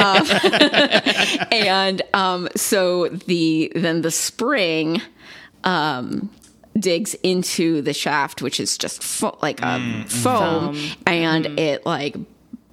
Um, 0.00 0.26
and 1.52 2.02
um, 2.12 2.48
so 2.56 3.08
the 3.08 3.72
then 3.74 4.02
the 4.02 4.10
spring 4.10 5.00
um, 5.64 6.30
digs 6.78 7.14
into 7.22 7.82
the 7.82 7.92
shaft 7.92 8.42
which 8.42 8.60
is 8.60 8.76
just 8.76 9.02
fo- 9.02 9.38
like 9.42 9.60
a 9.62 10.04
foam, 10.08 10.76
and 11.06 11.46
it 11.58 11.86
like 11.86 12.16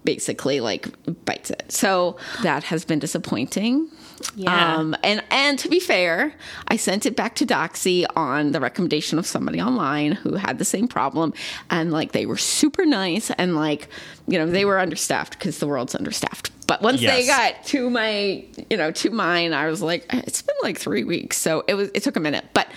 basically 0.04 0.60
like 0.60 0.88
bites 1.26 1.52
it. 1.52 1.72
So 1.72 2.18
that 2.44 2.64
has 2.64 2.86
been 2.86 3.00
disappointing 3.00 3.90
Yeah. 4.36 4.76
um, 4.76 4.96
and 5.04 5.24
and 5.30 5.60
to 5.60 5.70
be 5.70 5.80
fair, 5.80 6.34
I 6.68 6.78
sent 6.78 7.06
it 7.06 7.16
back 7.16 7.36
to 7.36 7.46
Doxy 7.46 8.06
on 8.16 8.52
the 8.52 8.60
recommendation 8.60 9.20
of 9.20 9.26
somebody 9.26 9.62
online 9.62 10.14
who 10.14 10.36
had 10.36 10.58
the 10.58 10.66
same 10.66 10.88
problem, 10.88 11.34
and 11.70 11.92
like 11.92 12.12
they 12.12 12.26
were 12.26 12.38
super 12.38 12.86
nice 12.86 13.32
and 13.32 13.56
like 13.56 13.90
you 14.28 14.38
know 14.38 14.46
they 14.46 14.66
were 14.66 14.80
understaffed 14.80 15.38
because 15.38 15.60
the 15.60 15.68
world's 15.68 15.96
understaffed. 15.96 16.52
But 16.68 16.82
once 16.82 17.00
they 17.00 17.26
got 17.26 17.64
to 17.68 17.90
my 17.90 18.44
you 18.70 18.78
know 18.78 18.92
to 18.92 19.10
mine, 19.10 19.54
I 19.54 19.68
was 19.68 19.82
like, 19.82 20.06
it's 20.12 20.42
been 20.42 20.56
like 20.62 20.78
three 20.78 21.04
weeks, 21.04 21.38
so 21.38 21.64
it 21.68 21.76
was 21.76 21.90
it 21.94 22.04
took 22.04 22.16
a 22.16 22.20
minute, 22.20 22.46
but 22.54 22.68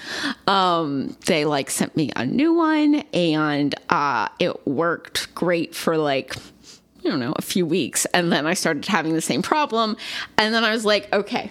um, 0.47 1.17
they 1.27 1.45
like 1.45 1.71
sent 1.71 1.97
me 1.97 2.11
a 2.15 2.25
new 2.25 2.55
one, 2.55 2.97
and 3.13 3.75
uh, 3.89 4.29
it 4.39 4.67
worked 4.67 5.35
great 5.35 5.75
for 5.75 5.97
like 5.97 6.35
I 7.05 7.09
don't 7.09 7.21
know, 7.21 7.33
a 7.37 7.43
few 7.43 7.65
weeks. 7.67 8.07
And 8.07 8.31
then 8.33 8.47
I 8.47 8.55
started 8.55 8.85
having 8.87 9.15
the 9.15 9.21
same 9.21 9.43
problem. 9.43 9.97
And 10.39 10.55
then 10.55 10.65
I 10.65 10.71
was 10.73 10.85
like, 10.85 11.13
okay, 11.13 11.51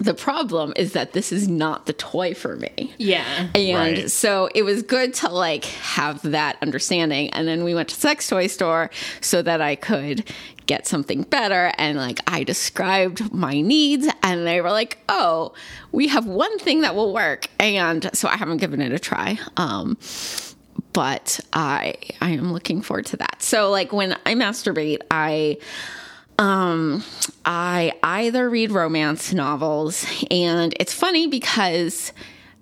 the 0.00 0.14
problem 0.14 0.72
is 0.74 0.92
that 0.94 1.12
this 1.12 1.30
is 1.30 1.46
not 1.48 1.86
the 1.86 1.92
toy 1.92 2.34
for 2.34 2.56
me. 2.56 2.92
Yeah. 2.98 3.48
And 3.54 3.76
Right. 3.98 4.10
so 4.10 4.48
it 4.54 4.62
was 4.62 4.82
good 4.82 5.14
to 5.14 5.28
like 5.28 5.64
have 5.66 6.22
that 6.22 6.56
understanding. 6.62 7.30
And 7.30 7.46
then 7.46 7.62
we 7.62 7.74
went 7.74 7.90
to 7.90 7.94
sex 7.94 8.26
toy 8.26 8.46
store 8.48 8.90
so 9.20 9.42
that 9.42 9.60
I 9.60 9.76
could 9.76 10.24
get 10.66 10.86
something 10.86 11.22
better. 11.22 11.72
And 11.76 11.98
like 11.98 12.18
I 12.26 12.42
described 12.42 13.32
my 13.32 13.60
needs 13.60 14.08
and 14.22 14.46
they 14.46 14.60
were 14.60 14.70
like, 14.70 14.98
oh, 15.08 15.52
we 15.92 16.08
have 16.08 16.26
one 16.26 16.58
thing 16.58 16.80
that 16.80 16.94
will 16.96 17.12
work. 17.12 17.46
And 17.60 18.08
so 18.14 18.28
I 18.28 18.36
haven't 18.36 18.58
given 18.58 18.80
it 18.80 18.92
a 18.92 18.98
try. 18.98 19.38
Um, 19.56 19.98
but 20.92 21.40
I 21.52 21.94
I 22.20 22.30
am 22.30 22.52
looking 22.52 22.82
forward 22.82 23.06
to 23.06 23.16
that. 23.18 23.42
So 23.42 23.70
like 23.70 23.92
when 23.92 24.16
I 24.26 24.34
masturbate, 24.34 25.00
I 25.10 25.58
um 26.38 27.04
I 27.44 27.92
either 28.02 28.48
read 28.48 28.72
romance 28.72 29.32
novels 29.32 30.06
and 30.30 30.74
it's 30.78 30.92
funny 30.92 31.26
because 31.26 32.12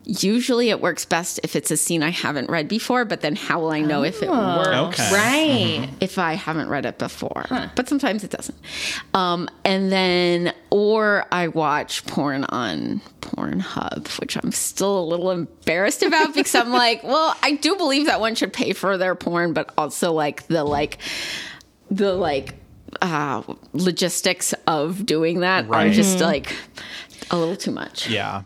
usually 0.04 0.70
it 0.70 0.80
works 0.80 1.04
best 1.04 1.40
if 1.42 1.54
it's 1.54 1.70
a 1.70 1.76
scene 1.76 2.02
I 2.02 2.10
haven't 2.10 2.50
read 2.50 2.68
before, 2.68 3.04
but 3.04 3.20
then 3.20 3.36
how 3.36 3.60
will 3.60 3.70
I 3.70 3.80
know 3.80 4.02
if 4.02 4.22
it 4.22 4.30
works? 4.30 5.00
Okay. 5.00 5.12
Right. 5.12 5.88
if 6.00 6.18
I 6.18 6.34
haven't 6.34 6.68
read 6.68 6.86
it 6.86 6.98
before. 6.98 7.46
But 7.76 7.88
sometimes 7.88 8.24
it 8.24 8.30
doesn't. 8.30 8.58
Um, 9.14 9.48
and 9.64 9.92
then, 9.92 10.54
or 10.70 11.26
I 11.30 11.48
watch 11.48 12.06
porn 12.06 12.44
on 12.44 13.00
Pornhub, 13.20 14.18
which 14.20 14.36
I'm 14.36 14.52
still 14.52 14.98
a 15.00 15.04
little 15.04 15.30
embarrassed 15.30 16.02
about 16.02 16.34
because 16.34 16.54
I'm 16.54 16.70
like, 16.72 17.02
well, 17.04 17.36
I 17.42 17.52
do 17.52 17.76
believe 17.76 18.06
that 18.06 18.20
one 18.20 18.34
should 18.34 18.52
pay 18.52 18.72
for 18.72 18.96
their 18.96 19.14
porn, 19.14 19.52
but 19.52 19.72
also 19.76 20.12
like 20.12 20.46
the 20.48 20.64
like, 20.64 20.98
the 21.90 22.14
like, 22.14 22.54
uh, 23.02 23.42
logistics 23.72 24.52
of 24.66 25.06
doing 25.06 25.40
that 25.40 25.70
are 25.70 25.90
just 25.90 26.20
like 26.20 26.52
a 27.30 27.36
little 27.36 27.56
too 27.56 27.70
much. 27.70 28.08
Yeah. 28.08 28.42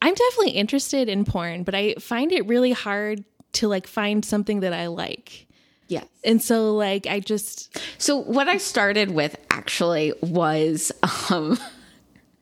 I'm 0.00 0.14
definitely 0.14 0.52
interested 0.52 1.08
in 1.08 1.24
porn, 1.24 1.64
but 1.64 1.74
I 1.74 1.94
find 1.94 2.32
it 2.32 2.46
really 2.46 2.72
hard 2.72 3.24
to 3.54 3.68
like 3.68 3.86
find 3.86 4.24
something 4.24 4.60
that 4.60 4.72
I 4.72 4.86
like. 4.86 5.46
Yes. 5.88 6.06
And 6.24 6.42
so 6.42 6.74
like 6.74 7.06
I 7.06 7.20
just 7.20 7.76
So 8.00 8.16
what 8.16 8.48
I 8.48 8.58
started 8.58 9.10
with 9.10 9.36
actually 9.50 10.12
was 10.20 10.92
um 11.30 11.58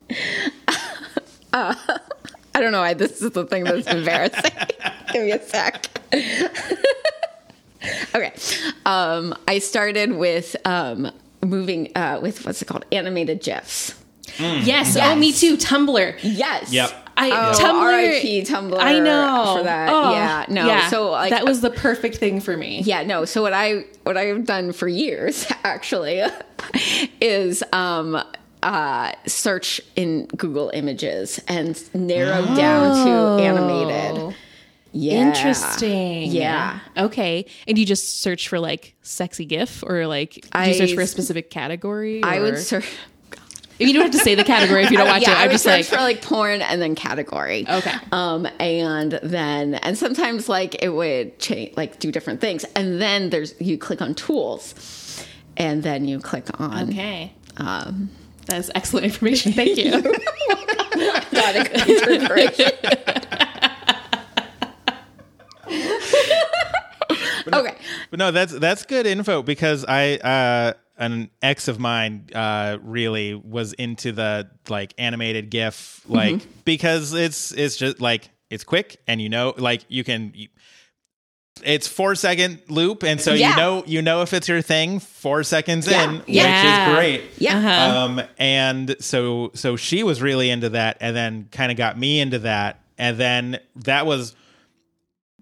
uh, 1.53 1.75
I 2.55 2.61
don't 2.61 2.73
know 2.73 2.81
why 2.81 2.95
this 2.95 3.23
is 3.23 3.33
the 3.33 3.45
thing 3.45 3.65
that's 3.65 3.87
embarrassing. 3.87 4.51
Give 5.13 5.25
me 5.25 5.33
a 5.33 5.43
sec. 5.43 5.87
okay. 8.15 8.33
Um, 8.85 9.35
I 9.47 9.59
started 9.59 10.13
with 10.13 10.57
um, 10.65 11.11
moving 11.45 11.93
uh, 11.97 12.21
with 12.23 12.45
what's 12.47 12.63
it 12.63 12.67
called? 12.67 12.85
Animated 12.93 13.43
GIFs. 13.43 13.95
Yes. 14.39 14.97
Oh, 15.01 15.15
me 15.17 15.33
too. 15.33 15.57
Tumblr. 15.57 16.19
Yes. 16.23 16.73
Yep. 16.73 17.06
I 17.17 17.31
Oh, 17.31 17.53
Tumblr. 17.59 17.89
RIP 17.89 18.47
Tumblr. 18.47 18.79
I 18.79 18.99
know 18.99 19.55
for 19.59 19.65
that. 19.65 19.89
Oh, 19.91 20.13
yeah. 20.13 20.45
No. 20.49 20.67
yeah. 20.67 20.89
So 20.89 21.11
like 21.11 21.31
that 21.31 21.45
was 21.45 21.61
the 21.63 21.71
perfect 21.71 22.17
thing 22.17 22.41
for 22.41 22.57
me. 22.57 22.83
Yeah, 22.83 23.03
no. 23.05 23.25
So 23.25 23.43
what 23.43 23.53
I 23.53 23.85
what 24.03 24.17
I've 24.17 24.45
done 24.45 24.73
for 24.73 24.87
years 24.89 25.47
actually 25.65 26.23
is 27.21 27.63
um 27.73 28.23
uh 28.63 29.13
search 29.27 29.81
in 29.97 30.27
Google 30.37 30.71
Images 30.75 31.41
and 31.49 31.83
narrow 31.95 32.45
down 32.55 33.07
to 33.07 33.43
animated. 33.43 34.35
Yeah. 34.93 35.17
Oh. 35.19 35.27
Interesting. 35.29 36.31
Yeah. 36.33 36.81
Okay. 36.97 37.45
And 37.69 37.77
you 37.79 37.85
just 37.85 38.23
search 38.23 38.49
for 38.49 38.59
like 38.59 38.95
sexy 39.03 39.45
GIF 39.45 39.83
or 39.87 40.07
like 40.07 40.33
do 40.35 40.41
I 40.53 40.69
you 40.69 40.75
search 40.75 40.95
for 40.95 41.03
a 41.03 41.07
specific 41.07 41.51
category? 41.51 42.23
I 42.23 42.41
would 42.41 42.59
search 42.59 42.87
You 43.79 43.93
don't 43.93 44.03
have 44.03 44.13
to 44.13 44.19
say 44.19 44.35
the 44.35 44.45
category 44.45 44.85
if 44.85 44.91
you 44.91 44.97
don't 44.97 45.09
watch 45.09 45.23
yeah, 45.23 45.35
to. 45.35 45.39
I 45.39 45.43
I'm 45.43 45.49
would 45.49 45.53
just 45.53 45.65
search 45.65 45.91
like 45.93 45.99
for 45.99 46.05
like 46.05 46.23
porn 46.23 46.63
and 46.63 46.81
then 46.81 46.95
category. 46.95 47.67
Okay. 47.69 47.93
Um, 48.11 48.49
and 48.59 49.21
then 49.23 49.75
and 49.75 49.99
sometimes 49.99 50.49
like 50.49 50.83
it 50.83 50.89
would 50.91 51.39
change 51.39 51.77
like 51.77 51.99
do 51.99 52.11
different 52.11 52.41
things. 52.41 52.65
And 52.75 53.01
then 53.01 53.31
there's 53.31 53.55
you 53.61 53.77
click 53.77 54.01
on 54.01 54.15
tools 54.15 55.27
and 55.57 55.83
then 55.83 56.07
you 56.07 56.21
click 56.21 56.49
on 56.59 56.91
okay. 56.91 57.33
um 57.59 58.11
That's 58.47 58.71
excellent 58.75 59.05
information. 59.07 59.53
Thank 59.53 59.77
you. 59.77 59.91
got 59.91 60.13
it 61.57 61.87
good 61.87 62.03
preparation. 62.03 62.73
okay. 67.53 67.77
But 68.11 68.19
no, 68.19 68.31
that's 68.31 68.53
that's 68.59 68.87
good 68.87 69.07
info 69.07 69.43
because 69.43 69.85
I 69.87 70.15
uh 70.17 70.73
an 70.99 71.31
ex 71.43 71.69
of 71.69 71.79
mine 71.79 72.27
uh 72.35 72.79
really 72.83 73.35
was 73.35 73.73
into 73.75 74.13
the 74.13 74.49
like 74.69 74.95
animated 74.99 75.51
GIF 75.51 76.01
like 76.09 76.47
because 76.65 77.13
it's 77.13 77.53
it's 77.53 77.77
just 77.77 78.01
like 78.01 78.31
it's 78.51 78.65
quick 78.65 79.01
and 79.07 79.21
you 79.21 79.29
know 79.29 79.53
like 79.59 79.85
you 79.89 80.05
can 80.05 80.33
you, 80.35 80.49
it's 81.63 81.89
four 81.89 82.15
second 82.15 82.61
loop 82.69 83.03
and 83.03 83.21
so 83.21 83.33
Yeah. 83.33 83.51
you 83.51 83.57
know 83.57 83.85
you 83.87 84.03
know 84.03 84.23
if 84.23 84.33
it's 84.35 84.47
your 84.49 84.61
thing 84.63 85.01
four 85.01 85.43
seconds 85.43 85.87
Yeah. 85.89 86.05
in 86.05 86.23
Yeah. 86.27 86.63
which 86.63 86.91
is 86.91 86.95
great 86.97 87.23
Yeah. 87.39 87.59
Uh-huh. 87.59 87.99
um 87.99 88.23
and 88.39 88.95
so 89.01 89.51
so 89.55 89.77
she 89.77 90.03
was 90.03 90.21
really 90.23 90.51
into 90.51 90.71
that 90.71 90.99
and 91.01 91.17
then 91.17 91.49
kind 91.51 91.71
of 91.73 91.79
got 91.79 91.99
me 91.99 92.21
into 92.21 92.39
that 92.41 92.81
and 92.99 93.17
then 93.19 93.59
that 93.77 94.05
was 94.07 94.35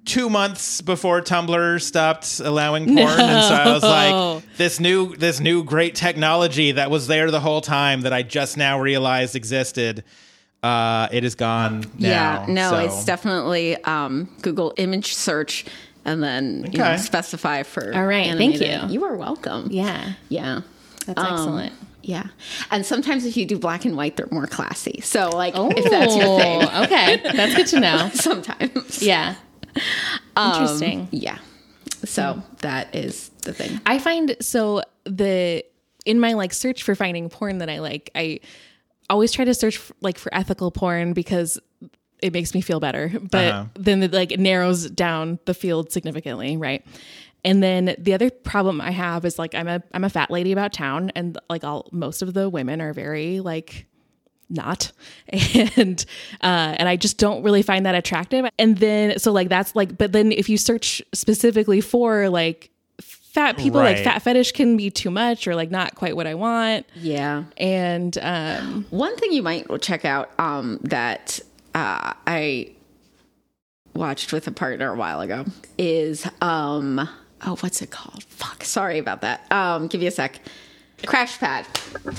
two 0.04 0.28
months 0.28 0.80
before 0.82 1.20
tumblr 1.22 1.80
stopped 1.80 2.40
allowing 2.40 2.84
porn 2.86 2.98
and 2.98 3.44
so 3.44 3.54
i 3.54 3.72
was 3.72 3.82
like 3.82 4.56
this 4.56 4.78
new 4.78 5.16
this 5.16 5.40
new 5.40 5.64
great 5.64 5.94
technology 5.94 6.72
that 6.72 6.90
was 6.90 7.06
there 7.06 7.30
the 7.30 7.40
whole 7.40 7.60
time 7.60 8.02
that 8.02 8.12
i 8.12 8.22
just 8.22 8.56
now 8.56 8.78
realized 8.80 9.34
existed 9.34 10.04
uh 10.62 11.08
it 11.12 11.24
is 11.24 11.34
gone 11.34 11.80
now 11.98 12.08
Yeah, 12.08 12.46
no, 12.48 12.70
so- 12.70 12.78
it's 12.78 13.04
definitely 13.04 13.76
um, 13.84 14.28
Google 14.42 14.72
image 14.76 15.14
search 15.14 15.64
and 16.06 16.22
then 16.22 16.68
you 16.70 16.78
know, 16.78 16.96
specify 16.98 17.62
for. 17.62 17.94
All 17.94 18.04
right, 18.06 18.36
thank 18.36 18.60
you. 18.60 18.78
You 18.88 19.04
are 19.04 19.16
welcome. 19.16 19.68
yeah. 19.70 20.12
Yeah. 20.28 20.60
That's 21.06 21.18
Um, 21.18 21.26
excellent. 21.32 21.72
Yeah. 22.02 22.24
And 22.70 22.84
sometimes 22.84 23.24
if 23.24 23.38
you 23.38 23.46
do 23.46 23.58
black 23.58 23.86
and 23.86 23.96
white, 23.96 24.16
they're 24.18 24.28
more 24.30 24.46
classy. 24.46 25.00
So, 25.02 25.30
like, 25.30 25.54
if 25.56 25.90
that's 25.90 26.14
your 26.14 26.38
thing, 26.38 26.62
Oh, 26.70 26.84
okay. 26.84 27.22
That's 27.34 27.54
good 27.54 27.66
to 27.68 27.80
know. 27.80 28.10
sometimes. 28.14 29.02
Yeah. 29.02 29.36
Um, 30.36 30.52
Interesting. 30.52 31.08
yeah. 31.12 31.38
So 32.04 32.42
that 32.60 32.94
is 32.94 33.28
the 33.42 33.52
thing. 33.52 33.80
I 33.86 33.98
find 33.98 34.36
so 34.40 34.82
the 35.04 35.64
in 36.04 36.18
my 36.20 36.32
like 36.34 36.52
search 36.52 36.82
for 36.82 36.94
finding 36.94 37.28
porn 37.30 37.58
that 37.58 37.70
I 37.70 37.78
like, 37.78 38.10
I 38.14 38.40
always 39.08 39.30
try 39.32 39.44
to 39.44 39.54
search 39.54 39.76
for, 39.78 39.94
like 40.00 40.18
for 40.18 40.34
ethical 40.34 40.70
porn 40.70 41.12
because 41.12 41.58
it 42.20 42.32
makes 42.32 42.52
me 42.52 42.60
feel 42.62 42.80
better. 42.80 43.12
But 43.30 43.52
Uh-huh. 43.54 43.64
then 43.74 44.02
it 44.02 44.12
like 44.12 44.38
narrows 44.38 44.90
down 44.90 45.38
the 45.44 45.54
field 45.54 45.92
significantly, 45.92 46.56
right? 46.56 46.84
And 47.44 47.62
then 47.62 47.94
the 47.98 48.12
other 48.14 48.30
problem 48.30 48.80
I 48.80 48.90
have 48.90 49.24
is 49.24 49.38
like 49.38 49.54
I'm 49.54 49.68
a 49.68 49.82
I'm 49.92 50.02
a 50.04 50.10
fat 50.10 50.30
lady 50.30 50.50
about 50.52 50.72
town, 50.72 51.12
and 51.14 51.38
like 51.48 51.62
all 51.64 51.88
most 51.92 52.22
of 52.22 52.34
the 52.34 52.48
women 52.50 52.80
are 52.80 52.92
very 52.92 53.40
like 53.40 53.86
not 54.50 54.92
and 55.76 56.04
uh 56.42 56.74
and 56.78 56.88
i 56.88 56.96
just 56.96 57.18
don't 57.18 57.42
really 57.42 57.62
find 57.62 57.86
that 57.86 57.94
attractive 57.94 58.44
and 58.58 58.78
then 58.78 59.18
so 59.18 59.32
like 59.32 59.48
that's 59.48 59.74
like 59.74 59.96
but 59.98 60.12
then 60.12 60.30
if 60.32 60.48
you 60.48 60.56
search 60.58 61.02
specifically 61.12 61.80
for 61.80 62.28
like 62.28 62.70
fat 63.00 63.56
people 63.56 63.80
like 63.80 63.98
fat 64.04 64.22
fetish 64.22 64.52
can 64.52 64.76
be 64.76 64.90
too 64.90 65.10
much 65.10 65.48
or 65.48 65.54
like 65.56 65.70
not 65.70 65.94
quite 65.96 66.14
what 66.14 66.26
i 66.26 66.34
want 66.34 66.86
Yeah. 66.94 67.44
and 67.56 68.16
um 68.18 68.86
One 68.90 69.16
thing 69.16 69.32
you 69.32 69.42
might 69.42 69.66
check 69.82 70.04
out 70.04 70.30
um, 70.38 70.78
that 70.84 71.40
uh, 71.74 72.12
I 72.26 72.70
watched 73.94 74.32
with 74.32 74.46
a 74.46 74.52
partner 74.52 74.92
a 74.92 74.96
while 74.96 75.20
ago 75.20 75.44
is 75.78 76.24
um, 76.40 77.00
oh, 77.44 77.56
what's 77.60 77.82
it 77.82 77.90
called? 77.90 78.22
Fuck, 78.24 78.62
sorry 78.64 78.98
about 78.98 79.20
that. 79.22 79.50
Um, 79.52 79.88
give 79.88 80.00
you 80.02 80.08
a 80.08 80.12
sec. 80.12 80.40
Crash 81.06 81.38
Pad. 81.38 81.66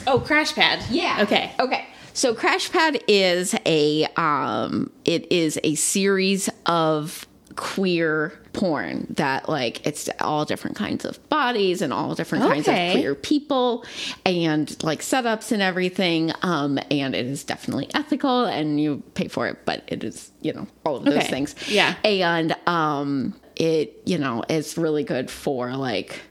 oh 0.07 0.19
crash 0.19 0.53
pad 0.53 0.83
Yeah. 0.91 1.19
okay 1.21 1.53
Okay. 1.59 1.85
So 2.15 2.33
Crash 2.33 2.71
Pad 2.71 3.03
is 3.09 3.53
a 3.65 4.05
um, 4.15 4.89
it 5.03 5.29
is 5.31 5.59
a 5.63 5.75
series 5.75 6.49
of 6.65 7.27
queer 7.57 8.33
porn 8.53 9.05
that 9.11 9.47
like 9.49 9.85
it's 9.85 10.09
all 10.21 10.43
different 10.45 10.75
kinds 10.77 11.03
of 11.05 11.29
bodies 11.29 11.81
and 11.81 11.91
all 11.93 12.15
different 12.15 12.45
kinds 12.45 12.67
of 12.69 12.73
queer 12.73 13.15
people 13.15 13.85
and 14.25 14.81
like 14.83 14.99
setups 15.01 15.51
and 15.53 15.61
everything 15.61 16.31
um 16.41 16.77
and 16.91 17.15
it 17.15 17.25
is 17.25 17.43
definitely 17.45 17.87
ethical 17.93 18.43
and 18.45 18.79
you 18.81 19.01
pay 19.13 19.27
for 19.29 19.47
it 19.47 19.57
but 19.65 19.83
it 19.87 20.03
is 20.03 20.31
you 20.41 20.51
know 20.51 20.67
all 20.85 20.97
of 20.97 21.05
those 21.05 21.15
Okay. 21.15 21.27
things 21.29 21.55
Yeah. 21.69 21.95
and 22.03 22.53
um 22.67 23.33
it 23.55 24.01
you 24.05 24.17
know 24.17 24.43
is 24.49 24.77
really 24.77 25.03
good 25.05 25.29
for 25.31 25.75
like 25.77 26.21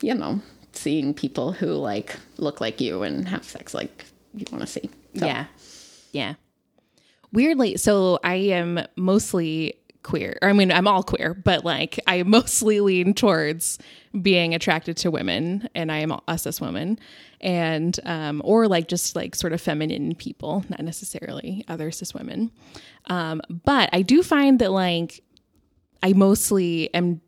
you 0.00 0.14
know 0.14 0.40
seeing 0.72 1.12
people 1.12 1.52
who 1.52 1.68
like 1.74 2.16
look 2.38 2.60
like 2.62 2.80
you 2.80 3.02
and 3.02 3.28
have 3.28 3.44
sex 3.44 3.74
like 3.74 4.04
you 4.34 4.46
want 4.50 4.62
to 4.62 4.66
see 4.66 4.88
So, 5.16 5.26
yeah. 5.26 5.46
Yeah. 6.12 6.34
Weirdly 7.32 7.76
so 7.76 8.18
i 8.22 8.34
am 8.34 8.80
mostly 8.96 9.74
queer. 10.04 10.38
I 10.42 10.52
mean 10.52 10.70
i'm 10.70 10.86
all 10.86 11.02
queer 11.02 11.34
but 11.34 11.64
like 11.64 11.98
i 12.06 12.22
mostly 12.22 12.80
lean 12.80 13.14
towards 13.14 13.78
being 14.22 14.54
attracted 14.54 14.96
to 14.98 15.10
women 15.10 15.68
and 15.74 15.90
i 15.90 15.98
am 15.98 16.12
a 16.28 16.38
cis 16.38 16.60
woman 16.60 16.98
and 17.40 17.98
um 18.04 18.40
or 18.44 18.68
like 18.68 18.86
just 18.86 19.16
like 19.16 19.34
sort 19.34 19.52
of 19.52 19.60
feminine 19.60 20.14
people 20.14 20.64
not 20.68 20.80
necessarily 20.80 21.64
other 21.68 21.90
cis 21.90 22.14
women. 22.14 22.50
Um 23.06 23.40
but 23.48 23.88
i 23.92 24.02
do 24.02 24.22
find 24.22 24.58
that 24.60 24.70
like 24.70 25.20
i 26.02 26.12
mostly 26.12 26.92
am 26.94 27.20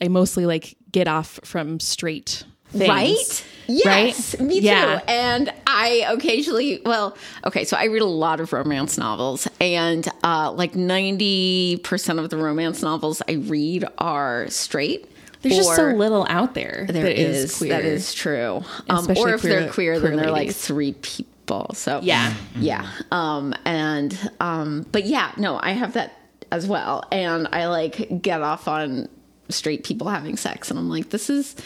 i 0.00 0.08
mostly 0.08 0.46
like 0.46 0.76
get 0.90 1.06
off 1.06 1.38
from 1.44 1.78
straight 1.78 2.44
things. 2.70 2.88
Right? 2.88 3.44
Yes, 3.68 4.38
me 4.38 4.60
too. 4.60 4.66
Yeah. 4.66 5.00
And 5.08 5.52
I 5.66 6.06
occasionally, 6.08 6.80
well, 6.84 7.16
okay, 7.44 7.64
so 7.64 7.76
I 7.76 7.86
read 7.86 8.02
a 8.02 8.04
lot 8.04 8.38
of 8.38 8.52
romance 8.52 8.96
novels, 8.96 9.48
and 9.60 10.06
uh, 10.22 10.52
like 10.52 10.74
90% 10.74 12.18
of 12.22 12.30
the 12.30 12.36
romance 12.36 12.82
novels 12.82 13.22
I 13.28 13.32
read 13.32 13.84
are 13.98 14.46
straight. 14.48 15.10
there's 15.42 15.56
just 15.56 15.74
so 15.76 15.86
little 15.88 16.26
out 16.28 16.54
there 16.54 16.86
There 16.88 17.02
that 17.02 17.18
is, 17.20 17.50
is 17.52 17.58
queer 17.58 17.70
That 17.70 17.84
is 17.84 18.14
true. 18.14 18.62
Um, 18.88 19.06
or 19.16 19.30
if 19.34 19.42
they're 19.42 19.62
queer- 19.68 19.98
queer, 19.98 20.00
then 20.00 20.16
they're 20.16 20.30
like 20.30 20.52
three 20.52 20.92
people. 20.92 21.74
So 21.74 22.00
Yeah. 22.02 22.34
yeah. 22.56 22.88
Um, 23.10 23.52
and 23.64 24.30
um, 24.40 24.86
but 24.92 25.04
yeah, 25.06 25.32
no, 25.36 25.58
I 25.60 25.70
have 25.72 25.94
that 25.94 26.12
as 26.52 26.66
well, 26.68 27.02
and 27.10 27.48
I 27.50 27.66
like 27.66 28.22
get 28.22 28.42
off 28.42 28.68
on 28.68 29.08
straight 29.48 29.82
people 29.82 30.08
having 30.08 30.36
sex, 30.36 30.70
and 30.70 30.78
I'm 30.78 30.88
like, 30.88 31.10
this 31.10 31.28
is 31.30 31.56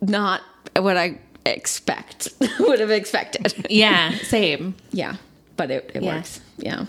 not 0.00 0.40
what 0.76 0.96
I 0.96 1.18
expect 1.46 2.28
would 2.60 2.80
have 2.80 2.90
expected. 2.90 3.66
yeah 3.70 4.10
same 4.22 4.74
yeah, 4.92 5.16
but 5.56 5.70
it, 5.70 5.90
it 5.94 6.02
Yeah. 6.02 6.16
works. 6.16 6.40
Yeah. 6.58 6.86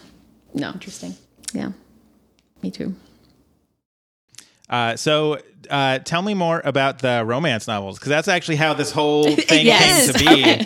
No. 0.53 0.71
interesting 0.71 1.15
Yeah. 1.53 1.71
Me 2.61 2.71
too. 2.71 2.95
Uh, 4.69 4.95
so 4.95 5.39
uh, 5.69 5.99
tell 5.99 6.21
me 6.21 6.33
more 6.33 6.61
about 6.65 6.99
the 6.99 7.23
romance 7.25 7.67
novels 7.67 7.97
because 7.97 8.09
that's 8.09 8.27
actually 8.27 8.57
how 8.57 8.73
this 8.73 8.91
whole 8.91 9.23
thing 9.35 9.65
Yes. 9.65 10.11
came 10.11 10.13
to 10.13 10.19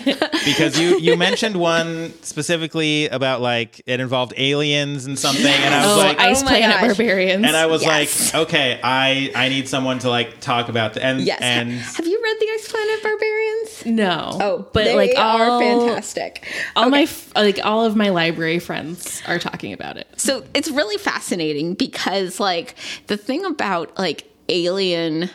be. 0.05 0.13
because 0.45 0.79
you 0.79 0.99
you 0.99 1.15
mentioned 1.17 1.55
one 1.55 2.13
specifically 2.21 3.07
about 3.07 3.41
like 3.41 3.81
it 3.85 3.99
involved 3.99 4.33
aliens 4.37 5.05
and 5.05 5.17
something, 5.17 5.45
and 5.45 5.73
I 5.73 5.85
was 5.85 5.95
Oh, 5.95 5.97
like, 5.99 6.19
Ice 6.19 6.41
Oh 6.41 6.45
my 6.45 6.51
Planet 6.51 6.75
gosh. 6.81 6.87
Barbarians. 6.87 7.45
and 7.45 7.55
I 7.55 7.65
was 7.65 7.81
Yes. 7.83 8.33
like, 8.33 8.43
okay, 8.47 8.79
I 8.83 9.31
I 9.35 9.49
need 9.49 9.67
someone 9.69 9.99
to 9.99 10.09
like 10.09 10.39
talk 10.39 10.69
about 10.69 10.93
the 10.93 11.03
and 11.03 11.21
Yes. 11.21 11.39
and 11.41 11.71
Have 11.71 12.07
you 12.07 12.21
read 12.23 12.37
the 12.39 12.49
Ice 12.53 12.67
Planet 12.71 13.03
Barbarians? 13.03 13.85
no. 13.85 14.37
Oh, 14.41 14.67
but 14.73 14.83
they 14.85 14.95
like 14.95 15.13
are 15.17 15.43
all, 15.49 15.59
fantastic. 15.59 16.47
All 16.75 16.89
my 16.89 17.07
like 17.35 17.59
all 17.63 17.85
of 17.85 17.95
my 17.95 18.09
library 18.09 18.59
friends 18.59 19.21
are 19.27 19.39
talking 19.39 19.73
about 19.73 19.97
it. 19.97 20.07
So 20.17 20.43
it's 20.53 20.69
really 20.69 20.97
fascinating 20.97 21.73
because 21.75 22.39
like 22.39 22.75
the 23.07 23.17
thing 23.17 23.45
about 23.45 23.97
like 23.97 24.25
alien 24.49 25.29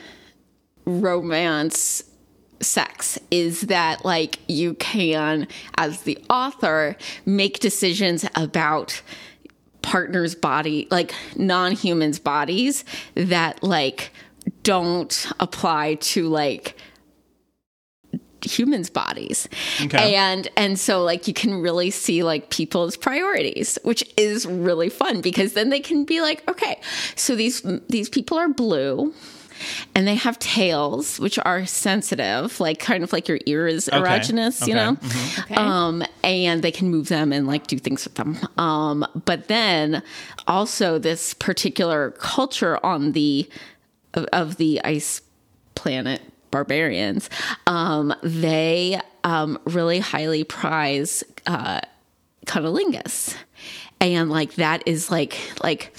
romance 0.84 2.02
sex 2.60 3.18
is 3.30 3.62
that 3.62 4.04
like 4.04 4.38
you 4.48 4.74
can 4.74 5.46
as 5.76 6.02
the 6.02 6.18
author 6.28 6.96
make 7.24 7.60
decisions 7.60 8.24
about 8.34 9.00
partners 9.82 10.34
body 10.34 10.88
like 10.90 11.14
non-humans 11.36 12.18
bodies 12.18 12.84
that 13.14 13.62
like 13.62 14.12
don't 14.62 15.30
apply 15.40 15.94
to 15.96 16.28
like 16.28 16.76
humans 18.48 18.90
bodies 18.90 19.48
Okay. 19.82 20.14
and 20.16 20.48
and 20.56 20.78
so 20.78 21.02
like 21.04 21.28
you 21.28 21.34
can 21.34 21.54
really 21.60 21.90
see 21.90 22.22
like 22.22 22.50
people's 22.50 22.96
priorities 22.96 23.78
which 23.84 24.02
is 24.16 24.46
really 24.46 24.88
fun 24.88 25.20
because 25.20 25.52
then 25.52 25.68
they 25.70 25.80
can 25.80 26.04
be 26.04 26.20
like 26.20 26.48
okay 26.48 26.80
so 27.16 27.36
these 27.36 27.62
these 27.88 28.08
people 28.08 28.38
are 28.38 28.48
blue 28.48 29.12
and 29.96 30.06
they 30.06 30.14
have 30.14 30.38
tails 30.38 31.18
which 31.18 31.36
are 31.40 31.66
sensitive 31.66 32.60
like 32.60 32.78
kind 32.78 33.02
of 33.02 33.12
like 33.12 33.26
your 33.26 33.40
ear 33.46 33.66
is 33.66 33.88
erogenous 33.92 34.66
you 34.66 34.74
Okay. 34.74 34.84
Mm-hmm. 34.84 35.54
know 35.54 35.60
um 35.60 36.04
and 36.22 36.62
they 36.62 36.70
can 36.70 36.88
move 36.90 37.08
them 37.08 37.32
and 37.32 37.46
like 37.46 37.66
do 37.66 37.76
things 37.78 38.04
with 38.04 38.14
them 38.14 38.38
um 38.56 39.04
but 39.24 39.48
then 39.48 40.02
also 40.46 40.98
this 40.98 41.34
particular 41.34 42.12
culture 42.12 42.78
on 42.86 43.12
the 43.12 43.48
of, 44.14 44.24
of 44.32 44.56
the 44.56 44.80
ice 44.84 45.22
planet 45.74 46.20
barbarians 46.50 47.28
um 47.66 48.14
they 48.22 49.00
um 49.24 49.58
really 49.64 49.98
highly 49.98 50.44
prize 50.44 51.24
uh 51.46 51.80
cunnilingus. 52.46 53.36
And 54.00 54.30
like 54.30 54.54
that 54.54 54.82
is 54.86 55.10
like 55.10 55.36
like 55.62 55.92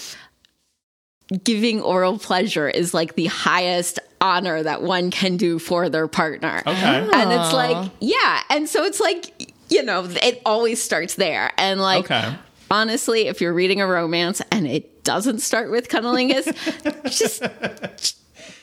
giving 1.43 1.82
oral 1.82 2.18
pleasure 2.18 2.68
is 2.68 2.93
like 2.93 3.16
the 3.16 3.28
highest 3.28 4.00
honor 4.20 4.64
that 4.64 4.82
one 4.82 5.12
can 5.12 5.38
do 5.38 5.60
for 5.60 5.89
their 5.89 6.08
partner. 6.08 6.64
Okay. 6.66 7.08
and 7.14 7.32
it's 7.32 7.54
like 7.54 7.91
yeah. 8.00 8.41
And 8.50 8.68
so 8.68 8.84
it's 8.84 9.00
like 9.00 9.54
you 9.70 9.84
know 9.84 10.06
it 10.24 10.41
always 10.45 10.82
starts 10.82 11.16
there. 11.16 11.52
And 11.58 11.80
like 11.82 12.06
Okay. 12.06 12.34
honestly 12.72 13.28
if 13.28 13.41
you're 13.41 13.54
reading 13.54 13.82
a 13.82 13.86
romance 13.88 14.41
and 14.52 14.66
it 14.66 15.04
doesn't 15.04 15.39
start 15.39 15.70
with 15.72 15.88
cunnilingus 15.89 16.45
just 17.06 17.43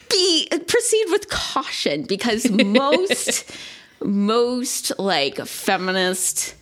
be 0.08 0.48
proceed 0.66 1.06
with 1.10 1.28
caution 1.28 2.02
because 2.02 2.50
most 2.50 3.50
most 4.02 4.92
like 4.98 5.38
feminist 5.46 6.54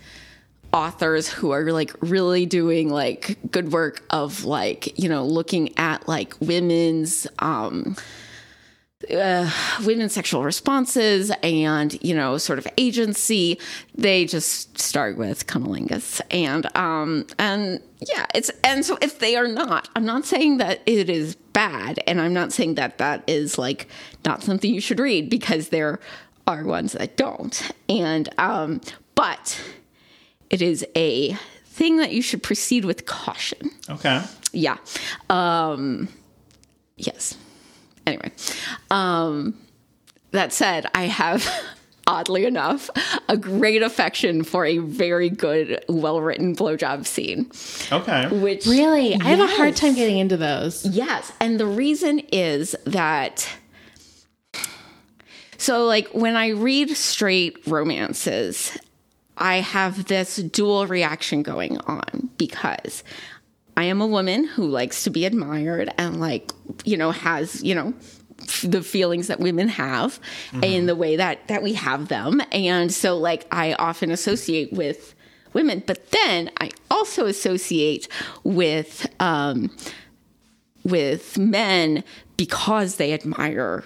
authors 0.72 1.28
who 1.28 1.52
are 1.52 1.70
like 1.72 1.92
really 2.00 2.46
doing 2.46 2.88
like 2.90 3.38
good 3.50 3.72
work 3.72 4.02
of 4.10 4.44
like 4.44 4.98
you 4.98 5.08
know 5.08 5.24
looking 5.24 5.76
at 5.78 6.06
like 6.08 6.34
women's 6.40 7.26
um 7.38 7.96
uh, 9.10 9.50
women's 9.84 10.12
sexual 10.12 10.42
responses 10.44 11.30
and 11.42 12.02
you 12.02 12.14
know 12.14 12.38
sort 12.38 12.58
of 12.58 12.66
agency 12.78 13.58
they 13.94 14.24
just 14.24 14.78
start 14.78 15.16
with 15.16 15.46
cunnilingus. 15.46 16.20
And 16.30 16.74
um 16.76 17.26
and 17.38 17.80
yeah 18.00 18.26
it's 18.34 18.50
and 18.62 18.84
so 18.84 18.98
if 19.00 19.18
they 19.18 19.36
are 19.36 19.48
not 19.48 19.88
i'm 19.96 20.04
not 20.04 20.24
saying 20.26 20.58
that 20.58 20.80
it 20.84 21.08
is 21.08 21.36
bad 21.52 21.98
and 22.06 22.20
i'm 22.20 22.34
not 22.34 22.52
saying 22.52 22.74
that 22.74 22.98
that 22.98 23.24
is 23.26 23.56
like 23.56 23.88
not 24.24 24.42
something 24.42 24.72
you 24.72 24.80
should 24.80 25.00
read 25.00 25.30
because 25.30 25.68
there 25.68 26.00
are 26.46 26.64
ones 26.64 26.92
that 26.92 27.16
don't. 27.16 27.70
And 27.88 28.28
um 28.38 28.80
but 29.14 29.60
it 30.50 30.60
is 30.60 30.84
a 30.96 31.32
thing 31.66 31.96
that 31.96 32.12
you 32.12 32.22
should 32.22 32.42
proceed 32.42 32.84
with 32.84 33.06
caution. 33.06 33.70
Okay. 33.88 34.22
yeah. 34.52 34.76
Um 35.30 36.08
yes 36.96 37.36
anyway 38.06 38.30
um 38.90 39.54
that 40.32 40.52
said 40.52 40.86
i 40.94 41.04
have 41.04 41.48
oddly 42.06 42.44
enough 42.44 42.90
a 43.30 43.36
great 43.36 43.82
affection 43.82 44.44
for 44.44 44.66
a 44.66 44.76
very 44.78 45.30
good 45.30 45.82
well 45.88 46.20
written 46.20 46.54
blowjob 46.54 47.06
scene 47.06 47.50
Okay. 47.90 48.28
which 48.28 48.66
Really, 48.66 49.14
I 49.14 49.24
have 49.24 49.40
a 49.40 49.46
hard 49.46 49.74
time 49.74 49.94
getting 49.94 50.18
into 50.18 50.36
those. 50.36 50.84
Yes. 50.84 51.32
And 51.40 51.58
the 51.58 51.66
reason 51.66 52.18
is 52.30 52.76
that. 52.84 53.48
So, 55.56 55.86
like, 55.86 56.08
when 56.08 56.36
I 56.36 56.48
read 56.48 56.90
straight 56.90 57.66
romances, 57.66 58.76
I 59.38 59.56
have 59.56 60.06
this 60.06 60.36
dual 60.36 60.86
reaction 60.86 61.42
going 61.42 61.78
on 61.78 62.28
because 62.36 63.02
I 63.76 63.84
am 63.84 64.00
a 64.00 64.06
woman 64.06 64.44
who 64.44 64.66
likes 64.68 65.04
to 65.04 65.10
be 65.10 65.24
admired 65.24 65.92
and, 65.98 66.20
like, 66.20 66.52
you 66.84 66.96
know, 66.96 67.10
has, 67.10 67.62
you 67.62 67.74
know, 67.74 67.92
f- 68.40 68.64
the 68.68 68.82
feelings 68.82 69.26
that 69.28 69.40
women 69.40 69.68
have 69.68 70.20
in 70.62 70.86
the 70.86 70.94
way 70.96 71.16
that 71.16 71.46
that 71.48 71.62
we 71.62 71.72
have 71.74 72.08
them 72.08 72.42
and 72.52 72.92
so 72.92 73.16
like 73.16 73.46
i 73.52 73.72
often 73.74 74.10
associate 74.10 74.72
with 74.72 75.14
women 75.54 75.82
but 75.86 76.10
then 76.10 76.50
i 76.60 76.68
also 76.90 77.26
associate 77.26 78.08
with 78.42 79.06
um 79.20 79.70
with 80.84 81.38
men 81.38 82.02
because 82.36 82.96
they 82.96 83.12
admire 83.12 83.84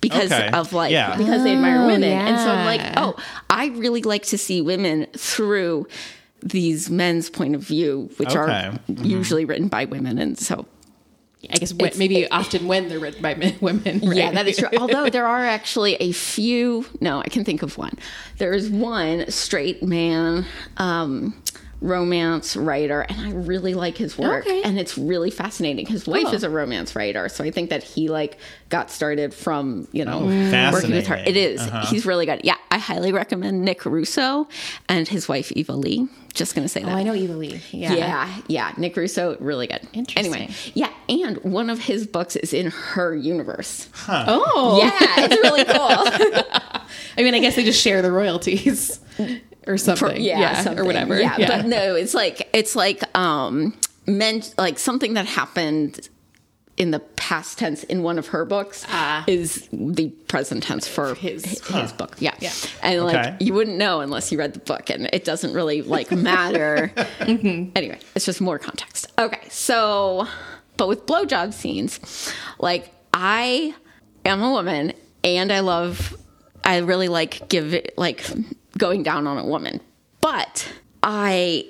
because 0.00 0.32
Okay. 0.32 0.50
of 0.50 0.72
like 0.72 0.90
Yeah. 0.90 1.16
because 1.16 1.44
they 1.44 1.52
admire 1.52 1.82
Oh, 1.82 1.86
women 1.86 2.04
and 2.10 2.38
so 2.40 2.50
i'm 2.50 2.64
like 2.64 2.80
oh 2.96 3.14
i 3.50 3.66
really 3.68 4.02
like 4.02 4.24
to 4.26 4.38
see 4.38 4.60
women 4.60 5.06
through 5.16 5.86
these 6.42 6.90
men's 6.90 7.30
point 7.30 7.54
of 7.54 7.60
view 7.62 8.10
which 8.16 8.34
Okay. 8.34 8.38
are 8.38 8.78
usually 9.04 9.44
written 9.44 9.68
by 9.68 9.84
women 9.84 10.18
and 10.18 10.38
so 10.38 10.66
I 11.50 11.56
guess 11.56 11.74
when, 11.74 11.90
maybe 11.96 12.30
often 12.30 12.68
when 12.68 12.88
they're 12.88 13.00
written 13.00 13.20
by 13.20 13.34
men, 13.34 13.56
women. 13.60 13.98
Right? 14.00 14.16
Yeah, 14.16 14.30
that 14.30 14.46
is 14.46 14.58
true. 14.58 14.68
Although 14.78 15.10
there 15.10 15.26
are 15.26 15.44
actually 15.44 15.96
a 15.96 16.12
few, 16.12 16.86
no, 17.00 17.18
I 17.18 17.24
can 17.28 17.42
think 17.44 17.62
of 17.62 17.76
one. 17.76 17.98
There 18.38 18.52
is 18.52 18.70
one 18.70 19.28
straight 19.28 19.82
man 19.82 20.46
um, 20.76 21.34
romance 21.82 22.56
writer, 22.56 23.00
and 23.02 23.20
I 23.20 23.30
really 23.32 23.74
like 23.74 23.96
his 23.98 24.16
work. 24.16 24.46
Okay. 24.46 24.62
And 24.62 24.78
it's 24.78 24.96
really 24.96 25.30
fascinating. 25.30 25.86
His 25.86 26.06
wife 26.06 26.24
Cool. 26.24 26.34
is 26.34 26.44
a 26.44 26.50
romance 26.50 26.94
writer, 26.96 27.28
so 27.28 27.44
I 27.44 27.50
think 27.50 27.70
that 27.70 27.82
he 27.82 28.08
like 28.08 28.38
got 28.68 28.90
started 28.90 29.34
from 29.34 29.88
you 29.92 30.04
know 30.04 30.20
Oh, 30.22 30.72
working 30.72 30.92
with 30.92 31.06
her. 31.08 31.16
It 31.16 31.36
is. 31.36 31.60
Uh-huh. 31.60 31.86
He's 31.86 32.06
really 32.06 32.24
good. 32.26 32.40
Yeah, 32.44 32.56
I 32.70 32.78
highly 32.78 33.12
recommend 33.12 33.64
Nick 33.64 33.84
Russo 33.84 34.48
and 34.88 35.06
his 35.08 35.28
wife 35.28 35.52
Eva 35.52 35.72
Lee. 35.72 36.08
Just 36.32 36.54
gonna 36.54 36.68
say 36.68 36.82
that. 36.82 36.90
Oh, 36.90 36.96
I 36.96 37.02
know 37.02 37.14
Eva 37.14 37.34
Lee. 37.34 37.60
Yeah. 37.72 37.92
Yeah, 37.94 38.38
yeah. 38.46 38.72
Nick 38.78 38.96
Russo, 38.96 39.36
really 39.40 39.66
good. 39.66 39.80
Interesting. 39.92 40.32
Anyway, 40.34 40.54
yeah, 40.74 40.90
and 41.08 41.36
one 41.44 41.68
of 41.68 41.78
his 41.80 42.06
books 42.06 42.36
is 42.36 42.54
in 42.54 42.70
her 42.70 43.14
universe. 43.14 43.88
Oh. 44.08 44.78
Yeah, 44.82 44.92
it's 45.24 45.36
really 45.42 45.64
cool. 45.64 45.76
I 47.18 47.22
mean, 47.22 47.34
I 47.34 47.40
guess 47.40 47.56
they 47.56 47.64
just 47.64 47.82
share 47.82 48.00
the 48.00 48.10
royalties 48.12 48.98
or 49.66 49.76
something. 49.78 50.20
yeah, 50.20 50.60
something. 50.62 50.78
or 50.82 50.84
whatever. 50.84 51.18
Yeah, 51.20 51.36
but 51.38 51.66
no, 51.66 51.94
it's 51.94 52.14
like 52.14 52.48
it's 52.52 52.74
like 52.76 53.02
um 53.16 53.74
meant 54.06 54.54
like 54.58 54.78
something 54.78 55.14
that 55.14 55.26
happened 55.26 56.08
in 56.78 56.90
the 56.90 56.98
past 57.00 57.58
tense 57.58 57.84
in 57.84 58.02
one 58.02 58.18
of 58.18 58.28
her 58.28 58.44
books 58.46 58.84
Ah. 58.88 59.24
is 59.26 59.68
the 59.72 60.08
present 60.26 60.62
tense 60.64 60.88
for 60.88 61.14
His. 61.14 61.44
his, 61.44 61.66
his 61.68 61.92
book. 61.92 62.16
Yeah. 62.18 62.34
Yeah. 62.40 62.50
And 62.82 63.04
like 63.04 63.40
you 63.40 63.52
wouldn't 63.52 63.76
know 63.76 64.00
unless 64.00 64.32
you 64.32 64.38
read 64.38 64.54
the 64.54 64.58
book 64.60 64.88
and 64.88 65.08
it 65.12 65.24
doesn't 65.24 65.52
really 65.52 65.82
like 65.82 66.10
matter. 66.32 66.90
Mm-hmm. 67.20 67.72
Anyway, 67.76 67.98
it's 68.14 68.24
just 68.24 68.40
more 68.40 68.58
context. 68.58 69.06
Okay. 69.18 69.46
So 69.50 70.26
but 70.78 70.88
with 70.88 71.04
blowjob 71.06 71.52
scenes, 71.52 72.32
like 72.58 72.90
I 73.12 73.74
am 74.24 74.42
a 74.42 74.50
woman 74.50 74.94
and 75.22 75.52
I 75.52 75.60
love 75.60 76.16
I 76.64 76.78
really 76.78 77.08
like 77.08 77.48
give 77.48 77.74
it 77.74 77.94
like 77.96 78.24
going 78.78 79.02
down 79.02 79.26
on 79.26 79.38
a 79.38 79.44
woman. 79.44 79.80
But 80.20 80.70
I 81.02 81.66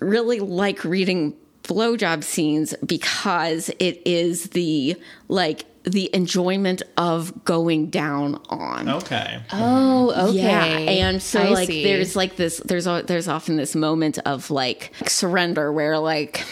really 0.00 0.40
like 0.40 0.84
reading 0.84 1.34
blowjob 1.62 2.24
scenes 2.24 2.74
because 2.84 3.68
it 3.78 4.02
is 4.04 4.50
the 4.50 4.96
like 5.28 5.64
the 5.84 6.10
enjoyment 6.14 6.82
of 6.96 7.44
going 7.44 7.90
down 7.90 8.40
on. 8.48 8.88
Okay. 8.88 9.40
Oh, 9.52 10.28
okay. 10.30 10.38
Yeah, 10.38 11.06
and 11.06 11.22
so 11.22 11.40
I 11.40 11.48
like 11.50 11.66
see. 11.68 11.84
there's 11.84 12.14
like 12.14 12.36
this 12.36 12.58
there's 12.58 12.86
a, 12.86 13.02
there's 13.06 13.28
often 13.28 13.56
this 13.56 13.74
moment 13.74 14.18
of 14.24 14.50
like 14.50 14.92
surrender 15.06 15.72
where 15.72 15.98
like 15.98 16.44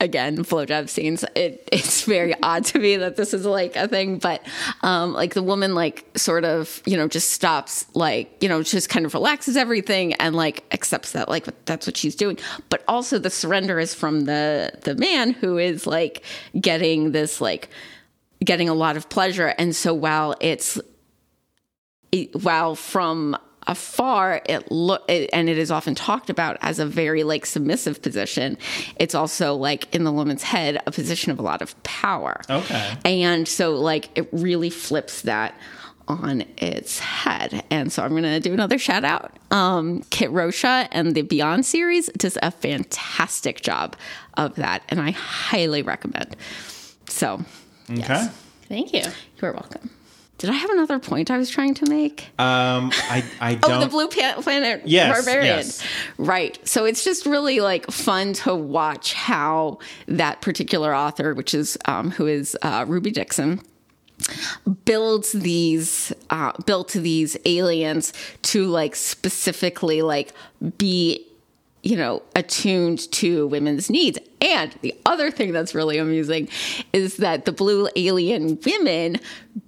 again 0.00 0.44
blowjob 0.44 0.88
scenes 0.88 1.24
it 1.34 1.68
it's 1.72 2.04
very 2.04 2.34
odd 2.42 2.64
to 2.64 2.78
me 2.78 2.96
that 2.96 3.16
this 3.16 3.34
is 3.34 3.44
like 3.44 3.74
a 3.76 3.88
thing 3.88 4.18
but 4.18 4.44
um 4.82 5.12
like 5.12 5.34
the 5.34 5.42
woman 5.42 5.74
like 5.74 6.06
sort 6.16 6.44
of 6.44 6.82
you 6.86 6.96
know 6.96 7.08
just 7.08 7.30
stops 7.30 7.86
like 7.94 8.30
you 8.42 8.48
know 8.48 8.62
just 8.62 8.88
kind 8.88 9.04
of 9.06 9.14
relaxes 9.14 9.56
everything 9.56 10.14
and 10.14 10.34
like 10.34 10.64
accepts 10.72 11.12
that 11.12 11.28
like 11.28 11.46
that's 11.64 11.86
what 11.86 11.96
she's 11.96 12.14
doing. 12.14 12.38
But 12.68 12.82
also 12.88 13.18
the 13.18 13.30
surrender 13.30 13.78
is 13.78 13.94
from 13.94 14.22
the 14.22 14.72
the 14.84 14.94
man 14.94 15.32
who 15.32 15.58
is 15.58 15.86
like 15.86 16.24
getting 16.58 17.12
this 17.12 17.40
like 17.40 17.68
getting 18.44 18.68
a 18.68 18.74
lot 18.74 18.96
of 18.96 19.08
pleasure. 19.08 19.48
And 19.58 19.74
so 19.74 19.92
while 19.94 20.34
it's 20.40 20.80
it, 22.12 22.42
while 22.42 22.74
from 22.74 23.36
afar 23.68 24.42
it 24.46 24.72
look 24.72 25.04
it, 25.08 25.30
and 25.32 25.48
it 25.48 25.58
is 25.58 25.70
often 25.70 25.94
talked 25.94 26.30
about 26.30 26.56
as 26.62 26.78
a 26.78 26.86
very 26.86 27.22
like 27.22 27.46
submissive 27.46 28.02
position. 28.02 28.58
It's 28.96 29.14
also 29.14 29.54
like 29.54 29.94
in 29.94 30.02
the 30.04 30.12
woman's 30.12 30.42
head 30.42 30.82
a 30.86 30.90
position 30.90 31.30
of 31.30 31.38
a 31.38 31.42
lot 31.42 31.62
of 31.62 31.80
power. 31.84 32.40
Okay. 32.50 32.96
and 33.04 33.46
so 33.46 33.74
like 33.76 34.08
it 34.18 34.28
really 34.32 34.70
flips 34.70 35.22
that 35.22 35.54
on 36.08 36.42
its 36.56 36.98
head. 37.00 37.62
And 37.70 37.92
so 37.92 38.02
i'm 38.02 38.14
gonna 38.14 38.40
do 38.40 38.52
another 38.54 38.78
shout 38.78 39.04
out. 39.04 39.36
Um 39.50 40.02
Kit 40.10 40.30
Rocha 40.30 40.88
and 40.90 41.14
the 41.14 41.22
beyond 41.22 41.66
series 41.66 42.08
does 42.16 42.38
a 42.42 42.50
fantastic 42.50 43.60
job 43.60 43.94
of 44.38 44.54
that 44.56 44.82
and 44.88 45.00
i 45.00 45.10
highly 45.10 45.82
recommend. 45.82 46.34
So 47.08 47.44
Okay. 47.90 48.26
Thank 48.68 48.92
you. 48.92 49.02
you're 49.40 49.52
welcome 49.52 49.90
did 50.38 50.48
i 50.50 50.52
have 50.54 50.70
another 50.70 50.98
point 50.98 51.30
i 51.30 51.36
was 51.36 51.50
trying 51.50 51.74
to 51.74 51.86
make 51.90 52.28
Um, 52.38 52.90
I 53.10 53.24
I 53.40 53.54
don't. 53.56 53.70
Oh, 53.76 53.80
the 53.80 53.88
Blue 53.88 54.08
Pan- 54.08 54.42
Planet 54.42 54.82
Yes, 54.86 55.12
Barbarian. 55.14 55.56
yes. 55.58 55.84
Right. 56.16 56.58
So 56.66 56.84
it's 56.84 57.04
just 57.04 57.26
really 57.26 57.60
like 57.60 57.90
fun 57.90 58.32
to 58.44 58.54
watch 58.54 59.12
how 59.14 59.78
that 60.06 60.40
particular 60.40 60.94
author, 60.94 61.34
which 61.34 61.52
is 61.54 61.76
um, 61.86 62.10
who 62.12 62.26
is 62.26 62.56
uh, 62.62 62.84
Ruby 62.88 63.10
Dixon, 63.10 63.60
builds 64.84 65.32
these 65.32 66.12
uh, 66.30 66.52
built 66.66 66.92
these 66.92 67.36
aliens 67.44 68.12
to 68.42 68.66
like 68.66 68.96
specifically 68.96 70.02
like 70.02 70.32
be 70.78 71.24
you 71.82 71.96
know 71.96 72.22
attuned 72.34 73.10
to 73.12 73.46
women's 73.48 73.88
needs 73.88 74.18
and 74.40 74.76
the 74.82 74.94
other 75.06 75.30
thing 75.30 75.52
that's 75.52 75.74
really 75.74 75.98
amusing 75.98 76.48
is 76.92 77.18
that 77.18 77.44
the 77.44 77.52
blue 77.52 77.88
alien 77.96 78.58
women 78.64 79.16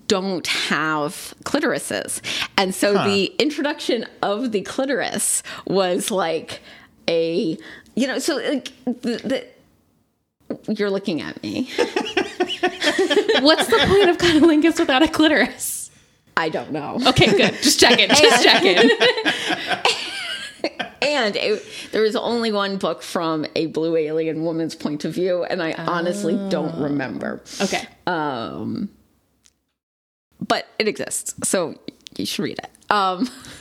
don't 0.08 0.46
have 0.46 1.34
clitorises 1.44 2.20
and 2.56 2.74
so 2.74 2.94
the 3.04 3.26
introduction 3.38 4.04
of 4.22 4.50
the 4.52 4.60
clitoris 4.62 5.42
was 5.66 6.10
like 6.10 6.60
a 7.08 7.56
you 7.94 8.06
know 8.06 8.18
so 8.18 8.36
like 8.36 8.72
the, 8.84 9.20
the 9.24 9.46
you're 10.68 10.90
looking 10.90 11.20
at 11.20 11.40
me 11.42 11.70
What's 13.40 13.68
the 13.68 13.78
point 13.86 14.10
of 14.10 14.18
cunnilingus 14.18 14.78
without 14.78 15.02
a 15.02 15.08
clitoris? 15.08 15.90
i 16.36 16.48
don't 16.48 16.72
know 16.72 16.98
Okay, 17.06 17.30
good. 17.30 17.54
Just 17.62 17.78
checking. 17.78 18.08
Just 18.08 18.42
checking. 18.44 18.90
And 21.02 21.34
it, 21.34 21.66
there 21.92 22.04
is 22.04 22.14
only 22.14 22.52
one 22.52 22.76
book 22.76 23.02
from 23.02 23.46
a 23.56 23.66
blue 23.66 23.96
alien 23.96 24.44
woman's 24.44 24.74
point 24.74 25.06
of 25.06 25.14
view, 25.14 25.44
and 25.44 25.62
I 25.62 25.72
honestly 25.72 26.34
don't 26.50 26.78
remember. 26.78 27.40
Okay. 27.58 27.86
Um, 28.06 28.90
but 30.46 30.66
it 30.78 30.88
exists, 30.88 31.48
so 31.48 31.74
you 32.18 32.26
should 32.26 32.42
read 32.42 32.58
it. 32.58 32.68
Um, 32.90 33.30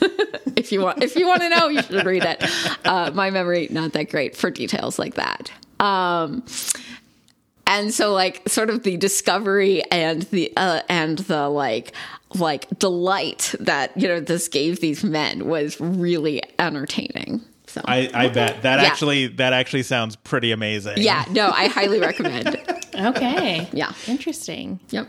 if 0.54 0.70
you 0.70 0.82
want, 0.82 1.02
if 1.02 1.16
you 1.16 1.26
want 1.26 1.40
to 1.40 1.48
know, 1.48 1.68
you 1.68 1.82
should 1.82 2.04
read 2.04 2.24
it. 2.24 2.44
Uh, 2.84 3.10
my 3.14 3.30
memory 3.30 3.68
not 3.70 3.94
that 3.94 4.10
great 4.10 4.36
for 4.36 4.50
details 4.50 4.98
like 4.98 5.14
that. 5.14 5.50
Um, 5.80 6.44
and 7.66 7.94
so 7.94 8.12
like 8.12 8.48
sort 8.48 8.68
of 8.68 8.82
the 8.82 8.96
discovery 8.96 9.82
and 9.90 10.22
the 10.24 10.52
uh, 10.56 10.82
and 10.88 11.18
the 11.18 11.48
like 11.48 11.92
like 12.34 12.66
delight 12.78 13.54
that 13.60 13.96
you 13.96 14.06
know 14.08 14.20
this 14.20 14.48
gave 14.48 14.80
these 14.80 15.02
men 15.04 15.46
was 15.46 15.80
really 15.80 16.42
entertaining. 16.58 17.40
So 17.66 17.80
I, 17.84 18.10
I 18.12 18.28
bet 18.28 18.62
that 18.62 18.80
Yeah. 18.80 18.86
actually 18.88 19.26
that 19.28 19.52
actually 19.52 19.84
sounds 19.84 20.16
pretty 20.16 20.50
amazing. 20.50 20.94
yeah, 20.98 21.24
no, 21.30 21.50
I 21.54 21.66
highly 21.68 22.00
recommend. 22.00 22.56
Okay. 22.92 23.66
Yeah. 23.72 23.92
Interesting. 24.08 24.80
Yep. 24.90 25.06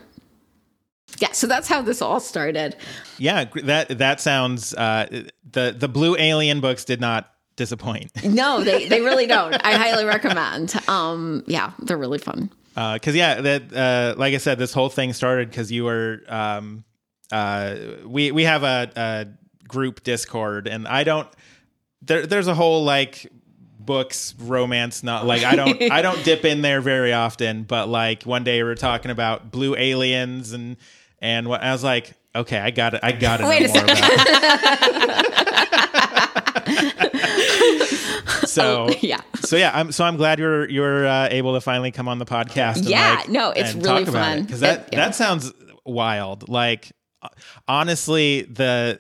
Yeah, 1.19 1.32
so 1.34 1.45
that's 1.47 1.67
how 1.67 1.82
this 1.82 2.01
all 2.01 2.19
started. 2.19 2.76
Yeah, 3.17 3.45
that 3.63 3.97
that 3.97 4.22
sounds. 4.22 4.74
Uh, 4.74 5.24
the 5.51 5.76
the 5.78 5.88
blue 5.89 6.15
alien 6.17 6.61
books 6.61 6.86
did 6.86 7.01
not 7.01 7.32
disappoint 7.57 8.11
No, 8.24 8.63
they, 8.63 8.88
they 8.88 9.01
really 9.01 9.28
don't. 9.36 9.53
I 9.65 9.74
highly 9.74 10.05
recommend. 10.05 10.74
Um, 10.88 11.43
yeah, 11.47 11.72
they're 11.80 11.97
really 11.97 12.19
fun. 12.19 12.49
because 12.76 13.13
yeah, 13.15 13.41
that 13.41 13.74
uh, 13.74 14.15
like 14.17 14.34
I 14.34 14.38
said, 14.38 14.57
this 14.57 14.72
whole 14.74 14.89
thing 14.89 15.11
started 15.11 15.49
because 15.49 15.72
you 15.72 15.84
were. 15.84 16.22
Um, 16.30 16.86
uh, 17.32 17.75
we 18.05 18.32
we 18.32 18.43
have 18.43 18.63
a, 18.63 18.91
a 18.95 19.27
group 19.67 20.03
Discord, 20.03 20.67
and 20.67 20.88
I 20.88 21.03
don't. 21.03 21.27
There, 22.03 22.25
there's 22.25 22.47
a 22.47 22.55
whole 22.55 22.84
like 22.84 23.32
books 23.84 24.36
romance 24.38 25.01
not 25.01 25.25
like 25.25 25.43
i 25.43 25.55
don't 25.55 25.82
i 25.91 26.03
don't 26.03 26.23
dip 26.23 26.45
in 26.45 26.61
there 26.61 26.82
very 26.82 27.13
often 27.13 27.63
but 27.63 27.89
like 27.89 28.21
one 28.23 28.43
day 28.43 28.57
we 28.61 28.63
were 28.69 28.75
talking 28.75 29.09
about 29.09 29.49
blue 29.51 29.75
aliens 29.75 30.51
and 30.53 30.77
and 31.19 31.47
what 31.49 31.63
i 31.63 31.71
was 31.71 31.84
like 31.84 32.13
okay 32.36 32.59
i 32.59 32.69
got 32.69 32.93
it 32.93 32.99
i 33.01 33.11
got 33.11 33.41
it 33.41 33.47
Wait 33.47 33.67
a 33.67 33.73
more 33.73 33.84
about 33.84 33.97
it. 38.43 38.47
so 38.47 38.89
Yeah. 39.01 39.21
so 39.39 39.55
yeah 39.57 39.71
i'm 39.73 39.91
so 39.91 40.03
i'm 40.05 40.17
glad 40.17 40.39
you're 40.39 40.69
you're 40.69 41.07
uh, 41.07 41.27
able 41.32 41.53
to 41.55 41.61
finally 41.61 41.91
come 41.91 42.07
on 42.07 42.19
the 42.19 42.25
podcast 42.25 42.77
and, 42.77 42.86
Yeah, 42.86 43.15
like, 43.15 43.29
no, 43.29 43.49
it's 43.51 43.73
really 43.73 44.05
fun. 44.05 44.43
because 44.43 44.59
that 44.61 44.79
It- 44.82 44.89
yeah. 44.93 45.05
that 45.05 45.15
sounds 45.15 45.51
wild 45.86 46.49
like 46.49 46.91
honestly 47.67 48.43
the 48.43 48.99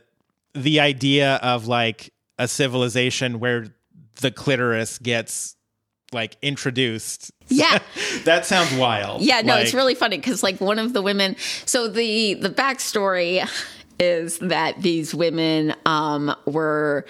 the 0.53 0.79
idea 0.79 1.35
of 1.35 1.67
like 1.67 2.13
a 2.37 2.47
civilization 2.47 3.39
where 3.39 3.67
the 4.19 4.31
clitoris 4.31 4.97
gets 4.97 5.55
like 6.11 6.35
introduced 6.41 7.31
Yeah. 7.47 7.79
that 8.23 8.45
sounds 8.45 8.73
wild 8.73 9.21
Yeah, 9.21 9.41
no, 9.41 9.55
it's 9.57 9.73
really 9.73 9.95
funny 9.95 10.17
because 10.17 10.43
like 10.43 10.59
one 10.59 10.79
of 10.79 10.93
the 10.93 11.01
women. 11.01 11.35
So 11.65 11.87
the 11.87 12.35
the 12.35 12.49
backstory 12.49 13.47
is 13.99 14.39
that 14.39 14.81
these 14.81 15.13
women 15.13 15.75
um, 15.85 16.35
were 16.45 17.05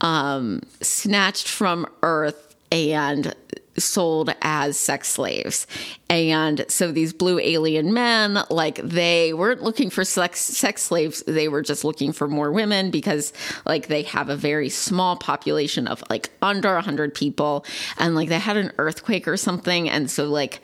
um, 0.00 0.62
snatched 0.80 1.48
from 1.48 1.86
Earth 2.02 2.54
and 2.70 3.34
sold 3.78 4.34
as 4.42 4.78
sex 4.78 5.08
slaves. 5.08 5.66
And 6.08 6.64
so 6.68 6.92
these 6.92 7.12
blue 7.12 7.38
alien 7.38 7.92
men, 7.92 8.38
like 8.50 8.76
they 8.76 9.32
weren't 9.32 9.62
looking 9.62 9.90
for 9.90 10.04
sex 10.04 10.40
sex 10.40 10.82
slaves, 10.82 11.22
they 11.26 11.48
were 11.48 11.62
just 11.62 11.84
looking 11.84 12.12
for 12.12 12.28
more 12.28 12.52
women 12.52 12.90
because 12.90 13.32
like 13.64 13.88
they 13.88 14.02
have 14.02 14.28
a 14.28 14.36
very 14.36 14.68
small 14.68 15.16
population 15.16 15.86
of 15.86 16.02
like 16.10 16.30
under 16.42 16.72
100 16.74 17.14
people 17.14 17.64
and 17.98 18.14
like 18.14 18.28
they 18.28 18.38
had 18.38 18.56
an 18.56 18.72
earthquake 18.78 19.26
or 19.28 19.36
something 19.36 19.88
and 19.88 20.10
so 20.10 20.24
like 20.26 20.60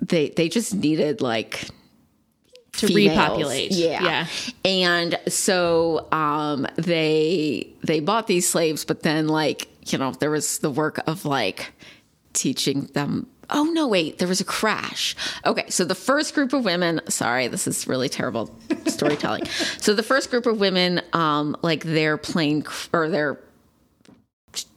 they 0.00 0.28
they 0.30 0.48
just 0.48 0.74
needed 0.74 1.20
like 1.20 1.68
To 2.72 2.86
females. 2.86 3.16
repopulate. 3.16 3.72
Yeah. 3.72 4.02
Yeah. 4.02 4.26
And 4.64 5.18
so 5.28 6.06
um 6.12 6.66
they 6.76 7.68
they 7.82 8.00
bought 8.00 8.26
these 8.26 8.48
slaves, 8.48 8.84
but 8.84 9.02
then 9.02 9.28
like, 9.28 9.68
you 9.90 9.96
know, 9.98 10.12
there 10.12 10.30
was 10.30 10.58
the 10.58 10.70
work 10.70 11.00
of 11.06 11.24
like 11.24 11.72
teaching 12.36 12.86
them 12.92 13.26
Oh 13.48 13.64
no, 13.64 13.86
wait, 13.86 14.18
there 14.18 14.26
was 14.26 14.40
a 14.40 14.44
crash. 14.44 15.14
Okay, 15.44 15.66
so 15.68 15.84
the 15.84 15.94
first 15.94 16.34
group 16.34 16.52
of 16.52 16.64
women, 16.64 17.00
sorry, 17.08 17.46
this 17.46 17.68
is 17.68 17.86
really 17.86 18.08
terrible 18.08 18.52
storytelling. 18.86 19.44
so 19.78 19.94
the 19.94 20.02
first 20.02 20.30
group 20.30 20.46
of 20.46 20.58
women 20.58 21.00
um 21.12 21.56
like 21.62 21.84
their 21.84 22.16
plane 22.16 22.64
or 22.92 23.08
their 23.08 23.38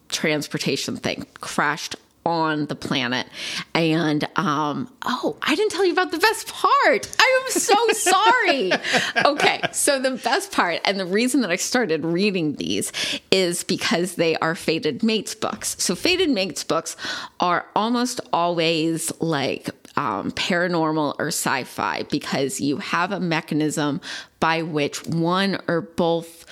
transportation 0.09 0.97
thing 0.97 1.25
crashed 1.39 1.95
on 2.29 2.67
the 2.67 2.75
planet. 2.75 3.27
And 3.73 4.27
um 4.35 4.91
oh 5.03 5.37
i 5.41 5.55
didn't 5.55 5.71
tell 5.71 5.85
you 5.85 5.93
about 5.93 6.11
the 6.11 6.17
best 6.19 6.47
part. 6.47 7.09
I 7.19 7.41
am 7.43 7.51
so 7.51 7.87
sorry. 7.89 8.71
Okay 9.25 9.61
so 9.71 9.99
the 9.99 10.11
best 10.11 10.51
part 10.51 10.79
and 10.85 10.99
the 10.99 11.05
reason 11.05 11.41
that 11.41 11.51
i 11.51 11.55
started 11.55 12.03
reading 12.05 12.55
these 12.55 12.91
is 13.31 13.63
because 13.63 14.15
they 14.15 14.35
are 14.37 14.55
Fated 14.55 15.03
mates 15.03 15.35
books. 15.35 15.75
So 15.79 15.95
Fated 15.95 16.29
mates 16.29 16.63
books 16.63 16.95
are 17.39 17.65
almost 17.75 18.21
always 18.31 19.11
like 19.21 19.69
um, 19.95 20.31
paranormal 20.31 21.15
or 21.19 21.27
sci-fi 21.27 22.03
because 22.03 22.61
you 22.61 22.77
have 22.77 23.11
a 23.11 23.19
mechanism 23.19 23.99
by 24.39 24.61
which 24.61 25.05
one 25.07 25.59
or 25.67 25.81
both 25.81 26.45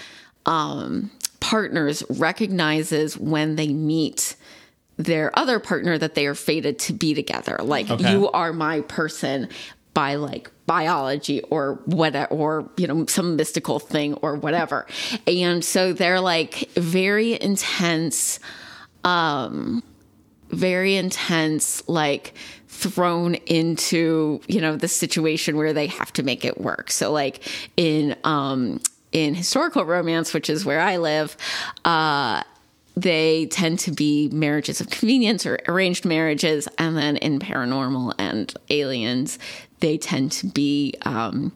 um, 0.46 1.12
partners 1.40 2.04
recognizes 2.10 3.18
when 3.18 3.56
they 3.56 3.68
meet 3.70 4.36
their 4.98 5.38
other 5.38 5.60
partner 5.60 5.98
that 5.98 6.16
they 6.16 6.26
are 6.28 6.36
fated 6.36 6.80
to 6.80 6.94
be 6.94 7.14
together. 7.14 7.58
Like 7.62 7.90
Okay. 7.90 8.12
you 8.12 8.30
are 8.32 8.52
my 8.52 8.82
person 8.82 9.48
by 9.94 10.16
like 10.16 10.52
biology 10.68 11.42
or 11.44 11.80
whatever 11.86 12.28
or 12.34 12.70
you 12.78 12.86
know 12.88 13.06
some 13.08 13.36
mystical 13.36 13.80
thing 13.80 14.14
or 14.16 14.36
whatever. 14.36 14.86
And 15.26 15.64
so 15.64 15.94
they're 15.94 16.20
like 16.20 16.70
very 16.76 17.40
intense 17.42 18.40
um 19.04 19.82
very 20.50 20.96
intense, 20.96 21.84
like 21.90 22.34
thrown 22.70 23.36
into, 23.36 24.40
you 24.48 24.62
know, 24.62 24.78
the 24.78 24.88
situation 24.88 25.58
where 25.58 25.74
they 25.74 25.88
have 25.88 26.14
to 26.14 26.24
make 26.24 26.46
it 26.46 26.58
work. 26.62 26.90
So 26.90 27.12
like 27.12 27.46
in 27.76 28.16
um 28.24 28.80
in 29.12 29.36
historical 29.36 29.84
romance, 29.86 30.34
which 30.34 30.50
is 30.50 30.64
where 30.66 30.80
I 30.82 30.98
live, 30.98 31.36
uh 31.86 32.44
they 32.98 33.46
tend 33.46 33.78
to 33.78 33.92
be 33.92 34.28
marriages 34.30 34.82
of 34.82 34.90
convenience 34.90 35.46
or 35.46 35.60
arranged 35.68 36.04
marriages. 36.04 36.68
And 36.80 36.98
then 36.98 37.18
in 37.18 37.38
paranormal 37.38 38.16
and 38.18 38.52
aliens, 38.72 39.38
they 39.82 40.00
tend 40.00 40.32
to 40.34 40.48
be 40.48 40.96
um, 41.04 41.52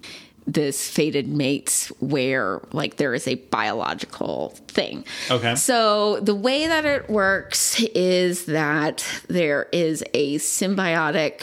this 0.45 0.87
fated 0.87 1.27
mates 1.27 1.87
where 1.99 2.61
like 2.73 2.97
there 2.97 3.15
is 3.15 3.27
a 3.27 3.35
biological 3.35 4.49
thing. 4.67 5.03
Okay. 5.31 5.55
So 5.55 6.19
the 6.19 6.35
way 6.35 6.67
that 6.67 6.85
it 6.85 7.09
works 7.09 7.81
is 7.95 8.45
that 8.45 9.03
there 9.27 9.67
is 9.71 10.03
a 10.13 10.35
symbiotic 10.35 11.41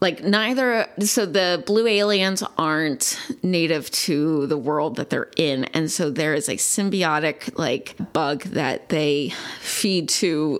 like 0.00 0.24
neither 0.24 0.86
so 1.00 1.26
the 1.26 1.62
blue 1.66 1.86
aliens 1.86 2.42
aren't 2.56 3.18
native 3.42 3.90
to 3.90 4.46
the 4.46 4.56
world 4.56 4.96
that 4.96 5.10
they're 5.10 5.30
in. 5.36 5.64
And 5.66 5.90
so 5.90 6.10
there 6.10 6.34
is 6.34 6.48
a 6.48 6.56
symbiotic 6.56 7.58
like 7.58 7.96
bug 8.12 8.42
that 8.44 8.88
they 8.88 9.32
feed 9.60 10.08
to 10.08 10.58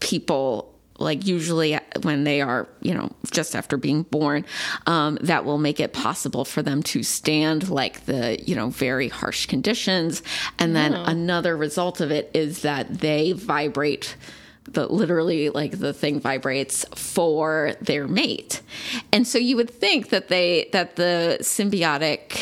people 0.00 0.68
like 0.98 1.26
usually 1.26 1.78
when 2.02 2.22
they 2.22 2.40
are 2.40 2.68
you 2.80 2.94
know 2.94 3.10
just 3.32 3.56
after 3.56 3.76
being 3.76 4.02
born 4.04 4.44
um, 4.86 5.18
that 5.20 5.44
will 5.44 5.58
make 5.58 5.80
it 5.80 5.92
possible 5.92 6.44
for 6.44 6.62
them 6.62 6.82
to 6.82 7.02
stand 7.02 7.68
like 7.68 8.04
the 8.06 8.40
you 8.46 8.54
know 8.54 8.70
very 8.70 9.08
harsh 9.08 9.46
conditions. 9.46 10.22
And 10.58 10.76
then 10.76 10.94
another 10.94 11.56
result 11.56 12.00
of 12.00 12.12
it 12.12 12.30
is 12.32 12.62
that 12.62 13.00
they 13.00 13.32
vibrate 13.32 14.16
the 14.64 14.86
literally 14.86 15.50
like 15.50 15.78
the 15.78 15.92
thing 15.92 16.20
vibrates 16.20 16.84
for 16.94 17.74
their 17.80 18.06
mate. 18.06 18.62
And 19.12 19.26
so 19.26 19.38
you 19.38 19.56
would 19.56 19.70
think 19.70 20.10
that 20.10 20.28
they 20.28 20.68
that 20.72 20.96
the 20.96 21.38
symbiotic 21.40 22.38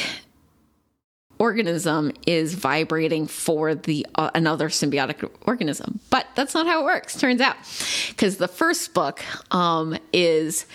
organism 1.39 2.13
is 2.27 2.53
vibrating 2.55 3.27
for 3.27 3.75
the 3.75 4.07
uh, 4.15 4.31
another 4.35 4.69
symbiotic 4.69 5.29
organism. 5.47 5.99
But 6.11 6.27
that's 6.35 6.55
not 6.55 6.67
how 6.67 6.83
it 6.83 6.85
works 6.85 7.19
turns 7.19 7.41
out. 7.41 7.57
Because 8.09 8.37
the 8.37 8.49
first 8.49 8.93
book 8.95 9.25
um 9.55 9.97
is 10.13 10.67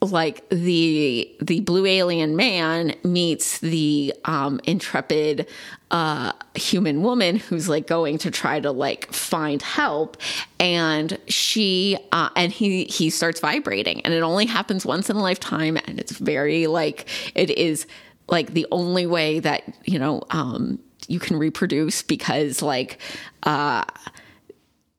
like 0.00 0.48
the 0.50 1.34
the 1.40 1.60
blue 1.60 1.86
alien 1.86 2.36
man 2.36 2.94
meets 3.04 3.58
the 3.60 4.14
um 4.24 4.60
intrepid 4.64 5.48
uh 5.90 6.32
human 6.54 7.02
woman 7.02 7.36
who's 7.36 7.68
like 7.68 7.86
going 7.86 8.18
to 8.18 8.30
try 8.30 8.60
to 8.60 8.70
like 8.70 9.10
find 9.12 9.62
help 9.62 10.18
and 10.60 11.18
she 11.28 11.96
uh 12.12 12.28
and 12.36 12.52
he 12.52 12.84
he 12.84 13.08
starts 13.08 13.40
vibrating 13.40 14.00
and 14.02 14.12
it 14.12 14.20
only 14.20 14.44
happens 14.44 14.84
once 14.84 15.08
in 15.08 15.16
a 15.16 15.22
lifetime 15.22 15.78
and 15.86 15.98
it's 15.98 16.12
very 16.12 16.66
like 16.66 17.08
it 17.34 17.50
is 17.50 17.86
like 18.28 18.52
the 18.52 18.66
only 18.70 19.06
way 19.06 19.40
that 19.40 19.62
you 19.84 19.98
know 19.98 20.22
um 20.30 20.78
you 21.06 21.18
can 21.18 21.38
reproduce 21.38 22.02
because 22.02 22.60
like 22.60 22.98
uh 23.44 23.82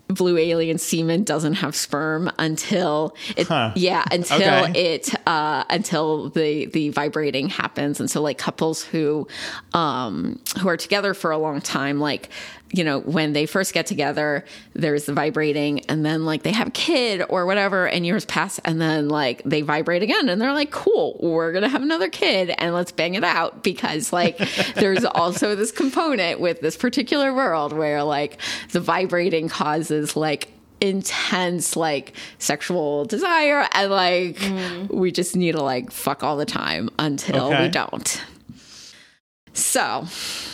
blue 0.09 0.37
alien 0.37 0.77
semen 0.79 1.23
doesn't 1.23 1.53
have 1.53 1.75
sperm 1.75 2.31
until 2.39 3.15
it 3.37 3.47
Huh. 3.47 3.71
yeah 3.75 4.03
until 4.11 4.37
Okay. 4.65 4.95
it 4.95 5.13
uh 5.27 5.63
until 5.69 6.29
the 6.29 6.65
the 6.65 6.89
vibrating 6.89 7.47
happens 7.47 7.99
and 7.99 8.09
so 8.09 8.19
like 8.21 8.37
couples 8.39 8.83
who 8.83 9.27
um 9.73 10.39
who 10.59 10.67
are 10.67 10.77
together 10.77 11.13
for 11.13 11.29
a 11.31 11.37
long 11.37 11.61
time 11.61 11.99
like 11.99 12.29
you 12.71 12.83
know 12.83 12.99
when 12.99 13.33
they 13.33 13.45
first 13.45 13.73
get 13.73 13.85
together 13.85 14.45
there's 14.73 15.05
the 15.05 15.13
vibrating 15.13 15.79
and 15.87 16.05
then 16.05 16.25
like 16.25 16.43
they 16.43 16.51
have 16.51 16.67
a 16.67 16.71
kid 16.71 17.23
or 17.29 17.45
whatever 17.45 17.87
and 17.87 18.05
years 18.05 18.25
pass 18.25 18.59
and 18.59 18.79
then 18.79 19.09
like 19.09 19.41
they 19.43 19.61
vibrate 19.61 20.03
again 20.03 20.29
and 20.29 20.41
they're 20.41 20.53
like 20.53 20.71
cool 20.71 21.17
we're 21.21 21.51
gonna 21.51 21.67
have 21.67 21.81
another 21.81 22.09
kid 22.09 22.53
and 22.57 22.73
let's 22.73 22.91
bang 22.91 23.15
it 23.15 23.23
out 23.23 23.63
because 23.63 24.13
like 24.13 24.37
there's 24.75 25.03
also 25.05 25.55
this 25.55 25.71
component 25.71 26.39
with 26.39 26.61
this 26.61 26.77
particular 26.77 27.33
world 27.33 27.73
where 27.73 28.03
like 28.03 28.39
the 28.71 28.79
vibrating 28.79 29.49
causes 29.49 30.15
like 30.15 30.49
intense 30.81 31.75
like 31.75 32.13
sexual 32.37 33.03
desire 33.05 33.67
and 33.73 33.91
like 33.91 34.37
mm. 34.37 34.89
we 34.89 35.11
just 35.11 35.35
need 35.35 35.51
to 35.53 35.61
like 35.61 35.91
fuck 35.91 36.23
all 36.23 36.37
the 36.37 36.45
time 36.45 36.89
until 36.99 37.47
Okay. 37.47 37.63
we 37.63 37.69
don't 37.69 38.23
so 39.53 40.05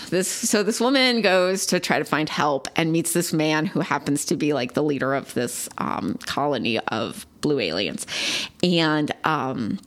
this 0.10 0.28
so 0.28 0.64
this 0.64 0.80
woman 0.80 1.22
goes 1.22 1.66
to 1.68 1.80
try 1.80 2.00
to 2.00 2.06
find 2.06 2.30
help 2.30 2.68
and 2.76 2.92
meets 2.92 3.14
this 3.14 3.34
man 3.34 3.66
who 3.66 3.80
happens 3.80 4.26
to 4.26 4.36
be 4.36 4.54
like 4.54 4.74
the 4.74 4.84
leader 4.84 5.14
of 5.14 5.34
this 5.34 5.68
um, 5.78 6.18
colony 6.26 6.80
of 6.80 7.26
blue 7.42 7.60
aliens. 7.60 8.08
And 8.64 9.12
um 9.24 9.80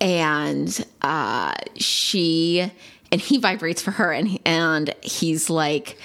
and 0.00 0.84
uh 1.02 1.54
she 1.76 2.70
and 3.10 3.20
he 3.20 3.38
vibrates 3.38 3.82
for 3.82 3.92
her 3.92 4.12
and 4.12 4.28
he, 4.28 4.40
and 4.44 4.94
he's 5.02 5.50
like 5.50 5.98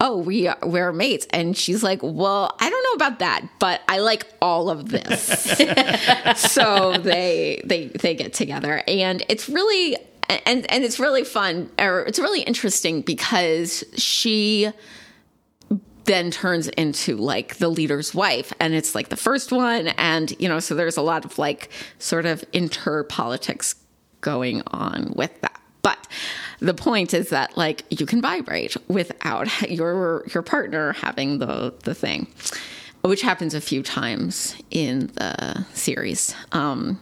oh 0.00 0.18
we 0.18 0.48
are, 0.48 0.58
we're 0.62 0.92
mates. 0.92 1.26
And 1.30 1.56
she's 1.56 1.82
like 1.82 2.00
well 2.02 2.54
i 2.58 2.68
don't 2.68 2.82
know 2.82 3.06
about 3.06 3.20
that 3.20 3.42
but 3.58 3.80
i 3.88 3.98
like 3.98 4.26
all 4.42 4.70
of 4.70 4.88
this. 4.88 5.60
So 6.36 6.96
they 6.98 7.62
they 7.64 7.88
they 7.88 8.14
get 8.14 8.32
together. 8.32 8.82
And 8.88 9.22
it's 9.28 9.48
really 9.48 9.96
and 10.28 10.70
and 10.70 10.84
it's 10.84 10.98
really 10.98 11.24
fun 11.24 11.70
or 11.78 12.00
it's 12.02 12.18
really 12.18 12.42
interesting 12.42 13.02
because 13.02 13.84
she 13.96 14.70
then 16.04 16.30
turns 16.30 16.68
into 16.68 17.16
like 17.16 17.56
the 17.56 17.68
leader's 17.68 18.14
wife 18.14 18.52
and 18.60 18.74
it's 18.74 18.94
like 18.94 19.08
the 19.08 19.16
first 19.16 19.52
one 19.52 19.88
and 19.88 20.34
you 20.38 20.48
know 20.48 20.60
so 20.60 20.74
there's 20.74 20.96
a 20.96 21.02
lot 21.02 21.24
of 21.24 21.38
like 21.38 21.70
sort 21.98 22.26
of 22.26 22.44
inter 22.52 23.04
politics 23.04 23.76
going 24.20 24.62
on 24.68 25.12
with 25.14 25.40
that. 25.42 25.60
But 25.82 26.08
the 26.60 26.74
point 26.74 27.12
is 27.12 27.28
that 27.28 27.56
like 27.56 27.84
you 27.90 28.06
can 28.06 28.20
vibrate 28.20 28.76
without 28.88 29.70
your 29.70 30.24
your 30.32 30.42
partner 30.42 30.94
having 30.94 31.38
the 31.38 31.74
the 31.84 31.94
thing 31.94 32.26
which 33.02 33.20
happens 33.20 33.52
a 33.52 33.60
few 33.60 33.82
times 33.82 34.56
in 34.70 35.08
the 35.08 35.66
series. 35.74 36.34
Um 36.52 36.98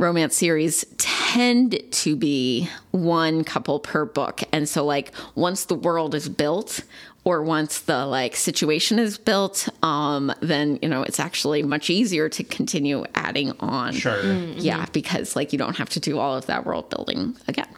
romance 0.00 0.34
series 0.34 0.84
tend 0.96 1.80
to 1.90 2.16
be 2.16 2.68
one 2.90 3.44
couple 3.44 3.78
per 3.78 4.04
book. 4.04 4.42
And 4.52 4.68
so 4.68 4.84
like 4.84 5.12
once 5.34 5.66
the 5.66 5.74
world 5.74 6.14
is 6.14 6.28
built 6.28 6.82
or 7.22 7.42
once 7.42 7.80
the 7.80 8.06
like 8.06 8.34
situation 8.34 8.98
is 8.98 9.18
built 9.18 9.68
um 9.82 10.32
then 10.40 10.78
you 10.80 10.88
know 10.88 11.02
it's 11.02 11.20
actually 11.20 11.62
much 11.62 11.90
easier 11.90 12.28
to 12.30 12.42
continue 12.42 13.04
adding 13.14 13.52
on. 13.60 13.92
Sure. 13.92 14.22
yeah 14.56 14.86
because 14.92 15.36
like 15.36 15.52
you 15.52 15.58
don't 15.58 15.76
have 15.76 15.90
to 15.90 16.00
do 16.00 16.18
all 16.18 16.36
of 16.36 16.46
that 16.46 16.64
world 16.64 16.88
building 16.88 17.36
again. 17.46 17.68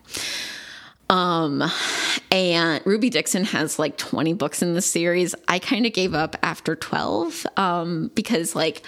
Um 1.11 1.63
and 2.31 2.81
ruby 2.87 3.11
dixon 3.11 3.45
has 3.45 3.79
like 3.81 3.99
20 3.99 4.33
books 4.35 4.63
in 4.63 4.75
the 4.75 4.81
series. 4.81 5.35
I 5.49 5.59
kind 5.59 5.87
of 5.87 5.93
gave 5.93 6.15
up 6.15 6.37
after 6.43 6.77
12 6.77 7.47
um 7.57 8.13
because 8.15 8.55
like 8.55 8.83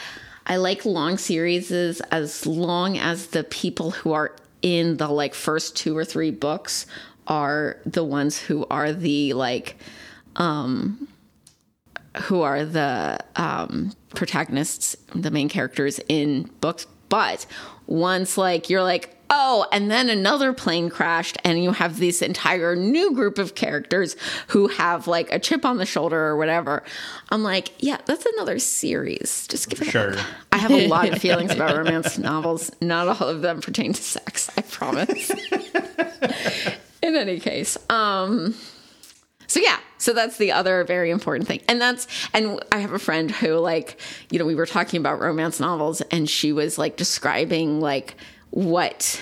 i 0.47 0.57
like 0.57 0.85
long 0.85 1.19
series 1.19 1.71
as 1.71 2.47
long 2.47 2.99
as 2.99 3.29
the 3.29 3.45
people 3.45 3.91
who 3.91 4.13
are 4.13 4.35
in 4.63 4.97
the 4.97 5.09
like 5.09 5.35
first 5.35 5.77
two 5.77 5.97
or 5.97 6.05
three 6.05 6.31
books 6.31 6.87
are 7.27 7.79
the 7.87 8.05
ones 8.05 8.39
who 8.39 8.67
are 8.71 8.93
the 8.93 9.33
like 9.35 9.77
um 10.37 11.09
who 12.23 12.43
are 12.43 12.65
the 12.65 13.19
um 13.37 13.93
protagonists 14.15 14.97
the 15.15 15.31
main 15.31 15.49
characters 15.49 16.01
in 16.09 16.51
books. 16.61 16.87
But 17.09 17.47
once 17.87 18.39
like 18.39 18.71
you're 18.71 18.83
like 18.83 19.17
oh 19.37 19.67
and 19.73 19.91
then 19.91 20.09
another 20.09 20.53
plane 20.53 20.89
crashed 20.89 21.37
and 21.43 21.63
you 21.63 21.73
have 21.73 21.99
this 21.99 22.23
entire 22.23 22.77
new 22.77 23.13
group 23.13 23.37
of 23.37 23.55
characters 23.57 24.15
who 24.49 24.69
have 24.69 25.09
like 25.09 25.31
a 25.33 25.39
chip 25.41 25.65
on 25.65 25.77
the 25.77 25.85
shoulder 25.87 26.19
or 26.19 26.37
whatever. 26.37 26.83
I'm 27.31 27.43
like 27.43 27.73
yeah 27.81 27.99
that's 28.07 28.25
another 28.37 28.59
series. 28.61 29.47
Just 29.49 29.69
give 29.69 29.83
it 29.83 29.91
Sure. 29.91 30.17
up 30.17 30.27
i 30.53 30.59
have 30.59 30.71
a 30.71 30.87
lot 30.97 31.09
of 31.09 31.21
feelings 31.21 31.51
about 31.53 31.77
romance 31.77 32.17
novels. 32.17 32.71
Not 32.81 33.09
all 33.21 33.29
of 33.29 33.43
them 33.43 33.61
pertain 33.61 33.93
to 33.93 34.03
sex 34.03 34.49
i 34.57 34.63
promise. 34.63 35.31
In 37.03 37.17
any 37.17 37.41
case 37.41 37.77
um 37.91 38.55
so 39.47 39.61
yeah 39.61 39.79
so 39.99 40.13
that's 40.13 40.37
the 40.37 40.53
other 40.53 40.85
very 40.85 41.11
important 41.11 41.49
thing. 41.49 41.61
And 41.69 41.81
that's 41.81 42.07
and 42.33 42.61
i 42.71 42.79
have 42.79 42.93
a 42.93 42.99
friend 42.99 43.31
who 43.31 43.55
like 43.57 43.99
you 44.31 44.39
know 44.39 44.45
we 44.47 44.55
were 44.55 44.67
talking 44.67 45.01
about 45.01 45.19
romance 45.21 45.59
novels 45.61 46.01
and 46.11 46.31
she 46.31 46.53
was 46.53 46.79
like 46.79 46.97
describing 46.97 47.81
like 47.81 48.17
what 48.55 49.21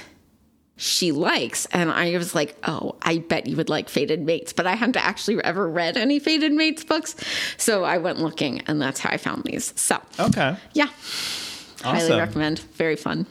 she 0.77 1.13
likes. 1.13 1.67
And 1.67 1.91
i 1.91 2.17
was 2.17 2.35
like 2.35 2.57
oh 2.67 2.97
i 3.03 3.19
bet 3.19 3.47
you 3.47 3.57
would 3.57 3.69
like 3.69 3.89
Fated 3.89 4.21
mates 4.21 4.53
but 4.53 4.67
i 4.67 4.75
hadn't 4.75 4.97
actually 4.97 5.43
ever 5.45 5.69
read 5.69 5.97
any 5.97 6.19
Fated 6.19 6.53
mates 6.53 6.85
books. 6.85 7.15
So 7.57 7.85
i 7.85 7.99
went 7.99 8.19
looking 8.19 8.61
and 8.63 8.81
that's 8.81 9.01
how 9.01 9.11
i 9.11 9.17
found 9.17 9.45
these. 9.45 9.73
So 9.77 10.01
Okay. 10.19 10.57
yeah. 10.75 10.89
Highly 11.83 12.19
recommend. 12.19 12.61
Very 12.61 12.97
fun. 12.97 13.27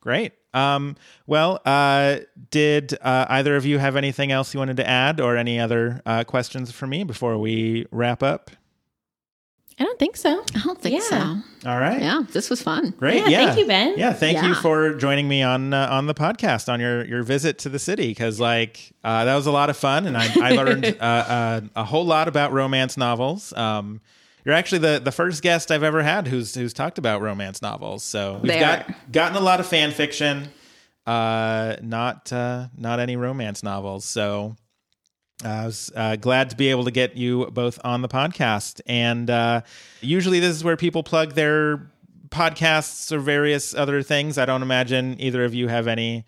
Great. 0.00 0.32
Um, 0.54 0.96
well, 1.26 1.60
uh, 1.64 2.18
did 2.50 2.94
uh, 3.00 3.26
either 3.28 3.54
of 3.56 3.64
you 3.64 3.78
have 3.78 3.94
anything 3.96 4.32
else 4.32 4.52
you 4.52 4.58
wanted 4.58 4.76
to 4.78 4.88
add 4.88 5.20
or 5.20 5.36
any 5.36 5.60
other 5.60 6.02
uh, 6.04 6.24
questions 6.24 6.72
for 6.72 6.86
me 6.86 7.04
before 7.04 7.38
we 7.38 7.86
wrap 7.92 8.22
up? 8.22 8.50
I 9.78 9.84
don't 9.84 9.98
think 9.98 10.16
so. 10.16 10.42
I 10.54 10.60
don't 10.64 10.80
think 10.80 11.00
Yeah. 11.02 11.08
so. 11.08 11.70
All 11.70 11.78
right. 11.78 12.00
Yeah, 12.00 12.22
this 12.32 12.50
was 12.50 12.60
fun. 12.62 12.90
Great. 12.98 13.16
Yeah, 13.16 13.28
Yeah. 13.28 13.46
thank 13.46 13.58
you, 13.60 13.66
Ben. 13.66 13.94
Yeah. 13.96 14.12
Thank 14.12 14.42
you 14.42 14.54
for 14.54 14.94
joining 14.94 15.28
me 15.28 15.42
on 15.42 15.72
uh, 15.72 15.88
on 15.90 16.06
the 16.06 16.14
podcast 16.14 16.70
on 16.72 16.78
your 16.80 17.04
your 17.04 17.22
visit 17.22 17.58
to 17.60 17.68
the 17.68 17.78
city 17.78 18.08
because 18.08 18.38
like 18.40 18.92
uh, 19.04 19.24
that 19.24 19.34
was 19.34 19.46
a 19.46 19.52
lot 19.52 19.70
of 19.70 19.76
fun 19.76 20.06
and 20.06 20.16
I, 20.16 20.28
I 20.40 20.52
learned 20.56 20.84
uh, 21.00 21.04
uh, 21.04 21.60
a 21.76 21.84
whole 21.84 22.04
lot 22.04 22.28
about 22.28 22.52
romance 22.52 22.96
novels. 22.96 23.52
Um, 23.54 24.00
you're 24.44 24.54
actually 24.56 24.78
the, 24.80 25.00
the 25.02 25.12
first 25.12 25.40
guest 25.42 25.70
I've 25.70 25.84
ever 25.84 26.02
had 26.02 26.26
who's 26.26 26.54
who's 26.54 26.72
talked 26.72 26.98
about 26.98 27.22
romance 27.22 27.62
novels. 27.62 28.02
So 28.02 28.40
we've 28.42 28.52
They 28.52 28.58
got 28.60 28.90
gotten 29.12 29.36
a 29.36 29.40
lot 29.40 29.60
of 29.60 29.66
fan 29.68 29.92
fiction, 29.92 30.48
uh, 31.06 31.76
not 31.80 32.32
uh, 32.32 32.66
not 32.76 33.00
any 33.00 33.16
romance 33.16 33.62
novels. 33.62 34.04
So 34.04 34.56
I 35.44 35.66
was 35.66 35.90
uh, 35.94 36.16
glad 36.16 36.50
to 36.50 36.56
be 36.56 36.68
able 36.68 36.84
to 36.84 36.90
get 36.90 37.16
you 37.16 37.46
both 37.46 37.78
on 37.84 38.02
the 38.02 38.08
podcast. 38.08 38.80
And 38.86 39.28
uh, 39.30 39.62
usually, 40.00 40.40
this 40.40 40.54
is 40.56 40.62
where 40.64 40.76
people 40.76 41.02
plug 41.02 41.32
their 41.34 41.80
podcasts 42.28 43.12
or 43.12 43.18
various 43.18 43.74
other 43.74 44.02
things. 44.02 44.38
I 44.38 44.44
don't 44.46 44.62
imagine 44.62 45.16
either 45.20 45.44
of 45.44 45.54
you 45.54 45.68
have 45.68 45.86
any. 45.88 46.24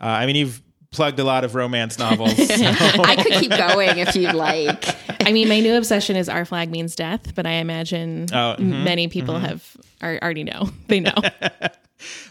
Uh, 0.00 0.06
I 0.06 0.26
mean, 0.26 0.36
you've 0.36 0.62
plugged 0.90 1.18
a 1.18 1.24
lot 1.24 1.44
of 1.44 1.54
romance 1.54 1.98
novels. 1.98 2.34
so- 2.46 2.54
I 2.64 3.16
could 3.16 3.32
keep 3.34 3.50
going 3.50 3.98
if 3.98 4.14
you'd 4.14 4.34
like. 4.34 4.84
I 5.26 5.32
mean, 5.32 5.48
my 5.48 5.60
new 5.60 5.74
obsession 5.76 6.16
is 6.16 6.28
Our 6.28 6.44
Flag 6.44 6.70
Means 6.70 6.94
Death, 6.96 7.34
but 7.34 7.46
I 7.46 7.52
imagine 7.54 8.26
Oh, 8.32 8.56
mhm, 8.58 8.84
many 8.84 9.08
people 9.08 9.38
have 9.38 9.76
are, 10.00 10.18
already 10.22 10.44
know. 10.44 10.70
They 10.86 11.00
know. 11.00 11.14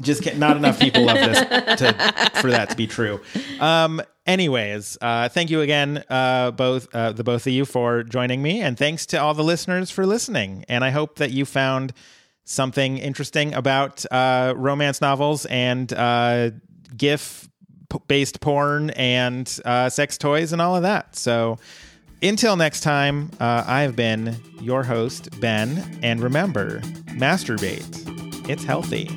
just 0.00 0.36
not 0.36 0.56
enough 0.56 0.78
people 0.78 1.04
love 1.04 1.16
this 1.16 1.38
to, 1.78 1.92
for 2.40 2.50
that 2.50 2.70
to 2.70 2.76
be 2.76 2.86
true. 2.86 3.20
Um, 3.60 4.00
anyways, 4.26 4.96
uh, 5.00 5.28
thank 5.28 5.50
you 5.50 5.60
again, 5.60 6.04
uh, 6.08 6.50
both 6.52 6.92
uh, 6.94 7.12
the 7.12 7.24
both 7.24 7.46
of 7.46 7.52
you 7.52 7.64
for 7.64 8.02
joining 8.02 8.42
me, 8.42 8.60
and 8.60 8.78
thanks 8.78 9.06
to 9.06 9.18
all 9.18 9.34
the 9.34 9.44
listeners 9.44 9.90
for 9.90 10.06
listening. 10.06 10.64
And 10.68 10.84
I 10.84 10.90
hope 10.90 11.16
that 11.16 11.30
you 11.30 11.44
found 11.44 11.92
something 12.44 12.98
interesting 12.98 13.54
about 13.54 14.04
uh, 14.10 14.54
romance 14.56 15.00
novels 15.00 15.46
and 15.46 15.92
uh, 15.92 16.50
GIF 16.96 17.48
based 18.06 18.40
porn 18.40 18.90
and 18.90 19.60
uh, 19.64 19.88
sex 19.88 20.16
toys 20.16 20.52
and 20.52 20.62
all 20.62 20.76
of 20.76 20.82
that. 20.82 21.16
So. 21.16 21.58
Until 22.22 22.54
next 22.54 22.80
time, 22.80 23.30
I've 23.40 23.96
been 23.96 24.36
your 24.60 24.82
host, 24.82 25.40
Ben, 25.40 25.98
and 26.02 26.20
remember, 26.20 26.80
masturbate. 27.16 28.46
It's 28.46 28.62
healthy. 28.62 29.08